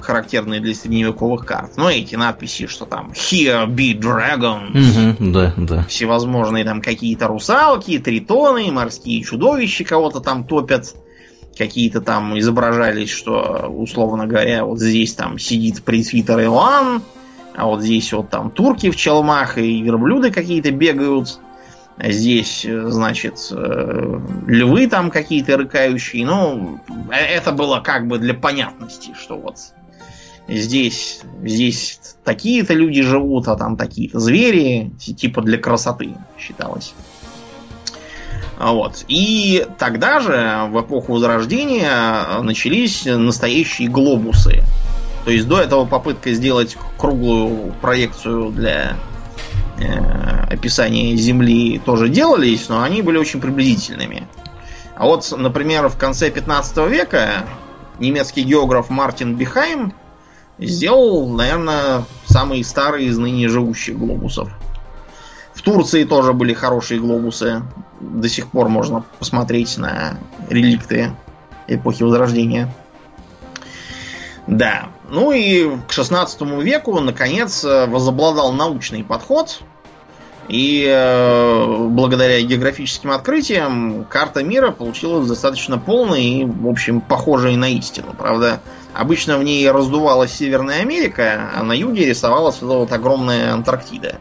характерные 0.05 0.59
для 0.59 0.75
средневековых 0.75 1.45
карт. 1.45 1.71
Ну, 1.77 1.89
эти 1.89 2.15
надписи, 2.15 2.67
что 2.67 2.85
там 2.85 3.11
Here 3.11 3.65
be 3.67 3.97
dragons. 3.97 5.15
Угу, 5.19 5.31
да, 5.31 5.53
да. 5.57 5.83
Всевозможные 5.87 6.63
там 6.63 6.81
какие-то 6.81 7.27
русалки, 7.27 7.97
тритоны, 7.99 8.71
морские 8.71 9.23
чудовища 9.23 9.83
кого-то 9.83 10.19
там 10.19 10.43
топят 10.43 10.93
какие-то 11.57 12.01
там 12.01 12.37
изображались, 12.37 13.09
что, 13.09 13.67
условно 13.69 14.27
говоря, 14.27 14.65
вот 14.65 14.79
здесь 14.79 15.13
там 15.13 15.39
сидит 15.39 15.83
пресвитер 15.83 16.39
Иоанн, 16.41 17.01
а 17.55 17.65
вот 17.65 17.81
здесь 17.81 18.11
вот 18.13 18.29
там 18.29 18.51
турки 18.51 18.89
в 18.89 18.95
челмах 18.95 19.57
и 19.57 19.81
верблюды 19.81 20.31
какие-то 20.31 20.71
бегают. 20.71 21.39
А 21.97 22.11
здесь, 22.11 22.67
значит, 22.69 23.47
э, 23.51 24.19
львы 24.47 24.87
там 24.87 25.09
какие-то 25.09 25.55
рыкающие. 25.55 26.25
Ну, 26.25 26.81
э, 27.09 27.15
это 27.15 27.53
было 27.53 27.79
как 27.79 28.07
бы 28.07 28.17
для 28.17 28.33
понятности, 28.33 29.11
что 29.17 29.37
вот 29.37 29.55
здесь, 30.49 31.21
здесь 31.41 32.17
такие-то 32.25 32.73
люди 32.73 33.01
живут, 33.01 33.47
а 33.47 33.55
там 33.55 33.77
такие-то 33.77 34.19
звери, 34.19 34.91
типа 34.99 35.41
для 35.41 35.57
красоты 35.57 36.15
считалось. 36.37 36.93
А 38.57 38.73
вот. 38.73 39.03
И 39.07 39.65
тогда 39.77 40.19
же, 40.19 40.67
в 40.69 40.81
эпоху 40.81 41.13
Возрождения, 41.13 42.41
начались 42.41 43.05
настоящие 43.05 43.89
глобусы. 43.89 44.63
То 45.25 45.31
есть 45.31 45.47
до 45.47 45.59
этого 45.59 45.85
попытка 45.85 46.31
сделать 46.33 46.77
круглую 46.97 47.73
проекцию 47.81 48.51
для 48.51 48.95
э, 49.79 50.53
описания 50.53 51.15
Земли 51.15 51.81
тоже 51.83 52.09
делались, 52.09 52.69
но 52.69 52.83
они 52.83 53.01
были 53.01 53.17
очень 53.17 53.41
приблизительными. 53.41 54.27
А 54.95 55.05
вот, 55.05 55.33
например, 55.35 55.89
в 55.89 55.97
конце 55.97 56.29
15 56.29 56.77
века 56.89 57.45
немецкий 57.99 58.43
географ 58.43 58.89
Мартин 58.89 59.35
Бихайм 59.35 59.93
сделал, 60.57 61.27
наверное, 61.27 62.03
самый 62.25 62.63
старый 62.63 63.05
из 63.05 63.17
ныне 63.17 63.49
живущих 63.49 63.97
глобусов. 63.97 64.49
Турции 65.65 66.03
тоже 66.03 66.33
были 66.33 66.53
хорошие 66.53 66.99
глобусы. 66.99 67.63
До 67.99 68.29
сих 68.29 68.47
пор 68.49 68.69
можно 68.69 69.03
посмотреть 69.17 69.77
на 69.77 70.19
реликты 70.47 71.11
эпохи 71.67 72.03
Возрождения. 72.03 72.71
Да. 74.45 74.89
Ну 75.09 75.31
и 75.31 75.75
к 75.87 75.91
16 75.91 76.41
веку, 76.61 76.99
наконец, 76.99 77.63
возобладал 77.63 78.53
научный 78.53 79.03
подход. 79.03 79.61
И 80.47 80.85
э, 80.87 81.87
благодаря 81.89 82.39
географическим 82.41 83.09
открытиям 83.09 84.05
карта 84.07 84.43
мира 84.43 84.69
получилась 84.69 85.27
достаточно 85.27 85.79
полной 85.79 86.23
и, 86.23 86.45
в 86.45 86.67
общем, 86.67 87.01
похожей 87.01 87.55
на 87.55 87.69
истину. 87.69 88.13
Правда, 88.15 88.61
обычно 88.93 89.39
в 89.39 89.43
ней 89.43 89.67
раздувалась 89.71 90.31
Северная 90.33 90.81
Америка, 90.81 91.49
а 91.55 91.63
на 91.63 91.73
юге 91.73 92.05
рисовалась 92.05 92.61
вот, 92.61 92.91
огромная 92.91 93.53
Антарктида 93.53 94.19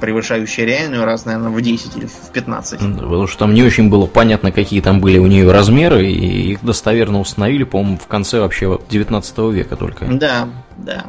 превышающая 0.00 0.64
реальную 0.64 1.04
раз, 1.04 1.24
наверное, 1.24 1.50
в 1.50 1.60
10 1.60 1.96
или 1.96 2.06
в 2.06 2.32
15. 2.32 2.78
Потому 2.78 3.26
что 3.26 3.38
там 3.38 3.54
не 3.54 3.62
очень 3.62 3.88
было 3.88 4.06
понятно, 4.06 4.50
какие 4.52 4.80
там 4.80 5.00
были 5.00 5.18
у 5.18 5.26
нее 5.26 5.50
размеры, 5.50 6.06
и 6.06 6.52
их 6.52 6.64
достоверно 6.64 7.20
установили, 7.20 7.64
по-моему, 7.64 7.98
в 7.98 8.06
конце 8.06 8.40
вообще 8.40 8.78
19 8.90 9.38
века 9.52 9.76
только. 9.76 10.06
Да, 10.06 10.48
да. 10.76 11.06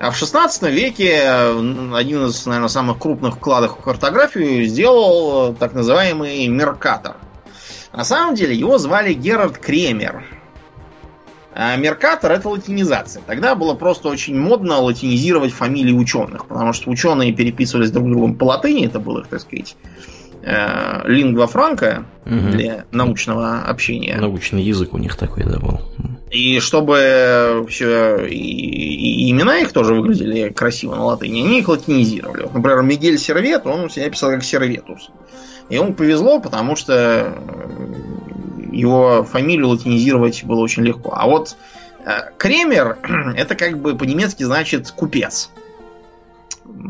А 0.00 0.10
в 0.10 0.16
16 0.16 0.62
веке 0.70 1.22
один 1.92 2.26
из, 2.26 2.46
наверное, 2.46 2.68
самых 2.68 2.98
крупных 2.98 3.36
вкладов 3.36 3.78
в 3.78 3.82
картографию 3.82 4.64
сделал 4.66 5.54
так 5.54 5.74
называемый 5.74 6.46
Меркатор. 6.46 7.16
На 7.92 8.04
самом 8.04 8.34
деле 8.34 8.54
его 8.54 8.78
звали 8.78 9.12
Герард 9.12 9.58
Кремер. 9.58 10.24
А 11.54 11.76
Меркатор 11.76 12.30
это 12.32 12.48
латинизация. 12.48 13.22
Тогда 13.26 13.54
было 13.54 13.74
просто 13.74 14.08
очень 14.08 14.38
модно 14.38 14.78
латинизировать 14.78 15.52
фамилии 15.52 15.92
ученых, 15.92 16.46
потому 16.46 16.72
что 16.72 16.90
ученые 16.90 17.32
переписывались 17.32 17.90
друг 17.90 18.06
с 18.06 18.10
другом 18.10 18.34
по 18.34 18.44
латыни, 18.44 18.86
это 18.86 19.00
было, 19.00 19.24
так 19.24 19.40
сказать, 19.40 19.76
э, 20.42 21.08
лингва 21.08 21.46
франка 21.46 22.04
угу. 22.24 22.50
для 22.50 22.84
научного 22.92 23.62
общения. 23.62 24.16
Научный 24.20 24.62
язык 24.62 24.94
у 24.94 24.98
них 24.98 25.16
такой, 25.16 25.44
да, 25.44 25.58
был. 25.58 25.80
И 26.30 26.60
чтобы 26.60 27.66
все 27.68 28.26
и, 28.26 28.36
и 28.36 29.30
имена 29.30 29.58
их 29.58 29.72
тоже 29.72 29.94
выглядели 29.94 30.50
красиво 30.50 30.94
на 30.94 31.04
латыни, 31.04 31.40
они 31.40 31.60
их 31.60 31.68
латинизировали. 31.68 32.42
Вот, 32.42 32.54
например, 32.54 32.82
Мигель 32.82 33.18
Сервет, 33.18 33.66
он 33.66 33.88
себя 33.88 34.10
писал 34.10 34.30
как 34.30 34.44
Серветус. 34.44 35.10
И 35.70 35.74
ему 35.74 35.92
повезло, 35.92 36.40
потому 36.40 36.76
что 36.76 37.34
его 38.72 39.24
фамилию 39.24 39.68
латинизировать 39.68 40.44
было 40.44 40.60
очень 40.60 40.84
легко. 40.84 41.12
А 41.14 41.26
вот 41.26 41.56
э, 42.04 42.30
Кремер, 42.36 42.98
это 43.36 43.54
как 43.54 43.78
бы 43.78 43.96
по-немецки 43.96 44.42
значит 44.42 44.90
купец. 44.90 45.50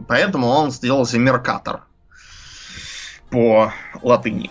Поэтому 0.06 0.48
он 0.48 0.70
сделался 0.70 1.18
меркатор 1.18 1.82
по 3.30 3.72
латыни. 4.02 4.50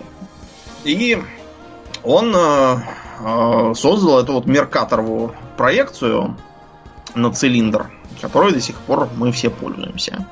И 0.83 1.21
он 2.03 2.33
э, 2.35 2.77
э, 3.19 3.73
создал 3.75 4.19
эту 4.19 4.33
вот 4.33 4.45
меркаторовую 4.45 5.35
проекцию 5.57 6.37
на 7.15 7.31
цилиндр, 7.31 7.89
которой 8.21 8.53
до 8.53 8.61
сих 8.61 8.75
пор 8.77 9.09
мы 9.17 9.31
все 9.31 9.49
пользуемся. 9.49 10.25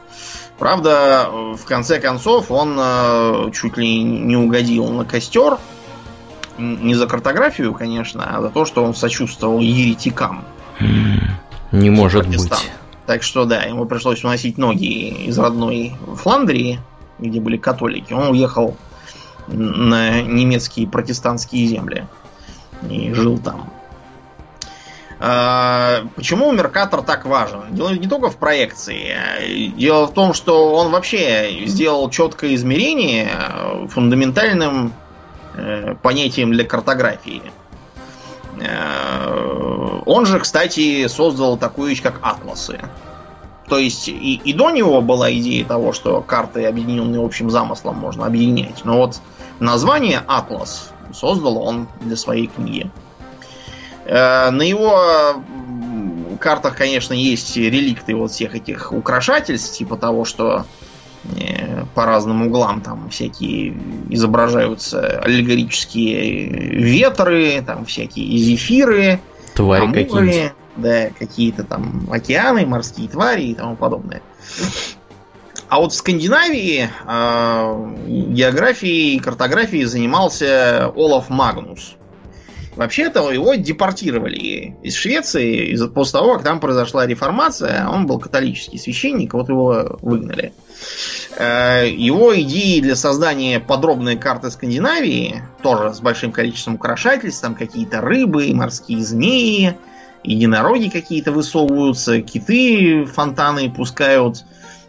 Правда, 0.57 1.29
в 1.31 1.65
конце 1.65 1.99
концов 1.99 2.49
он 2.49 2.77
э, 2.79 3.51
чуть 3.51 3.77
ли 3.77 4.03
не 4.03 4.37
угодил 4.37 4.87
на 4.89 5.03
костер, 5.03 5.57
не 6.58 6.95
за 6.95 7.08
картографию, 7.08 7.74
конечно, 7.74 8.38
а 8.38 8.41
за 8.41 8.49
то, 8.49 8.66
что 8.66 8.84
он 8.84 8.95
сочувствовал 8.95 9.60
еретикам. 9.60 10.45
Не 11.72 11.89
может 11.89 12.28
быть. 12.28 12.51
Так 13.06 13.22
что 13.22 13.45
да, 13.45 13.64
ему 13.64 13.86
пришлось 13.86 14.24
уносить 14.24 14.58
ноги 14.58 15.26
из 15.28 15.38
родной 15.38 15.95
Фландрии, 16.16 16.80
где 17.20 17.39
были 17.39 17.58
католики. 17.58 18.14
Он 18.14 18.30
уехал 18.30 18.76
на 19.47 20.22
немецкие 20.22 20.88
протестантские 20.88 21.68
земли 21.68 22.08
и 22.89 23.14
жил 23.14 23.38
там. 23.38 23.70
А, 25.20 26.03
почему 26.16 26.51
Меркатор 26.51 27.01
так 27.01 27.26
важен? 27.26 27.62
Дело 27.72 27.89
не 27.89 28.08
только 28.08 28.30
в 28.30 28.38
проекции. 28.38 29.16
Дело 29.78 30.08
в 30.08 30.14
том, 30.14 30.34
что 30.34 30.74
он 30.74 30.91
вообще 30.91 31.66
сделал 31.68 32.10
четкое 32.10 32.56
измерение 32.56 33.30
фундаментальным 33.89 34.93
понятием 36.01 36.51
для 36.51 36.66
картографии. 36.66 37.41
Э, 38.60 40.01
он 40.06 40.26
же, 40.26 40.39
кстати, 40.39 41.08
создал 41.08 41.58
такую 41.58 41.89
вещь, 41.89 42.01
как 42.01 42.20
атласы. 42.22 42.80
То 43.68 43.78
есть 43.78 44.08
и, 44.08 44.36
и 44.43 44.53
до 44.53 44.70
него 44.70 45.01
была 45.01 45.32
идея 45.34 45.66
того, 45.66 45.91
что 45.91 46.22
карты, 46.22 46.66
объединенные 46.66 47.24
общим 47.24 47.49
замыслом, 47.49 47.95
можно 47.95 48.26
объединять. 48.26 48.86
Но 48.86 48.97
вот 48.97 49.20
название 49.60 50.22
Атлас 50.28 50.91
создал 51.14 51.58
он 51.58 51.88
для 52.01 52.16
своей 52.16 52.47
книги. 52.47 52.91
Э, 54.06 54.51
на 54.51 54.62
его 54.62 55.43
картах, 56.39 56.78
конечно, 56.78 57.14
есть 57.14 57.56
реликты 57.58 58.16
вот 58.16 58.32
всех 58.32 58.56
этих 58.56 58.91
украшательств, 58.91 59.78
типа 59.78 59.97
того, 59.97 60.26
что 60.26 60.60
э, 60.60 60.84
по 61.93 62.05
разным 62.05 62.47
углам 62.47 62.82
там 62.82 63.09
всякие 63.09 63.78
изображаются 64.09 65.19
аллегорические 65.19 66.47
ветры, 66.47 67.63
там 67.65 67.86
всякие 67.86 68.38
зефиры, 68.38 69.19
твари 69.53 69.91
какие-то. 69.91 70.53
Да, 70.76 71.09
какие-то 71.17 71.63
там 71.63 72.09
океаны, 72.11 72.65
морские 72.65 73.07
твари 73.07 73.43
и 73.43 73.55
тому 73.55 73.78
подобное. 73.78 74.21
А 75.69 75.80
вот 75.80 75.93
в 75.93 75.95
Скандинавии 75.95 76.89
э, 77.07 77.95
географией 78.07 79.15
и 79.15 79.19
картографией 79.19 79.86
занимался 79.86 80.91
Олаф 80.95 81.30
Магнус. 81.30 81.95
Вообще-то 82.76 83.32
его 83.32 83.55
депортировали 83.55 84.76
из 84.84 84.95
Швеции 84.95 85.71
из 85.71 85.88
после 85.88 86.19
того, 86.19 86.34
как 86.34 86.43
там 86.43 86.59
произошла 86.59 87.07
реформация. 87.07 87.88
Он 87.88 88.05
был 88.05 88.19
католический 88.19 88.78
священник, 88.78 89.34
вот 89.34 89.47
его 89.47 89.97
выгнали. 90.01 90.51
Э, 91.38 91.89
его 91.89 92.38
идеи 92.41 92.82
для 92.82 92.95
создания 92.95 93.61
подробной 93.61 94.17
карты 94.17 94.51
Скандинавии, 94.51 95.41
тоже 95.63 95.93
с 95.93 96.01
большим 96.01 96.34
количеством 96.34 96.76
украшательств, 96.76 97.41
там 97.41 97.55
какие-то 97.55 98.01
рыбы, 98.01 98.53
морские 98.53 99.01
змеи, 99.01 99.78
единороги 100.23 100.89
какие-то 100.89 101.32
высовываются, 101.32 102.21
киты 102.21 103.05
фонтаны 103.05 103.71
пускают, 103.71 104.43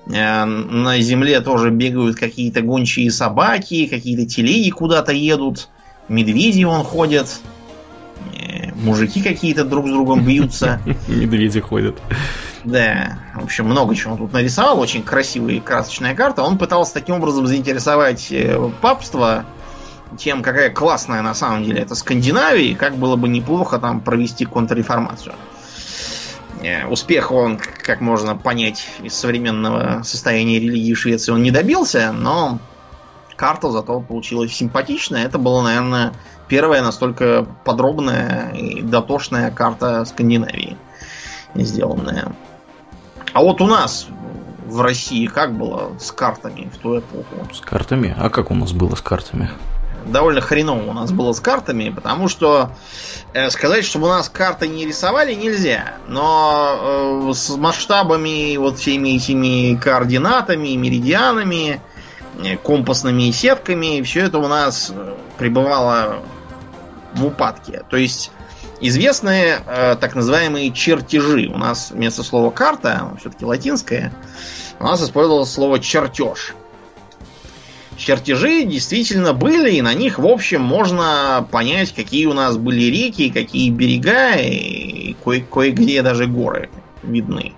э, 0.08 0.44
на 0.44 0.98
земле 1.00 1.40
тоже 1.40 1.70
бегают 1.70 2.16
какие-то 2.16 2.62
гончие 2.62 3.12
собаки, 3.12 3.86
какие-то 3.86 4.26
телеги 4.26 4.70
куда-то 4.70 5.12
едут, 5.12 5.68
медведи 6.08 6.64
вон 6.64 6.82
ходят, 6.82 7.40
мужики 8.74 9.22
какие-то 9.22 9.64
друг 9.64 9.86
с 9.86 9.90
другом 9.90 10.24
бьются. 10.24 10.80
Медведи 11.08 11.60
ходят. 11.60 11.96
Да, 12.64 13.18
в 13.34 13.44
общем, 13.44 13.66
много 13.66 13.94
чего 13.94 14.12
он 14.12 14.18
тут 14.18 14.32
нарисовал, 14.32 14.80
очень 14.80 15.02
красивая 15.02 15.54
и 15.54 15.60
красочная 15.60 16.14
карта. 16.14 16.42
Он 16.42 16.58
пытался 16.58 16.94
таким 16.94 17.16
образом 17.16 17.46
заинтересовать 17.46 18.26
э, 18.32 18.58
папство 18.80 19.46
тем, 20.18 20.42
какая 20.42 20.70
классная 20.70 21.22
на 21.22 21.34
самом 21.34 21.64
деле 21.64 21.80
это 21.80 21.94
Скандинавия, 21.94 22.72
и 22.72 22.74
как 22.74 22.96
было 22.96 23.16
бы 23.16 23.28
неплохо 23.28 23.78
там 23.78 24.00
провести 24.00 24.44
контрреформацию. 24.44 25.34
Э, 26.62 26.86
успеха 26.86 27.34
он, 27.34 27.58
как 27.58 28.00
можно 28.00 28.36
понять 28.36 28.88
из 29.02 29.14
современного 29.14 30.02
состояния 30.02 30.58
религии 30.58 30.94
в 30.94 30.98
Швеции, 30.98 31.32
он 31.32 31.42
не 31.42 31.52
добился, 31.52 32.12
но 32.12 32.58
карта 33.36 33.70
зато 33.70 34.00
получилась 34.00 34.52
симпатичная. 34.52 35.24
Это 35.24 35.38
была, 35.38 35.62
наверное, 35.62 36.12
первая 36.48 36.82
настолько 36.82 37.46
подробная 37.64 38.52
и 38.52 38.82
дотошная 38.82 39.50
карта 39.50 40.04
Скандинавии 40.04 40.76
сделанная. 41.54 42.32
А 43.32 43.42
вот 43.42 43.60
у 43.60 43.66
нас 43.66 44.08
в 44.66 44.80
России 44.80 45.26
как 45.26 45.56
было 45.56 45.92
с 45.98 46.10
картами 46.10 46.70
в 46.72 46.78
ту 46.78 46.98
эпоху? 46.98 47.54
С 47.54 47.60
картами? 47.60 48.14
А 48.18 48.30
как 48.30 48.50
у 48.50 48.54
нас 48.54 48.72
было 48.72 48.94
с 48.94 49.00
картами? 49.00 49.50
довольно 50.06 50.40
хреново 50.40 50.90
у 50.90 50.92
нас 50.92 51.12
было 51.12 51.32
с 51.32 51.40
картами, 51.40 51.90
потому 51.90 52.28
что 52.28 52.70
э, 53.32 53.50
сказать, 53.50 53.84
чтобы 53.84 54.06
у 54.06 54.10
нас 54.10 54.28
карты 54.28 54.68
не 54.68 54.86
рисовали, 54.86 55.34
нельзя. 55.34 55.94
Но 56.08 57.28
э, 57.28 57.34
с 57.34 57.56
масштабами, 57.56 58.56
вот 58.56 58.78
всеми 58.78 59.16
этими 59.16 59.74
координатами, 59.76 60.74
меридианами, 60.76 61.80
компасными 62.62 63.30
сетками, 63.30 64.02
все 64.02 64.20
это 64.20 64.38
у 64.38 64.48
нас 64.48 64.92
э, 64.94 65.14
пребывало 65.38 66.22
в 67.14 67.26
упадке. 67.26 67.82
То 67.88 67.96
есть 67.96 68.30
известные 68.80 69.60
э, 69.66 69.96
так 70.00 70.14
называемые 70.14 70.72
чертежи. 70.72 71.48
У 71.48 71.58
нас 71.58 71.90
вместо 71.90 72.22
слова 72.22 72.50
карта, 72.50 73.12
все-таки 73.20 73.44
латинское, 73.44 74.12
у 74.78 74.84
нас 74.84 75.02
использовалось 75.02 75.50
слово 75.50 75.80
чертеж 75.80 76.54
чертежи 77.96 78.64
действительно 78.64 79.32
были, 79.32 79.72
и 79.72 79.82
на 79.82 79.94
них, 79.94 80.18
в 80.18 80.26
общем, 80.26 80.62
можно 80.62 81.46
понять, 81.50 81.92
какие 81.92 82.26
у 82.26 82.32
нас 82.32 82.56
были 82.56 82.84
реки, 82.84 83.30
какие 83.30 83.70
берега, 83.70 84.36
и 84.36 85.16
кое- 85.24 85.44
кое-где 85.44 86.02
даже 86.02 86.26
горы 86.26 86.68
видны. 87.02 87.54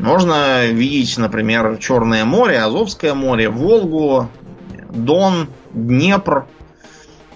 Можно 0.00 0.66
видеть, 0.66 1.18
например, 1.18 1.76
Черное 1.76 2.24
море, 2.24 2.58
Азовское 2.58 3.12
море, 3.12 3.50
Волгу, 3.50 4.30
Дон, 4.88 5.48
Днепр, 5.74 6.46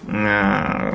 э, 0.09 0.91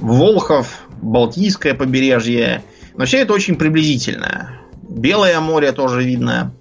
Волхов, 0.00 0.80
Балтийское 1.00 1.74
побережье. 1.74 2.64
Но 2.96 3.04
все 3.04 3.18
это 3.18 3.34
очень 3.34 3.54
приблизительно. 3.54 4.58
Белое 4.82 5.38
море 5.38 5.70
тоже 5.70 6.02
видно, 6.02 6.52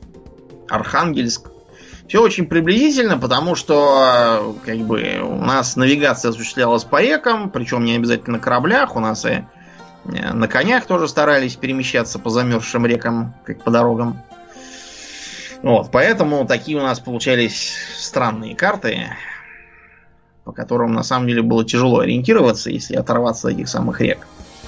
Архангельск. 0.70 1.49
Все 2.07 2.22
очень 2.22 2.45
приблизительно, 2.45 3.18
потому 3.18 3.55
что 3.55 4.55
как 4.64 4.78
бы 4.78 5.22
у 5.24 5.43
нас 5.43 5.76
навигация 5.76 6.30
осуществлялась 6.30 6.84
по 6.84 7.01
рекам, 7.01 7.49
причем 7.49 7.84
не 7.84 7.95
обязательно 7.95 8.38
на 8.38 8.43
кораблях, 8.43 8.95
у 8.95 8.99
нас 8.99 9.26
и 9.26 9.43
э, 10.05 10.34
на 10.34 10.47
конях 10.47 10.86
тоже 10.86 11.07
старались 11.07 11.55
перемещаться 11.55 12.20
по 12.20 12.30
замерзшим 12.30 12.86
рекам, 12.86 13.34
как 13.43 13.64
по 13.64 13.72
дорогам. 13.72 14.22
Вот, 15.64 15.91
поэтому 15.91 16.45
такие 16.45 16.78
у 16.78 16.82
нас 16.82 16.99
получались 16.99 17.74
странные 17.97 18.55
карты, 18.55 19.07
по 20.43 20.51
которым 20.51 20.93
на 20.93 21.03
самом 21.03 21.28
деле 21.28 21.43
было 21.43 21.64
тяжело 21.64 21.99
ориентироваться, 21.99 22.72
если 22.72 22.95
оторваться 22.95 23.49
от 23.49 23.53
этих 23.55 23.70
самых 23.70 24.01
рек. 24.01 24.28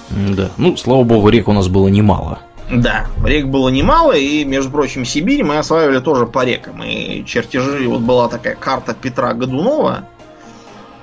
Да, 0.10 0.52
ну, 0.58 0.78
слава 0.78 1.04
богу, 1.04 1.30
рек 1.30 1.48
у 1.48 1.54
нас 1.54 1.68
было 1.68 1.88
немало. 1.88 2.40
Да, 2.72 3.08
рек 3.26 3.48
было 3.48 3.70
немало, 3.70 4.14
и, 4.14 4.46
между 4.46 4.72
прочим, 4.72 5.04
Сибирь 5.04 5.44
мы 5.44 5.58
осваивали 5.58 6.00
тоже 6.00 6.26
по 6.26 6.46
рекам. 6.46 6.84
И 6.84 7.26
чертежи, 7.26 7.88
вот 7.88 8.02
была 8.02 8.30
такая 8.30 8.56
карта 8.56 8.94
Петра 8.94 9.34
Годунова, 9.34 10.08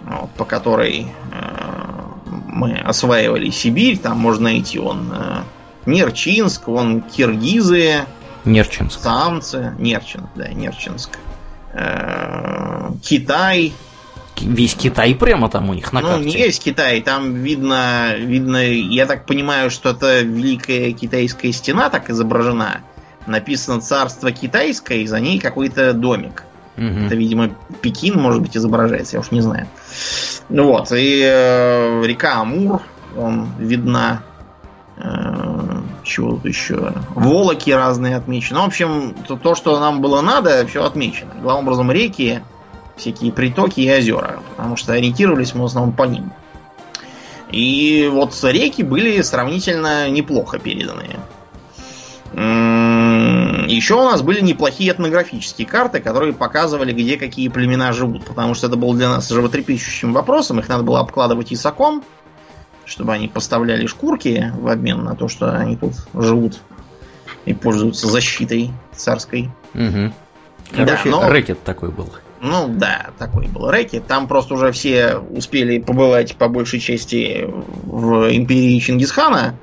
вот, 0.04 0.30
по 0.30 0.44
которой 0.44 1.06
э, 1.32 1.70
мы 2.46 2.78
осваивали 2.78 3.50
Сибирь. 3.50 3.98
Там 3.98 4.18
можно 4.18 4.44
найти 4.44 4.78
он 4.78 5.12
э, 5.12 5.42
Нерчинск, 5.86 6.68
вон 6.68 7.02
Киргизы, 7.02 8.04
Нерчинск. 8.44 9.00
Самцы, 9.00 9.74
Нерчинск, 9.78 10.28
да, 10.34 10.48
Нерчинск. 10.48 11.18
Э, 11.72 12.90
Китай, 13.02 13.72
Весь 14.40 14.74
Китай 14.74 15.14
прямо 15.14 15.48
там 15.48 15.68
у 15.68 15.74
них 15.74 15.92
на 15.92 16.00
ну, 16.00 16.08
карте. 16.08 16.24
не 16.24 16.36
весь 16.36 16.58
Китай, 16.58 17.00
там 17.02 17.34
видно, 17.34 18.14
видно, 18.16 18.56
я 18.64 19.06
так 19.06 19.26
понимаю, 19.26 19.70
что 19.70 19.90
это 19.90 20.22
Великая 20.22 20.92
Китайская 20.92 21.52
стена 21.52 21.90
так 21.90 22.10
изображена. 22.10 22.80
Написано 23.26 23.80
Царство 23.80 24.32
Китайское, 24.32 24.98
и 24.98 25.06
за 25.06 25.20
ней 25.20 25.38
какой-то 25.38 25.92
домик. 25.92 26.44
Угу. 26.78 27.06
Это, 27.06 27.14
видимо, 27.14 27.50
Пекин, 27.82 28.18
может 28.18 28.40
быть, 28.40 28.56
изображается, 28.56 29.16
я 29.16 29.20
уж 29.20 29.30
не 29.30 29.42
знаю. 29.42 29.68
Ну 30.48 30.68
вот, 30.68 30.90
и 30.92 31.22
э, 31.22 32.02
река 32.06 32.40
Амур, 32.40 32.80
он 33.16 33.50
видна. 33.58 34.22
Чего 36.10 36.32
тут 36.32 36.44
еще? 36.46 36.92
Волоки 37.14 37.70
разные 37.70 38.16
отмечены. 38.16 38.58
Ну, 38.58 38.64
в 38.64 38.66
общем, 38.66 39.14
то, 39.28 39.36
то, 39.36 39.54
что 39.54 39.78
нам 39.78 40.00
было 40.00 40.20
надо, 40.20 40.66
все 40.66 40.84
отмечено. 40.84 41.30
Главным 41.40 41.66
образом, 41.66 41.92
реки, 41.92 42.40
всякие 42.96 43.30
притоки 43.32 43.80
и 43.80 43.96
озера, 43.96 44.40
потому 44.50 44.74
что 44.76 44.92
ориентировались 44.92 45.54
мы 45.54 45.62
в 45.62 45.66
основном 45.66 45.94
по 45.94 46.02
ним. 46.02 46.32
И 47.52 48.10
вот 48.12 48.36
реки 48.42 48.82
были 48.82 49.22
сравнительно 49.22 50.10
неплохо 50.10 50.58
переданы. 50.58 51.16
Еще 52.32 53.94
у 53.94 54.02
нас 54.02 54.22
были 54.22 54.40
неплохие 54.40 54.90
этнографические 54.90 55.68
карты, 55.68 56.00
которые 56.00 56.32
показывали, 56.32 56.92
где 56.92 57.18
какие 57.18 57.46
племена 57.46 57.92
живут, 57.92 58.24
потому 58.24 58.54
что 58.54 58.66
это 58.66 58.74
был 58.74 58.94
для 58.94 59.10
нас 59.10 59.28
животрепещущим 59.28 60.12
вопросом. 60.12 60.58
Их 60.58 60.68
надо 60.68 60.82
было 60.82 60.98
обкладывать 60.98 61.52
исаком, 61.52 62.02
чтобы 62.90 63.12
они 63.12 63.28
поставляли 63.28 63.86
шкурки 63.86 64.52
в 64.58 64.66
обмен 64.68 65.04
на 65.04 65.14
то, 65.14 65.28
что 65.28 65.56
они 65.56 65.76
тут 65.76 65.92
живут 66.12 66.58
и 67.44 67.54
пользуются 67.54 68.08
защитой 68.08 68.72
царской. 68.94 69.48
Угу. 69.74 70.12
Короче, 70.72 71.04
Да, 71.04 71.10
но- 71.10 71.28
рэкет 71.30 71.62
такой 71.62 71.90
был. 71.92 72.12
Ну 72.40 72.68
да, 72.68 73.10
такой 73.18 73.46
был 73.46 73.70
рэкет. 73.70 74.06
Там 74.06 74.26
просто 74.26 74.54
уже 74.54 74.72
все 74.72 75.16
успели 75.16 75.78
побывать 75.78 76.34
по 76.36 76.48
большей 76.48 76.80
части 76.80 77.44
в 77.46 78.34
империи 78.34 78.78
Чингисхана 78.80 79.56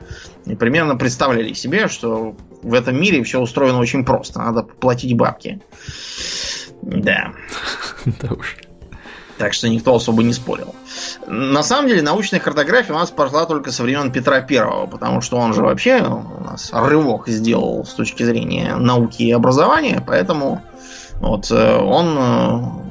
и 0.46 0.56
примерно 0.56 0.96
представляли 0.96 1.54
себе, 1.54 1.88
что 1.90 2.36
в 2.64 2.74
этом 2.74 3.00
мире 3.00 3.24
все 3.24 3.40
устроено 3.42 3.80
очень 3.80 4.06
просто. 4.06 4.40
Надо 4.40 4.64
платить 4.64 5.16
бабки. 5.18 5.60
Да. 6.82 7.34
Да 8.22 8.30
уж. 8.32 8.56
Так 9.38 9.54
что 9.54 9.70
никто 9.70 9.96
особо 9.96 10.24
не 10.24 10.34
спорил. 10.34 10.74
На 11.28 11.62
самом 11.62 11.88
деле 11.88 12.02
научная 12.02 12.40
картография 12.40 12.94
у 12.94 12.98
нас 12.98 13.12
пошла 13.12 13.46
только 13.46 13.72
со 13.72 13.84
времен 13.84 14.12
Петра 14.12 14.42
Первого, 14.42 14.88
потому 14.88 15.22
что 15.22 15.38
он 15.38 15.54
же 15.54 15.62
вообще 15.62 16.02
у 16.02 16.44
нас 16.44 16.72
рывок 16.74 17.28
сделал 17.28 17.86
с 17.86 17.94
точки 17.94 18.24
зрения 18.24 18.76
науки 18.76 19.24
и 19.24 19.32
образования, 19.32 20.04
поэтому 20.06 20.64
вот 21.20 21.52
э, 21.52 21.78
он 21.78 22.18
э, 22.18 22.88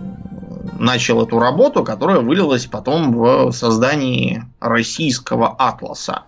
начал 0.79 1.23
эту 1.23 1.39
работу, 1.39 1.83
которая 1.83 2.21
вылилась 2.21 2.67
потом 2.67 3.13
в 3.13 3.51
создании 3.53 4.45
российского 4.61 5.55
атласа. 5.59 6.23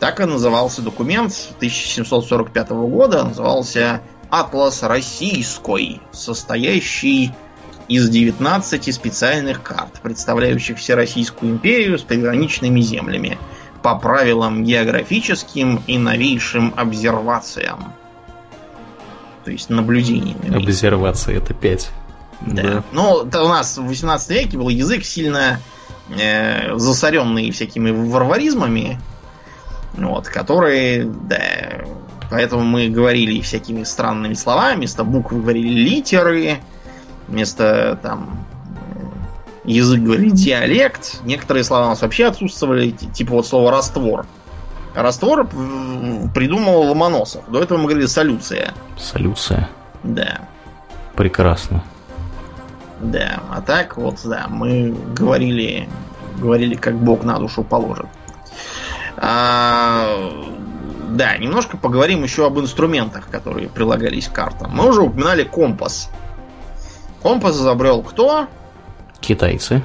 Так 0.00 0.18
и 0.20 0.24
назывался 0.24 0.82
документ 0.82 1.32
1745 1.58 2.70
года, 2.70 3.22
назывался 3.22 4.00
«Атлас 4.30 4.82
Российской», 4.82 6.00
состоящий 6.10 7.32
из 7.92 8.08
19 8.08 8.94
специальных 8.94 9.62
карт, 9.62 10.00
представляющих 10.02 10.78
Всероссийскую 10.78 11.52
империю 11.52 11.98
с 11.98 12.02
приграничными 12.02 12.80
землями 12.80 13.38
по 13.82 13.96
правилам 13.96 14.64
географическим 14.64 15.82
и 15.86 15.98
новейшим 15.98 16.72
обсервациям. 16.76 17.92
То 19.44 19.50
есть 19.50 19.68
наблюдениями. 19.68 20.56
Обсервация 20.56 21.36
это 21.36 21.52
5. 21.52 21.90
Да. 22.40 22.62
да. 22.62 22.84
Ну, 22.92 23.16
у 23.18 23.48
нас 23.48 23.76
в 23.76 23.86
18 23.86 24.30
веке 24.30 24.56
был 24.56 24.70
язык 24.70 25.04
сильно 25.04 25.60
э, 26.18 26.76
засоренный 26.78 27.50
всякими 27.50 27.90
варваризмами, 27.90 29.00
вот, 29.94 30.28
которые, 30.28 31.04
да, 31.04 31.84
поэтому 32.30 32.64
мы 32.64 32.88
говорили 32.88 33.40
всякими 33.42 33.82
странными 33.82 34.34
словами, 34.34 34.76
вместо 34.76 35.04
букв 35.04 35.32
говорили 35.32 35.68
литеры, 35.68 36.60
вместо 37.28 37.98
там 38.02 38.44
язык 39.64 40.00
говорили 40.00 40.30
диалект, 40.30 41.20
некоторые 41.24 41.64
слова 41.64 41.86
у 41.86 41.88
нас 41.90 42.02
вообще 42.02 42.26
отсутствовали, 42.26 42.90
типа 42.90 43.32
вот 43.32 43.46
слово 43.46 43.70
раствор. 43.70 44.26
Раствор 44.94 45.46
придумал 45.46 46.82
Ломоносов. 46.82 47.48
До 47.50 47.62
этого 47.62 47.78
мы 47.78 47.84
говорили 47.84 48.06
солюция. 48.06 48.74
Солюция. 48.98 49.70
Да. 50.02 50.42
Прекрасно. 51.16 51.82
Да, 53.00 53.42
а 53.50 53.60
так 53.62 53.96
вот, 53.96 54.20
да, 54.24 54.46
мы 54.48 54.94
говорили, 55.14 55.88
говорили, 56.38 56.74
как 56.74 56.96
Бог 56.96 57.24
на 57.24 57.38
душу 57.38 57.64
положит. 57.64 58.06
А, 59.16 60.30
да, 61.08 61.36
немножко 61.36 61.76
поговорим 61.76 62.22
еще 62.22 62.46
об 62.46 62.60
инструментах, 62.60 63.28
которые 63.28 63.68
прилагались 63.68 64.28
к 64.28 64.32
картам. 64.32 64.70
Мы 64.72 64.88
уже 64.88 65.02
упоминали 65.02 65.42
компас. 65.42 66.10
Компас 67.22 67.56
изобрел 67.56 68.02
кто? 68.02 68.48
Китайцы. 69.20 69.82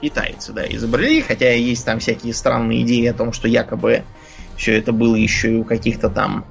Китайцы, 0.00 0.52
да, 0.52 0.66
изобрели, 0.66 1.20
хотя 1.20 1.52
есть 1.52 1.84
там 1.84 1.98
всякие 1.98 2.34
странные 2.34 2.82
идеи 2.82 3.06
о 3.06 3.14
том, 3.14 3.32
что 3.32 3.48
якобы 3.48 4.02
все 4.56 4.76
это 4.78 4.92
было 4.92 5.14
еще 5.14 5.52
и 5.52 5.56
у 5.56 5.64
каких-то 5.64 6.08
там 6.08 6.44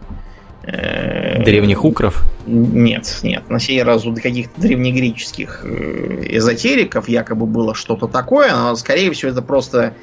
Э, 0.71 1.43
Древних 1.43 1.83
укров? 1.83 2.23
Нет, 2.45 3.19
нет. 3.23 3.49
На 3.49 3.59
сей 3.59 3.81
раз 3.81 4.05
у 4.05 4.13
каких-то 4.13 4.59
древнегреческих 4.61 5.61
э, 5.63 6.25
эзотериков 6.29 7.07
якобы 7.07 7.45
было 7.45 7.73
что-то 7.73 8.07
такое, 8.07 8.53
но, 8.53 8.75
скорее 8.75 9.11
всего, 9.11 9.31
это 9.31 9.41
просто 9.41 9.93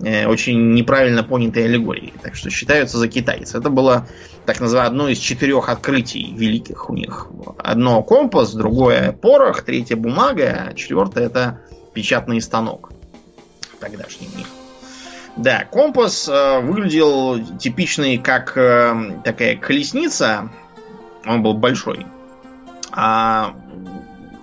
очень 0.00 0.72
неправильно 0.72 1.22
понятые 1.22 1.66
аллегории. 1.66 2.12
Так 2.22 2.34
что 2.34 2.50
считаются 2.50 2.98
за 2.98 3.08
китайцев. 3.08 3.60
Это 3.60 3.70
было, 3.70 4.08
так 4.46 4.60
называемое, 4.60 4.90
одно 4.90 5.08
из 5.08 5.18
четырех 5.18 5.68
открытий 5.68 6.34
великих 6.34 6.90
у 6.90 6.94
них. 6.94 7.28
Одно 7.58 8.02
компас, 8.02 8.54
другое 8.54 9.12
порох, 9.12 9.62
третье 9.62 9.96
бумага, 9.96 10.68
а 10.68 10.74
четвертое 10.74 11.26
это 11.26 11.60
печатный 11.92 12.40
станок. 12.40 12.92
Тогдашний 13.80 14.28
у 14.34 14.38
них. 14.38 14.46
Да, 15.36 15.64
компас 15.64 16.28
э, 16.28 16.60
выглядел 16.60 17.44
типичный 17.58 18.18
как 18.18 18.56
э, 18.56 19.20
такая 19.24 19.56
колесница. 19.56 20.50
Он 21.26 21.42
был 21.42 21.54
большой. 21.54 22.06
А 22.92 23.54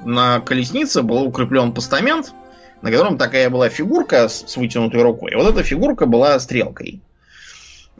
на 0.03 0.41
колеснице 0.41 1.01
был 1.01 1.23
укреплен 1.23 1.73
постамент, 1.73 2.33
на 2.81 2.91
котором 2.91 3.17
такая 3.17 3.49
была 3.49 3.69
фигурка 3.69 4.27
с, 4.27 4.43
с 4.47 4.57
вытянутой 4.57 5.01
рукой. 5.01 5.33
Вот 5.35 5.47
эта 5.47 5.63
фигурка 5.63 6.05
была 6.05 6.39
стрелкой. 6.39 7.01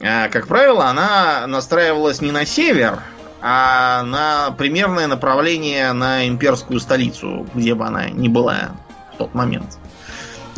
А, 0.02 0.30
как 0.30 0.48
правило, 0.48 0.86
она 0.86 1.46
настраивалась 1.48 2.22
не 2.22 2.32
на 2.32 2.46
север, 2.46 3.00
а 3.42 4.04
на 4.04 4.52
примерное 4.52 5.08
направление 5.08 5.94
на 5.94 6.28
имперскую 6.28 6.80
столицу, 6.80 7.48
где 7.54 7.76
бы 7.76 7.86
она 7.86 8.10
ни 8.10 8.28
была 8.28 8.72
в 9.14 9.18
тот 9.18 9.34
момент. 9.34 9.78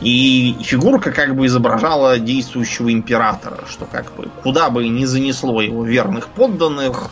И 0.02 0.58
фигурка 0.62 1.12
как 1.12 1.36
бы 1.36 1.46
изображала 1.46 2.20
действующего 2.20 2.92
императора, 2.92 3.60
что 3.70 3.86
как 3.86 4.14
бы 4.16 4.30
куда 4.44 4.70
бы 4.70 4.88
ни 4.88 5.06
занесло 5.06 5.62
его 5.62 5.86
верных 5.86 6.28
подданных, 6.28 7.10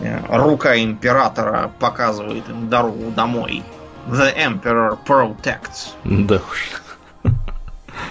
э, 0.00 0.20
рука 0.28 0.76
императора 0.76 1.70
показывает 1.78 2.48
им 2.48 2.68
дорогу 2.68 3.12
домой. 3.14 3.62
The 4.08 4.34
Emperor 4.36 4.98
protects. 5.06 5.92
Да 6.04 6.36
уж. 6.36 6.82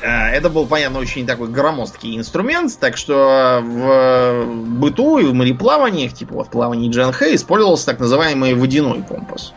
Э, 0.01 0.29
это 0.29 0.49
был, 0.49 0.65
понятно, 0.65 0.99
очень 0.99 1.25
такой 1.25 1.49
громоздкий 1.49 2.17
инструмент, 2.17 2.77
так 2.79 2.97
что 2.97 3.59
в 3.61 4.45
быту 4.45 5.19
и 5.19 5.25
в 5.25 5.33
мореплаваниях, 5.33 6.13
типа 6.13 6.35
вот 6.35 6.49
плавании 6.49 6.89
Джан 6.89 7.11
использовался 7.11 7.85
так 7.85 7.99
называемый 7.99 8.53
водяной 8.53 9.03
компас. 9.03 9.53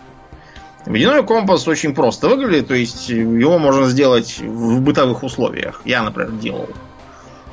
Водяной 0.86 1.24
компас 1.24 1.68
очень 1.68 1.94
просто 1.94 2.28
выглядит, 2.28 2.68
то 2.68 2.74
есть 2.74 3.08
его 3.08 3.58
можно 3.58 3.86
сделать 3.86 4.40
в 4.40 4.80
бытовых 4.80 5.22
условиях. 5.22 5.82
Я, 5.84 6.02
например, 6.02 6.32
делал. 6.32 6.68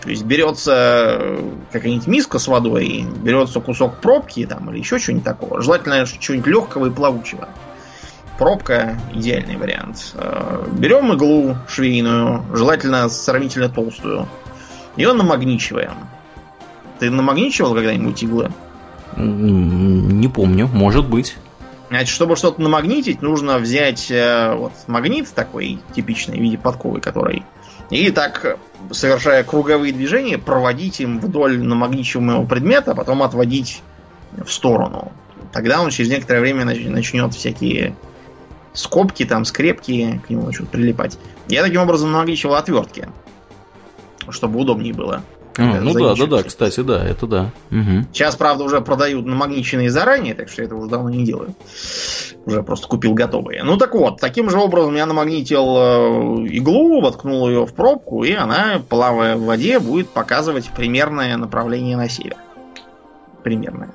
То 0.01 0.09
есть 0.09 0.23
берется 0.23 1.37
какая-нибудь 1.71 2.07
миска 2.07 2.39
с 2.39 2.47
водой, 2.47 3.05
берется 3.21 3.59
кусок 3.59 3.97
пробки 3.97 4.45
там, 4.45 4.71
или 4.71 4.79
еще 4.79 4.97
что-нибудь 4.97 5.25
такого. 5.25 5.61
Желательно 5.61 6.05
что-нибудь 6.05 6.47
легкого 6.47 6.87
и 6.87 6.89
плавучего. 6.89 7.49
Пробка 8.39 8.97
идеальный 9.13 9.57
вариант. 9.57 10.13
Э, 10.15 10.65
берем 10.71 11.11
иглу 11.11 11.57
швейную, 11.67 12.45
желательно 12.55 13.09
сравнительно 13.09 13.67
толстую. 13.67 14.29
Ее 14.95 15.11
намагничиваем. 15.11 15.91
Ты 16.99 17.09
намагничивал 17.09 17.75
когда-нибудь 17.75 18.23
иглы? 18.23 18.49
Не 19.17 20.29
помню, 20.29 20.67
может 20.67 21.09
быть. 21.09 21.35
Значит, 21.89 22.07
чтобы 22.07 22.37
что-то 22.37 22.61
намагнитить, 22.61 23.21
нужно 23.21 23.57
взять 23.57 24.09
э, 24.09 24.55
вот 24.55 24.71
магнит 24.87 25.27
такой 25.33 25.79
типичный 25.93 26.37
в 26.37 26.41
виде 26.41 26.57
подковы, 26.57 27.01
который 27.01 27.43
и 27.89 28.09
так, 28.11 28.57
совершая 28.91 29.43
круговые 29.43 29.91
движения, 29.91 30.37
проводить 30.37 31.01
им 31.01 31.19
вдоль 31.19 31.59
намагничиваемого 31.61 32.45
предмета, 32.45 32.91
а 32.91 32.95
потом 32.95 33.21
отводить 33.21 33.81
в 34.31 34.49
сторону. 34.49 35.11
Тогда 35.51 35.81
он 35.81 35.89
через 35.89 36.09
некоторое 36.09 36.39
время 36.39 36.63
начнет 36.63 37.33
всякие 37.33 37.95
скобки, 38.73 39.25
там, 39.25 39.45
скрепки 39.45 40.21
к 40.25 40.29
нему 40.29 40.45
начнут 40.45 40.69
прилипать. 40.69 41.17
Я 41.47 41.63
таким 41.63 41.81
образом 41.81 42.11
намагничивал 42.11 42.55
отвертки, 42.55 43.09
чтобы 44.29 44.59
удобнее 44.59 44.93
было. 44.93 45.23
А, 45.57 45.81
ну 45.81 45.93
да, 45.93 46.15
да, 46.15 46.25
да, 46.25 46.43
кстати, 46.43 46.79
да, 46.79 47.03
это 47.03 47.27
да. 47.27 47.51
Угу. 47.71 48.05
Сейчас, 48.13 48.37
правда, 48.37 48.63
уже 48.63 48.79
продают 48.79 49.25
намагниченные 49.25 49.89
заранее, 49.89 50.33
так 50.33 50.47
что 50.47 50.61
я 50.61 50.67
это 50.67 50.75
уже 50.75 50.89
давно 50.89 51.09
не 51.09 51.25
делаю. 51.25 51.53
Уже 52.45 52.63
просто 52.63 52.87
купил 52.87 53.13
готовые. 53.13 53.63
Ну 53.63 53.77
так 53.77 53.93
вот, 53.93 54.21
таким 54.21 54.49
же 54.49 54.57
образом 54.57 54.95
я 54.95 55.05
намагнитил 55.05 55.65
э, 55.77 56.47
иглу, 56.47 57.01
воткнул 57.01 57.49
ее 57.49 57.65
в 57.65 57.73
пробку, 57.73 58.23
и 58.23 58.31
она, 58.31 58.81
плавая 58.87 59.35
в 59.35 59.43
воде, 59.43 59.79
будет 59.79 60.09
показывать 60.09 60.69
примерное 60.69 61.35
направление 61.35 61.97
на 61.97 62.07
север. 62.07 62.37
Примерное. 63.43 63.89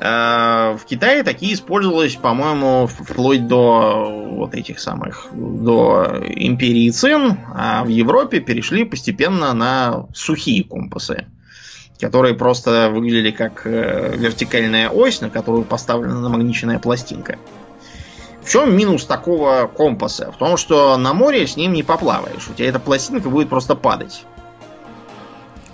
Э, 0.00 0.76
в 0.80 0.86
Китае 0.86 1.22
такие 1.22 1.52
использовались, 1.52 2.16
по-моему, 2.16 2.86
вплоть 2.86 3.46
до 3.46 4.28
вот 4.30 4.54
этих 4.54 4.80
самых, 4.80 5.26
до 5.32 6.22
империи 6.26 6.88
Цин, 6.88 7.38
а 7.54 7.84
в 7.84 7.88
Европе 7.88 8.40
перешли 8.40 8.84
постепенно 8.84 9.52
на 9.52 10.06
сухие 10.14 10.64
компасы, 10.64 11.26
которые 12.00 12.34
просто 12.34 12.90
выглядели 12.90 13.30
как 13.30 13.66
э, 13.66 14.16
вертикальная 14.16 14.88
ось, 14.88 15.20
на 15.20 15.28
которую 15.28 15.64
поставлена 15.64 16.18
намагниченная 16.18 16.78
пластинка. 16.78 17.36
В 18.42 18.48
чем 18.50 18.74
минус 18.74 19.04
такого 19.04 19.66
компаса? 19.66 20.32
В 20.32 20.38
том, 20.38 20.56
что 20.56 20.96
на 20.96 21.12
море 21.12 21.46
с 21.46 21.56
ним 21.56 21.74
не 21.74 21.82
поплаваешь. 21.82 22.48
У 22.48 22.54
тебя 22.54 22.70
эта 22.70 22.80
пластинка 22.80 23.28
будет 23.28 23.50
просто 23.50 23.74
падать. 23.74 24.24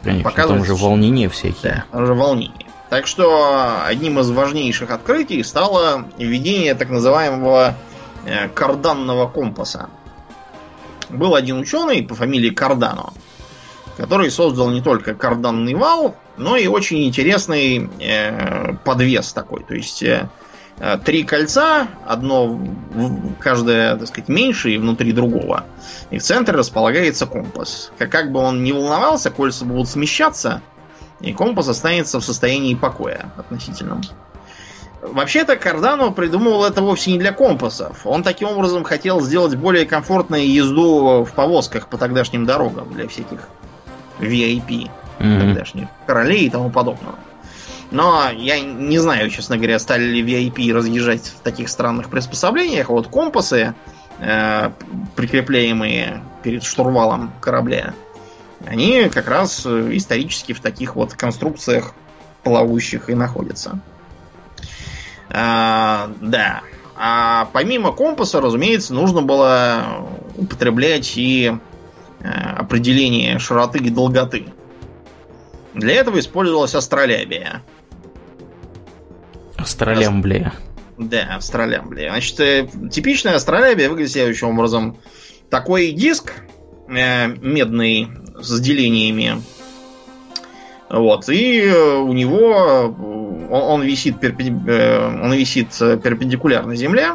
Конечно, 0.03 0.31
там 0.33 0.64
же 0.64 0.74
волнение 0.74 1.29
всякие. 1.29 1.55
Да, 1.62 1.85
там 1.93 2.07
же 2.07 2.14
волнение. 2.14 2.65
Так 2.89 3.09
что 3.09 3.84
одним 3.84 4.20
из 4.20 4.30
важнейших 4.30 4.91
открытий 4.91 5.43
стало 5.43 6.07
введение 6.18 6.74
так 6.74 6.89
называемого 6.89 7.74
э, 8.24 8.49
карданного 8.49 9.28
компаса. 9.28 9.91
Был 11.09 11.34
один 11.34 11.59
ученый 11.59 12.03
по 12.03 12.14
фамилии 12.14 12.51
Кардано, 12.51 13.12
который 13.97 14.30
создал 14.30 14.70
не 14.70 14.82
только 14.82 15.14
карданный 15.14 15.74
вал, 15.74 16.14
но 16.37 16.57
и 16.57 16.68
очень 16.68 17.05
интересный 17.05 17.91
э, 17.99 18.74
подвес 18.84 19.32
такой. 19.32 19.64
То 19.64 19.74
есть 19.74 20.05
э, 20.05 20.28
э 20.78 20.99
три 21.05 21.24
кольца, 21.24 21.89
одно 22.07 22.61
каждое, 23.41 23.97
так 23.97 24.07
сказать, 24.07 24.28
меньше 24.28 24.70
и 24.70 24.78
внутри 24.78 25.11
другого. 25.11 25.64
И 26.11 26.18
в 26.18 26.22
центре 26.22 26.55
располагается 26.55 27.26
компас. 27.26 27.91
Как, 27.99 28.11
как 28.11 28.30
бы 28.30 28.39
он 28.39 28.62
не 28.62 28.72
волновался, 28.72 29.30
кольца 29.32 29.64
будут 29.64 29.89
смещаться– 29.89 30.62
и 31.20 31.32
компас 31.32 31.68
останется 31.68 32.20
в 32.20 32.24
состоянии 32.24 32.74
покоя 32.74 33.32
относительном. 33.36 34.02
Вообще-то 35.02 35.56
Кардано 35.56 36.10
придумывал 36.10 36.64
это 36.64 36.82
вовсе 36.82 37.12
не 37.12 37.18
для 37.18 37.32
компасов. 37.32 38.00
Он 38.04 38.22
таким 38.22 38.48
образом 38.48 38.82
хотел 38.82 39.20
сделать 39.20 39.54
более 39.54 39.86
комфортную 39.86 40.50
езду 40.50 41.24
в 41.24 41.32
повозках 41.32 41.88
по 41.88 41.96
тогдашним 41.96 42.44
дорогам 42.44 42.92
для 42.92 43.06
всяких 43.06 43.48
VIP 44.18 44.90
mm-hmm. 45.18 45.40
тогдашних 45.40 45.88
королей 46.06 46.46
и 46.46 46.50
тому 46.50 46.70
подобного. 46.70 47.16
Но 47.90 48.30
я 48.34 48.58
не 48.60 48.98
знаю, 48.98 49.30
честно 49.30 49.56
говоря, 49.56 49.78
стали 49.78 50.02
ли 50.02 50.22
VIP 50.22 50.72
разъезжать 50.72 51.26
в 51.26 51.40
таких 51.40 51.68
странных 51.68 52.10
приспособлениях. 52.10 52.88
Вот 52.88 53.06
компасы, 53.06 53.74
э, 54.18 54.70
прикрепляемые 55.14 56.20
перед 56.42 56.64
штурвалом 56.64 57.32
корабля, 57.40 57.94
они 58.66 59.08
как 59.08 59.28
раз 59.28 59.64
исторически 59.66 60.52
в 60.52 60.60
таких 60.60 60.96
вот 60.96 61.14
конструкциях 61.14 61.94
плавающих 62.42 63.10
и 63.10 63.14
находятся. 63.14 63.80
А, 65.28 66.10
да. 66.20 66.62
А 66.96 67.46
помимо 67.52 67.92
компаса, 67.92 68.40
разумеется, 68.40 68.94
нужно 68.94 69.22
было 69.22 70.08
употреблять 70.36 71.16
и 71.16 71.52
э, 72.20 72.28
определение 72.28 73.38
широты 73.38 73.78
и 73.78 73.90
долготы. 73.90 74.46
Для 75.74 75.94
этого 75.94 76.18
использовалась 76.18 76.74
астролябия. 76.74 77.62
Астролямблия. 79.56 80.54
Да, 80.96 81.36
астролямблия. 81.36 82.10
Значит, 82.10 82.40
э, 82.40 82.68
типичная 82.90 83.34
астролябия 83.34 83.90
выглядит 83.90 84.12
следующим 84.12 84.48
образом. 84.48 84.96
Такой 85.50 85.92
диск 85.92 86.32
э, 86.88 87.26
медный 87.26 88.08
с 88.39 88.61
делениями. 88.61 89.43
Вот, 90.89 91.28
и 91.28 91.62
э, 91.62 91.97
у 91.97 92.12
него 92.12 92.95
он, 93.51 93.62
он 93.62 93.82
висит 93.82 94.20
перпи, 94.20 94.53
э, 94.66 95.22
он 95.22 95.32
висит 95.32 95.70
перпендикулярно 95.78 96.76
Земле. 96.76 97.14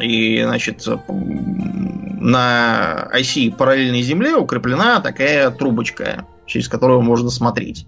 И, 0.00 0.42
значит, 0.42 0.84
на 1.08 3.08
оси 3.12 3.50
параллельной 3.50 4.02
Земле 4.02 4.34
укреплена 4.34 5.00
такая 5.00 5.50
трубочка, 5.50 6.26
через 6.46 6.68
которую 6.68 7.02
можно 7.02 7.30
смотреть. 7.30 7.86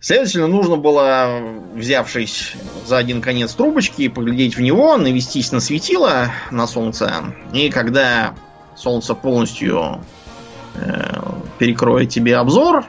Следовательно, 0.00 0.46
нужно 0.46 0.76
было, 0.76 1.40
взявшись 1.74 2.52
за 2.86 2.98
один 2.98 3.20
конец 3.20 3.54
трубочки, 3.54 4.08
поглядеть 4.08 4.56
в 4.56 4.60
него, 4.60 4.96
навестись 4.96 5.52
на 5.52 5.60
светило 5.60 6.32
на 6.50 6.66
солнце. 6.66 7.34
И 7.52 7.70
когда 7.70 8.34
солнце 8.76 9.14
полностью 9.14 9.76
э, 9.76 9.96
перекроет 11.58 12.10
тебе 12.10 12.36
обзор, 12.36 12.84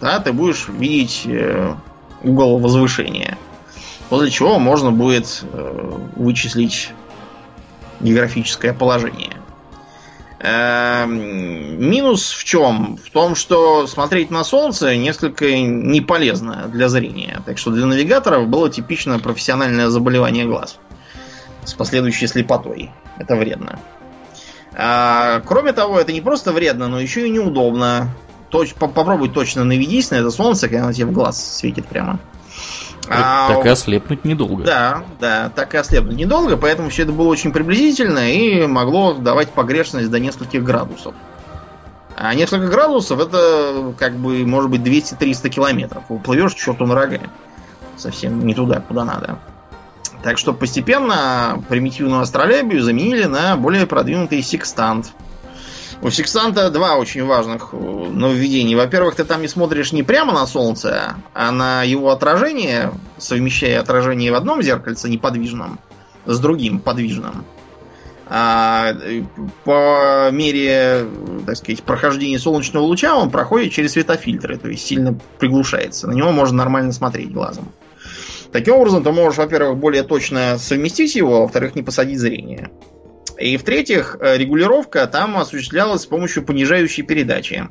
да, 0.00 0.20
ты 0.20 0.32
будешь 0.32 0.68
видеть 0.68 1.22
э, 1.26 1.74
угол 2.22 2.58
возвышения. 2.58 3.36
После 4.08 4.30
чего 4.30 4.58
можно 4.58 4.92
будет 4.92 5.42
э, 5.42 5.98
вычислить 6.16 6.90
географическое 8.00 8.72
положение. 8.72 9.36
Эм, 10.40 11.80
минус 11.90 12.30
в 12.30 12.44
чем? 12.44 12.96
В 12.96 13.10
том, 13.10 13.34
что 13.34 13.88
смотреть 13.88 14.30
на 14.30 14.44
Солнце 14.44 14.96
несколько 14.96 15.58
не 15.58 16.00
полезно 16.00 16.68
для 16.72 16.88
зрения. 16.88 17.42
Так 17.44 17.58
что 17.58 17.72
для 17.72 17.86
навигаторов 17.86 18.46
было 18.46 18.70
типично 18.70 19.18
профессиональное 19.18 19.88
заболевание 19.88 20.46
глаз. 20.46 20.78
С 21.64 21.74
последующей 21.74 22.28
слепотой. 22.28 22.90
Это 23.18 23.34
вредно. 23.34 23.80
А, 24.74 25.40
кроме 25.46 25.72
того, 25.72 25.98
это 25.98 26.12
не 26.12 26.20
просто 26.20 26.52
вредно, 26.52 26.88
но 26.88 27.00
еще 27.00 27.26
и 27.26 27.30
неудобно. 27.30 28.08
Точ, 28.50 28.74
попробуй 28.74 29.28
точно 29.28 29.64
наведись 29.64 30.10
на 30.10 30.16
это 30.16 30.30
солнце, 30.30 30.68
когда 30.68 30.84
оно 30.84 30.92
тебе 30.92 31.06
в 31.06 31.12
глаз 31.12 31.58
светит 31.58 31.86
прямо. 31.86 32.18
А, 33.10 33.48
так 33.48 33.64
и 33.64 33.68
ослепнуть 33.68 34.24
недолго. 34.24 34.64
Да, 34.64 35.02
да, 35.20 35.50
так 35.54 35.74
и 35.74 35.78
ослепнуть 35.78 36.16
недолго, 36.16 36.56
поэтому 36.56 36.90
все 36.90 37.04
это 37.04 37.12
было 37.12 37.28
очень 37.28 37.52
приблизительно 37.52 38.30
и 38.30 38.66
могло 38.66 39.14
давать 39.14 39.50
погрешность 39.50 40.10
до 40.10 40.18
нескольких 40.18 40.62
градусов. 40.62 41.14
А 42.16 42.34
несколько 42.34 42.66
градусов 42.66 43.20
это 43.20 43.94
как 43.98 44.16
бы 44.16 44.44
может 44.44 44.70
быть 44.70 44.80
200-300 44.80 45.48
километров. 45.48 46.02
Уплывешь 46.08 46.54
черту 46.54 46.84
на 46.84 46.94
рога. 46.94 47.20
Совсем 47.96 48.44
не 48.44 48.54
туда, 48.54 48.80
куда 48.80 49.04
надо. 49.04 49.38
Так 50.22 50.38
что 50.38 50.52
постепенно 50.52 51.62
примитивную 51.68 52.22
астролябию 52.22 52.82
заменили 52.82 53.24
на 53.24 53.56
более 53.56 53.86
продвинутый 53.86 54.42
секстант. 54.42 55.12
У 56.00 56.10
секстанта 56.10 56.70
два 56.70 56.96
очень 56.96 57.24
важных 57.24 57.70
э, 57.72 57.76
нововведения. 57.76 58.76
Во-первых, 58.76 59.16
ты 59.16 59.24
там 59.24 59.42
не 59.42 59.48
смотришь 59.48 59.92
не 59.92 60.04
прямо 60.04 60.32
на 60.32 60.46
Солнце, 60.46 61.16
а 61.34 61.50
на 61.50 61.82
его 61.82 62.10
отражение, 62.10 62.92
совмещая 63.16 63.80
отражение 63.80 64.30
в 64.30 64.36
одном 64.36 64.62
зеркальце 64.62 65.08
неподвижном 65.08 65.80
с 66.24 66.38
другим 66.38 66.78
подвижным. 66.78 67.44
А 68.28 68.92
э, 68.92 69.22
по 69.64 70.30
мере, 70.30 71.06
так 71.46 71.56
сказать, 71.56 71.82
прохождения 71.82 72.38
солнечного 72.38 72.84
луча 72.84 73.16
он 73.16 73.30
проходит 73.30 73.72
через 73.72 73.92
светофильтры, 73.92 74.56
то 74.56 74.68
есть 74.68 74.86
сильно 74.86 75.18
приглушается. 75.38 76.06
На 76.06 76.12
него 76.12 76.30
можно 76.30 76.58
нормально 76.58 76.92
смотреть 76.92 77.32
глазом. 77.32 77.72
Таким 78.52 78.74
образом, 78.74 79.02
ты 79.02 79.12
можешь, 79.12 79.38
во-первых, 79.38 79.76
более 79.78 80.02
точно 80.02 80.58
совместить 80.58 81.14
его, 81.14 81.36
а 81.36 81.40
во-вторых, 81.40 81.74
не 81.74 81.82
посадить 81.82 82.18
зрение. 82.18 82.70
И 83.38 83.56
в-третьих, 83.56 84.16
э, 84.20 84.36
регулировка 84.36 85.06
там 85.06 85.36
осуществлялась 85.36 86.02
с 86.02 86.06
помощью 86.06 86.44
понижающей 86.44 87.02
передачи. 87.02 87.68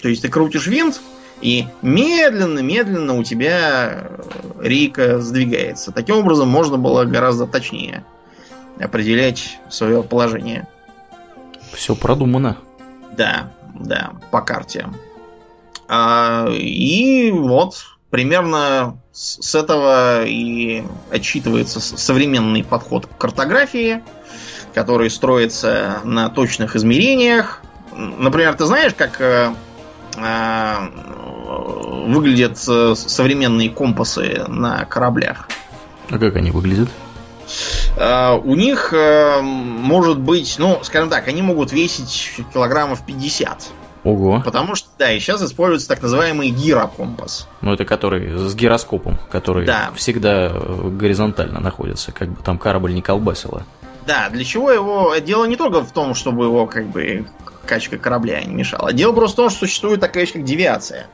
То 0.00 0.08
есть 0.08 0.22
ты 0.22 0.28
крутишь 0.28 0.66
винт, 0.66 1.00
и 1.40 1.66
медленно-медленно 1.82 3.18
у 3.18 3.24
тебя 3.24 4.04
э, 4.04 4.22
рейка 4.60 5.20
сдвигается. 5.20 5.92
Таким 5.92 6.18
образом 6.18 6.48
можно 6.48 6.78
было 6.78 7.04
гораздо 7.04 7.46
точнее 7.46 8.04
определять 8.78 9.58
свое 9.70 10.02
положение. 10.02 10.68
Все 11.72 11.94
продумано. 11.94 12.58
Да, 13.16 13.52
да, 13.74 14.12
по 14.30 14.40
карте. 14.40 14.86
А, 15.88 16.48
и 16.50 17.30
вот 17.30 17.93
примерно 18.14 18.96
с 19.10 19.56
этого 19.56 20.24
и 20.24 20.84
отчитывается 21.10 21.80
современный 21.80 22.62
подход 22.62 23.06
к 23.06 23.18
картографии 23.18 24.04
который 24.72 25.10
строится 25.10 26.00
на 26.04 26.28
точных 26.28 26.76
измерениях. 26.76 27.60
Например, 27.92 28.54
ты 28.54 28.66
знаешь, 28.66 28.94
как 28.94 29.20
э, 29.20 29.52
э, 30.16 30.76
выглядят 32.06 32.58
э, 32.68 32.94
современные 32.96 33.70
компасы 33.70 34.44
на 34.46 34.84
кораблях? 34.84 35.48
А 36.10 36.18
как 36.18 36.36
они 36.36 36.52
выглядят? 36.52 36.88
Uh, 37.96 38.40
у 38.42 38.54
них 38.54 38.92
uh, 38.92 39.42
может 39.42 40.18
быть, 40.18 40.56
ну, 40.58 40.80
скажем 40.82 41.10
так, 41.10 41.28
они 41.28 41.42
могут 41.42 41.72
весить 41.72 42.40
килограммов 42.52 43.04
50. 43.04 43.70
Ого. 44.04 44.42
Потому 44.44 44.74
что, 44.74 44.88
да, 44.98 45.10
и 45.10 45.18
сейчас 45.18 45.42
используется 45.42 45.88
так 45.88 46.02
называемый 46.02 46.50
гирокомпас. 46.50 47.48
Ну, 47.62 47.72
это 47.72 47.86
который 47.86 48.36
с 48.36 48.54
гироскопом, 48.54 49.18
который 49.30 49.64
да. 49.64 49.90
всегда 49.96 50.50
горизонтально 50.50 51.60
находится, 51.60 52.12
как 52.12 52.28
бы 52.28 52.42
там 52.42 52.58
корабль 52.58 52.92
не 52.92 53.00
колбасило. 53.00 53.64
Да, 54.06 54.28
для 54.28 54.44
чего 54.44 54.70
его... 54.70 55.14
Дело 55.16 55.46
не 55.46 55.56
только 55.56 55.80
в 55.82 55.90
том, 55.90 56.14
чтобы 56.14 56.44
его 56.44 56.66
как 56.66 56.86
бы 56.86 57.26
качка 57.64 57.96
корабля 57.96 58.44
не 58.44 58.54
мешала. 58.54 58.92
Дело 58.92 59.12
просто 59.12 59.34
в 59.34 59.36
том, 59.36 59.50
что 59.50 59.60
существует 59.60 60.00
такая 60.00 60.24
вещь, 60.24 60.34
как 60.34 60.44
девиация. 60.44 61.06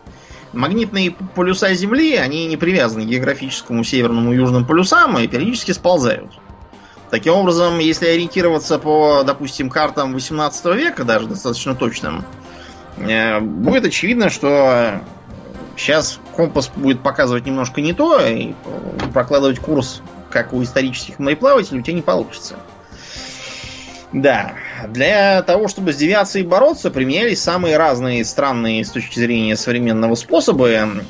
Магнитные 0.52 1.12
полюса 1.12 1.72
Земли, 1.74 2.16
они 2.16 2.46
не 2.46 2.56
привязаны 2.56 3.04
к 3.04 3.08
географическому 3.08 3.84
северному 3.84 4.32
и 4.32 4.36
южным 4.36 4.64
полюсам 4.64 5.16
и 5.18 5.28
периодически 5.28 5.70
сползают. 5.70 6.32
Таким 7.10 7.34
образом, 7.34 7.78
если 7.78 8.06
ориентироваться 8.06 8.78
по, 8.78 9.22
допустим, 9.24 9.68
картам 9.68 10.12
18 10.12 10.64
века, 10.76 11.04
даже 11.04 11.26
достаточно 11.26 11.74
точным, 11.74 12.20
э, 12.20 12.39
будет 12.96 13.84
очевидно, 13.84 14.30
что 14.30 15.00
сейчас 15.76 16.20
компас 16.34 16.70
будет 16.74 17.02
показывать 17.02 17.46
немножко 17.46 17.80
не 17.80 17.92
то, 17.92 18.20
и 18.20 18.52
прокладывать 19.12 19.58
курс, 19.58 20.02
как 20.30 20.52
у 20.52 20.62
исторических 20.62 21.18
мореплавателей, 21.18 21.80
у 21.80 21.82
тебя 21.82 21.94
не 21.94 22.02
получится. 22.02 22.56
Да, 24.12 24.54
для 24.88 25.40
того, 25.42 25.68
чтобы 25.68 25.92
с 25.92 25.96
девиацией 25.96 26.44
бороться, 26.44 26.90
применялись 26.90 27.40
самые 27.40 27.76
разные 27.76 28.24
странные 28.24 28.84
с 28.84 28.90
точки 28.90 29.20
зрения 29.20 29.56
современного 29.56 30.16
способы. 30.16 30.70
Эм, 30.70 31.02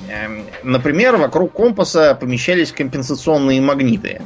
например, 0.62 1.16
вокруг 1.16 1.52
компаса 1.52 2.14
помещались 2.14 2.72
компенсационные 2.72 3.60
магниты. 3.62 4.20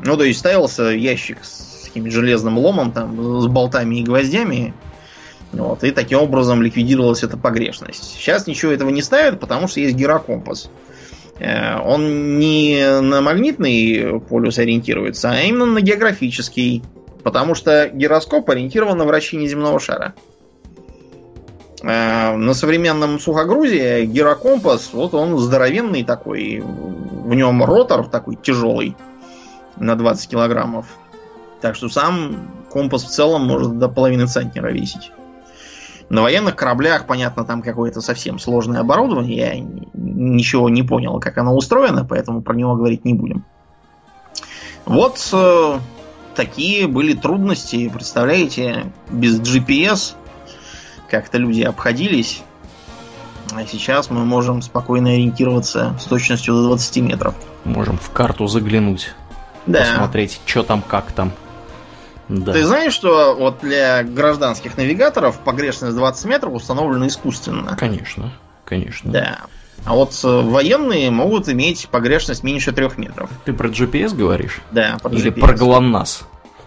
Ну, 0.00 0.16
то 0.16 0.24
есть 0.24 0.40
ставился 0.40 0.90
ящик 0.90 1.38
с 1.44 1.84
каким-то 1.84 2.10
железным 2.10 2.58
ломом, 2.58 2.90
там, 2.90 3.40
с 3.40 3.46
болтами 3.46 4.00
и 4.00 4.02
гвоздями. 4.02 4.74
Вот, 5.56 5.84
и 5.84 5.90
таким 5.92 6.18
образом 6.18 6.62
ликвидировалась 6.62 7.22
эта 7.22 7.36
погрешность. 7.36 8.02
Сейчас 8.02 8.46
ничего 8.46 8.72
этого 8.72 8.90
не 8.90 9.02
ставят, 9.02 9.40
потому 9.40 9.68
что 9.68 9.80
есть 9.80 9.94
гирокомпас. 9.94 10.68
Э, 11.38 11.78
он 11.80 12.38
не 12.38 13.00
на 13.00 13.20
магнитный 13.20 14.20
полюс 14.20 14.58
ориентируется, 14.58 15.30
а 15.30 15.40
именно 15.40 15.66
на 15.66 15.80
географический. 15.80 16.82
Потому 17.22 17.54
что 17.54 17.88
гироскоп 17.88 18.50
ориентирован 18.50 18.98
на 18.98 19.04
вращение 19.04 19.48
земного 19.48 19.80
шара. 19.80 20.14
Э, 21.82 22.36
на 22.36 22.54
современном 22.54 23.18
сухогрузе 23.20 24.04
гирокомпас, 24.06 24.90
вот 24.92 25.14
он 25.14 25.38
здоровенный 25.38 26.04
такой. 26.04 26.60
В 26.60 27.34
нем 27.34 27.64
ротор 27.64 28.08
такой 28.08 28.36
тяжелый 28.36 28.96
на 29.76 29.96
20 29.96 30.28
килограммов. 30.28 30.86
Так 31.60 31.76
что 31.76 31.88
сам 31.88 32.50
компас 32.70 33.04
в 33.04 33.08
целом 33.08 33.46
может 33.46 33.78
до 33.78 33.88
половины 33.88 34.26
центнера 34.26 34.70
весить. 34.70 35.12
На 36.10 36.22
военных 36.22 36.54
кораблях, 36.54 37.06
понятно, 37.06 37.44
там 37.44 37.62
какое-то 37.62 38.00
совсем 38.00 38.38
сложное 38.38 38.80
оборудование. 38.80 39.36
Я 39.36 39.66
ничего 39.94 40.68
не 40.68 40.82
понял, 40.82 41.18
как 41.18 41.38
оно 41.38 41.56
устроено, 41.56 42.04
поэтому 42.04 42.42
про 42.42 42.54
него 42.54 42.74
говорить 42.74 43.04
не 43.04 43.14
будем. 43.14 43.44
Вот 44.84 45.18
э, 45.32 45.78
такие 46.34 46.86
были 46.86 47.14
трудности, 47.14 47.88
представляете, 47.88 48.92
без 49.10 49.40
GPS 49.40 50.14
как-то 51.08 51.38
люди 51.38 51.62
обходились. 51.62 52.42
А 53.54 53.64
сейчас 53.66 54.10
мы 54.10 54.24
можем 54.24 54.62
спокойно 54.62 55.10
ориентироваться 55.10 55.96
с 56.00 56.04
точностью 56.04 56.54
до 56.54 56.64
20 56.68 56.96
метров. 56.98 57.34
Можем 57.64 57.98
в 57.98 58.10
карту 58.10 58.46
заглянуть. 58.46 59.14
Да. 59.66 59.80
Посмотреть, 59.80 60.40
что 60.44 60.62
там, 60.62 60.82
как 60.82 61.12
там. 61.12 61.32
Да. 62.28 62.52
Ты 62.52 62.64
знаешь, 62.64 62.92
что 62.92 63.34
вот 63.38 63.60
для 63.60 64.02
гражданских 64.02 64.76
навигаторов 64.76 65.38
погрешность 65.38 65.96
20 65.96 66.24
метров 66.26 66.54
установлена 66.54 67.06
искусственно? 67.08 67.76
Конечно, 67.76 68.32
конечно. 68.64 69.12
Да. 69.12 69.40
А 69.84 69.94
вот 69.94 70.18
э, 70.24 70.26
военные 70.26 71.10
могут 71.10 71.48
иметь 71.48 71.88
погрешность 71.90 72.42
меньше 72.42 72.72
3 72.72 72.90
метров. 72.96 73.28
Ты 73.44 73.52
про 73.52 73.68
GPS 73.68 74.14
говоришь? 74.14 74.60
Да, 74.70 74.96
про 75.02 75.12
Или 75.12 75.30
про 75.30 75.52
ГЛОНАСС? 75.52 76.24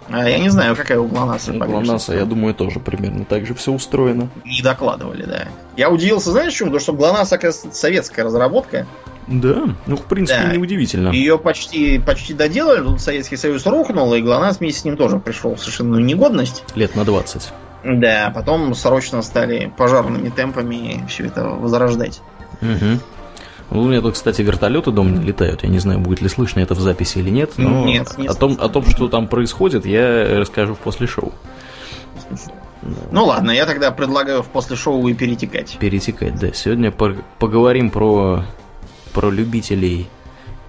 А 0.09 0.29
я 0.29 0.37
не 0.39 0.49
знаю, 0.49 0.75
какая 0.75 0.99
у 0.99 1.07
ГЛОНАССа 1.07 1.53
У 1.53 1.57
ГЛОНАССа, 1.57 2.13
я 2.13 2.25
думаю, 2.25 2.53
тоже 2.53 2.79
примерно 2.79 3.25
так 3.25 3.45
же 3.45 3.53
все 3.55 3.71
устроено. 3.71 4.29
Не 4.45 4.61
докладывали, 4.61 5.23
да. 5.23 5.47
Я 5.75 5.89
удивился, 5.89 6.31
знаешь, 6.31 6.53
почему? 6.53 6.69
Потому 6.69 6.81
что 6.81 6.93
ГЛОНАСС, 6.93 7.33
оказывается, 7.33 7.79
советская 7.79 8.23
разработка. 8.25 8.87
Да, 9.27 9.75
ну, 9.85 9.97
в 9.97 10.03
принципе, 10.03 10.41
да. 10.41 10.53
неудивительно. 10.53 11.09
Ее 11.09 11.37
почти, 11.37 11.99
почти 11.99 12.33
доделали, 12.33 12.81
тут 12.81 13.01
Советский 13.01 13.35
Союз 13.35 13.65
рухнул, 13.65 14.13
и 14.13 14.21
ГЛОНАСС 14.21 14.59
вместе 14.59 14.81
с 14.81 14.85
ним 14.85 14.95
тоже 14.95 15.19
пришел 15.19 15.55
в 15.55 15.59
совершенную 15.59 16.03
негодность. 16.03 16.63
Лет 16.75 16.95
на 16.95 17.03
20. 17.03 17.53
Да, 17.83 18.31
потом 18.33 18.73
срочно 18.73 19.21
стали 19.21 19.71
пожарными 19.77 20.29
темпами 20.29 21.05
все 21.07 21.25
это 21.25 21.43
возрождать. 21.43 22.21
Угу. 22.61 22.99
Ну, 23.69 23.81
у 23.81 23.87
меня 23.87 24.01
тут, 24.01 24.13
кстати, 24.13 24.41
вертолеты 24.41 24.91
дома 24.91 25.11
не 25.11 25.25
летают. 25.25 25.63
Я 25.63 25.69
не 25.69 25.79
знаю, 25.79 25.99
будет 25.99 26.21
ли 26.21 26.29
слышно 26.29 26.61
это 26.61 26.73
в 26.73 26.79
записи 26.79 27.19
или 27.19 27.29
нет. 27.29 27.51
Но 27.57 27.85
нет, 27.85 28.17
не 28.17 28.27
о, 28.27 28.33
том, 28.33 28.57
о 28.59 28.69
том, 28.69 28.85
что 28.85 29.09
там 29.09 29.27
происходит, 29.27 29.85
я 29.85 30.39
расскажу 30.39 30.75
после 30.75 31.07
шоу. 31.07 31.33
Ну 33.11 33.25
ладно, 33.25 33.51
я 33.51 33.65
тогда 33.65 33.91
предлагаю 33.91 34.43
в 34.43 34.47
после 34.47 34.77
шоу 34.77 35.05
и 35.07 35.13
перетекать. 35.13 35.77
Перетекать, 35.79 36.39
да. 36.39 36.53
Сегодня 36.53 36.91
поговорим 36.91 37.89
про, 37.89 38.45
про 39.17 39.31
любителей 39.31 40.07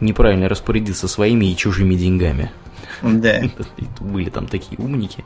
неправильно 0.00 0.48
распорядиться 0.48 1.06
своими 1.06 1.52
и 1.52 1.56
чужими 1.56 1.96
деньгами. 1.96 2.50
Да. 3.02 3.42
Были 4.00 4.30
там 4.30 4.46
такие 4.46 4.78
умники. 4.78 5.22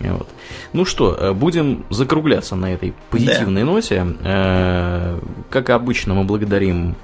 Вот. 0.00 0.28
Ну 0.74 0.84
что, 0.84 1.14
э, 1.14 1.32
будем 1.32 1.86
закругляться 1.88 2.54
на 2.54 2.74
этой 2.74 2.92
позитивной 3.08 3.62
да. 3.62 3.66
ноте. 3.66 4.06
Э, 4.20 5.18
как 5.48 5.70
обычно, 5.70 6.12
мы 6.12 6.24
благодарим 6.24 6.94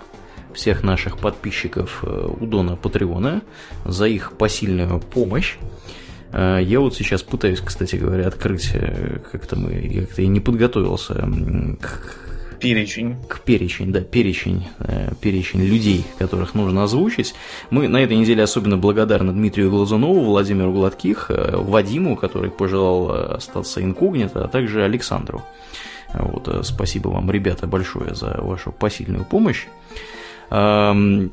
всех 0.53 0.83
наших 0.83 1.17
подписчиков 1.17 2.01
э, 2.03 2.29
у 2.41 2.45
Дона 2.45 2.77
Патреона 2.77 3.41
за 3.87 4.07
их 4.07 4.33
посильную 4.33 5.01
помощь. 5.01 5.57
Я 6.31 6.81
вот 6.81 6.95
сейчас 6.95 7.23
пытаюсь, 7.23 7.61
кстати 7.61 7.97
говоря, 7.97 8.29
открыть, 8.29 8.71
как-то 9.33 9.57
мы, 9.57 10.05
как-то 10.07 10.21
я 10.21 10.29
не 10.29 10.41
подготовился 10.41 11.15
к 11.81 12.28
Перечень. 12.61 13.17
К 13.29 13.41
перечень, 13.41 13.93
да, 13.93 14.01
перечень, 14.01 14.67
э, 14.81 15.13
перечень 15.21 15.61
людей, 15.61 16.05
которых 16.19 16.55
нужно 16.55 16.85
озвучить. 16.85 17.35
Мы 17.71 17.89
на 17.89 17.99
этой 17.99 18.17
неделе 18.17 18.43
особенно 18.43 18.77
благодарны 18.77 19.33
Дмитрию 19.33 19.71
Глазунову, 19.71 20.25
Владимиру 20.25 20.73
Гладких, 20.73 21.31
э, 21.31 21.57
Вадиму, 21.57 22.17
который 22.17 22.51
пожелал 22.51 23.11
э, 23.11 23.35
остаться 23.37 23.83
инкогнито, 23.83 24.45
а 24.45 24.49
также 24.49 24.83
Александру. 24.83 25.45
Вот, 26.15 26.49
э, 26.49 26.63
спасибо 26.63 27.09
вам, 27.09 27.31
ребята, 27.31 27.67
большое 27.67 28.15
за 28.15 28.39
вашу 28.41 28.73
посильную 28.73 29.25
помощь. 29.25 29.67
Эм, 30.51 31.33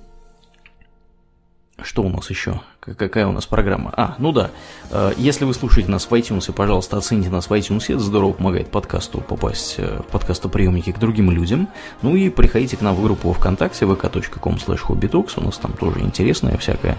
что 1.81 2.03
у 2.03 2.09
нас 2.09 2.29
еще? 2.29 2.61
Какая 2.93 3.25
у 3.25 3.31
нас 3.31 3.47
программа? 3.47 3.91
А, 3.97 4.15
ну 4.19 4.31
да. 4.31 4.51
Э, 4.91 5.11
если 5.17 5.43
вы 5.43 5.55
слушаете 5.55 5.89
нас 5.89 6.05
в 6.05 6.13
iTunes, 6.13 6.51
пожалуйста, 6.53 6.97
оцените 6.97 7.29
нас 7.29 7.49
в 7.49 7.53
iTunes. 7.53 7.85
Это 7.89 7.99
здорово 7.99 8.33
помогает 8.33 8.69
подкасту 8.69 9.21
попасть 9.21 9.75
э, 9.79 10.01
в 10.07 10.11
подкастоприемники 10.11 10.91
к 10.91 10.99
другим 10.99 11.31
людям. 11.31 11.67
Ну 12.03 12.15
и 12.15 12.29
приходите 12.29 12.77
к 12.77 12.81
нам 12.81 12.93
в 12.93 13.01
группу 13.01 13.33
ВКонтакте 13.33 13.85
vk.com 13.85 14.55
slash. 14.55 15.33
У 15.37 15.41
нас 15.41 15.57
там 15.57 15.73
тоже 15.73 16.01
интересное 16.01 16.57
всякое. 16.57 16.95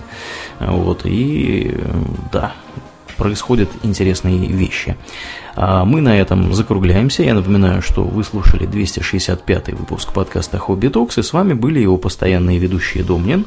Вот, 0.58 1.02
и 1.04 1.78
да, 2.32 2.52
происходят 3.16 3.68
интересные 3.84 4.38
вещи. 4.48 4.96
А 5.54 5.84
мы 5.84 6.00
на 6.00 6.18
этом 6.18 6.52
закругляемся. 6.52 7.22
Я 7.22 7.34
напоминаю, 7.34 7.80
что 7.80 8.02
вы 8.02 8.24
слушали 8.24 8.66
265 8.66 9.68
выпуск 9.74 10.12
подкаста 10.12 10.58
Хобби 10.58 10.88
Токс, 10.88 11.18
и 11.18 11.22
с 11.22 11.32
вами 11.32 11.52
были 11.52 11.78
его 11.78 11.96
постоянные 11.96 12.58
ведущие 12.58 13.04
Домнин 13.04 13.46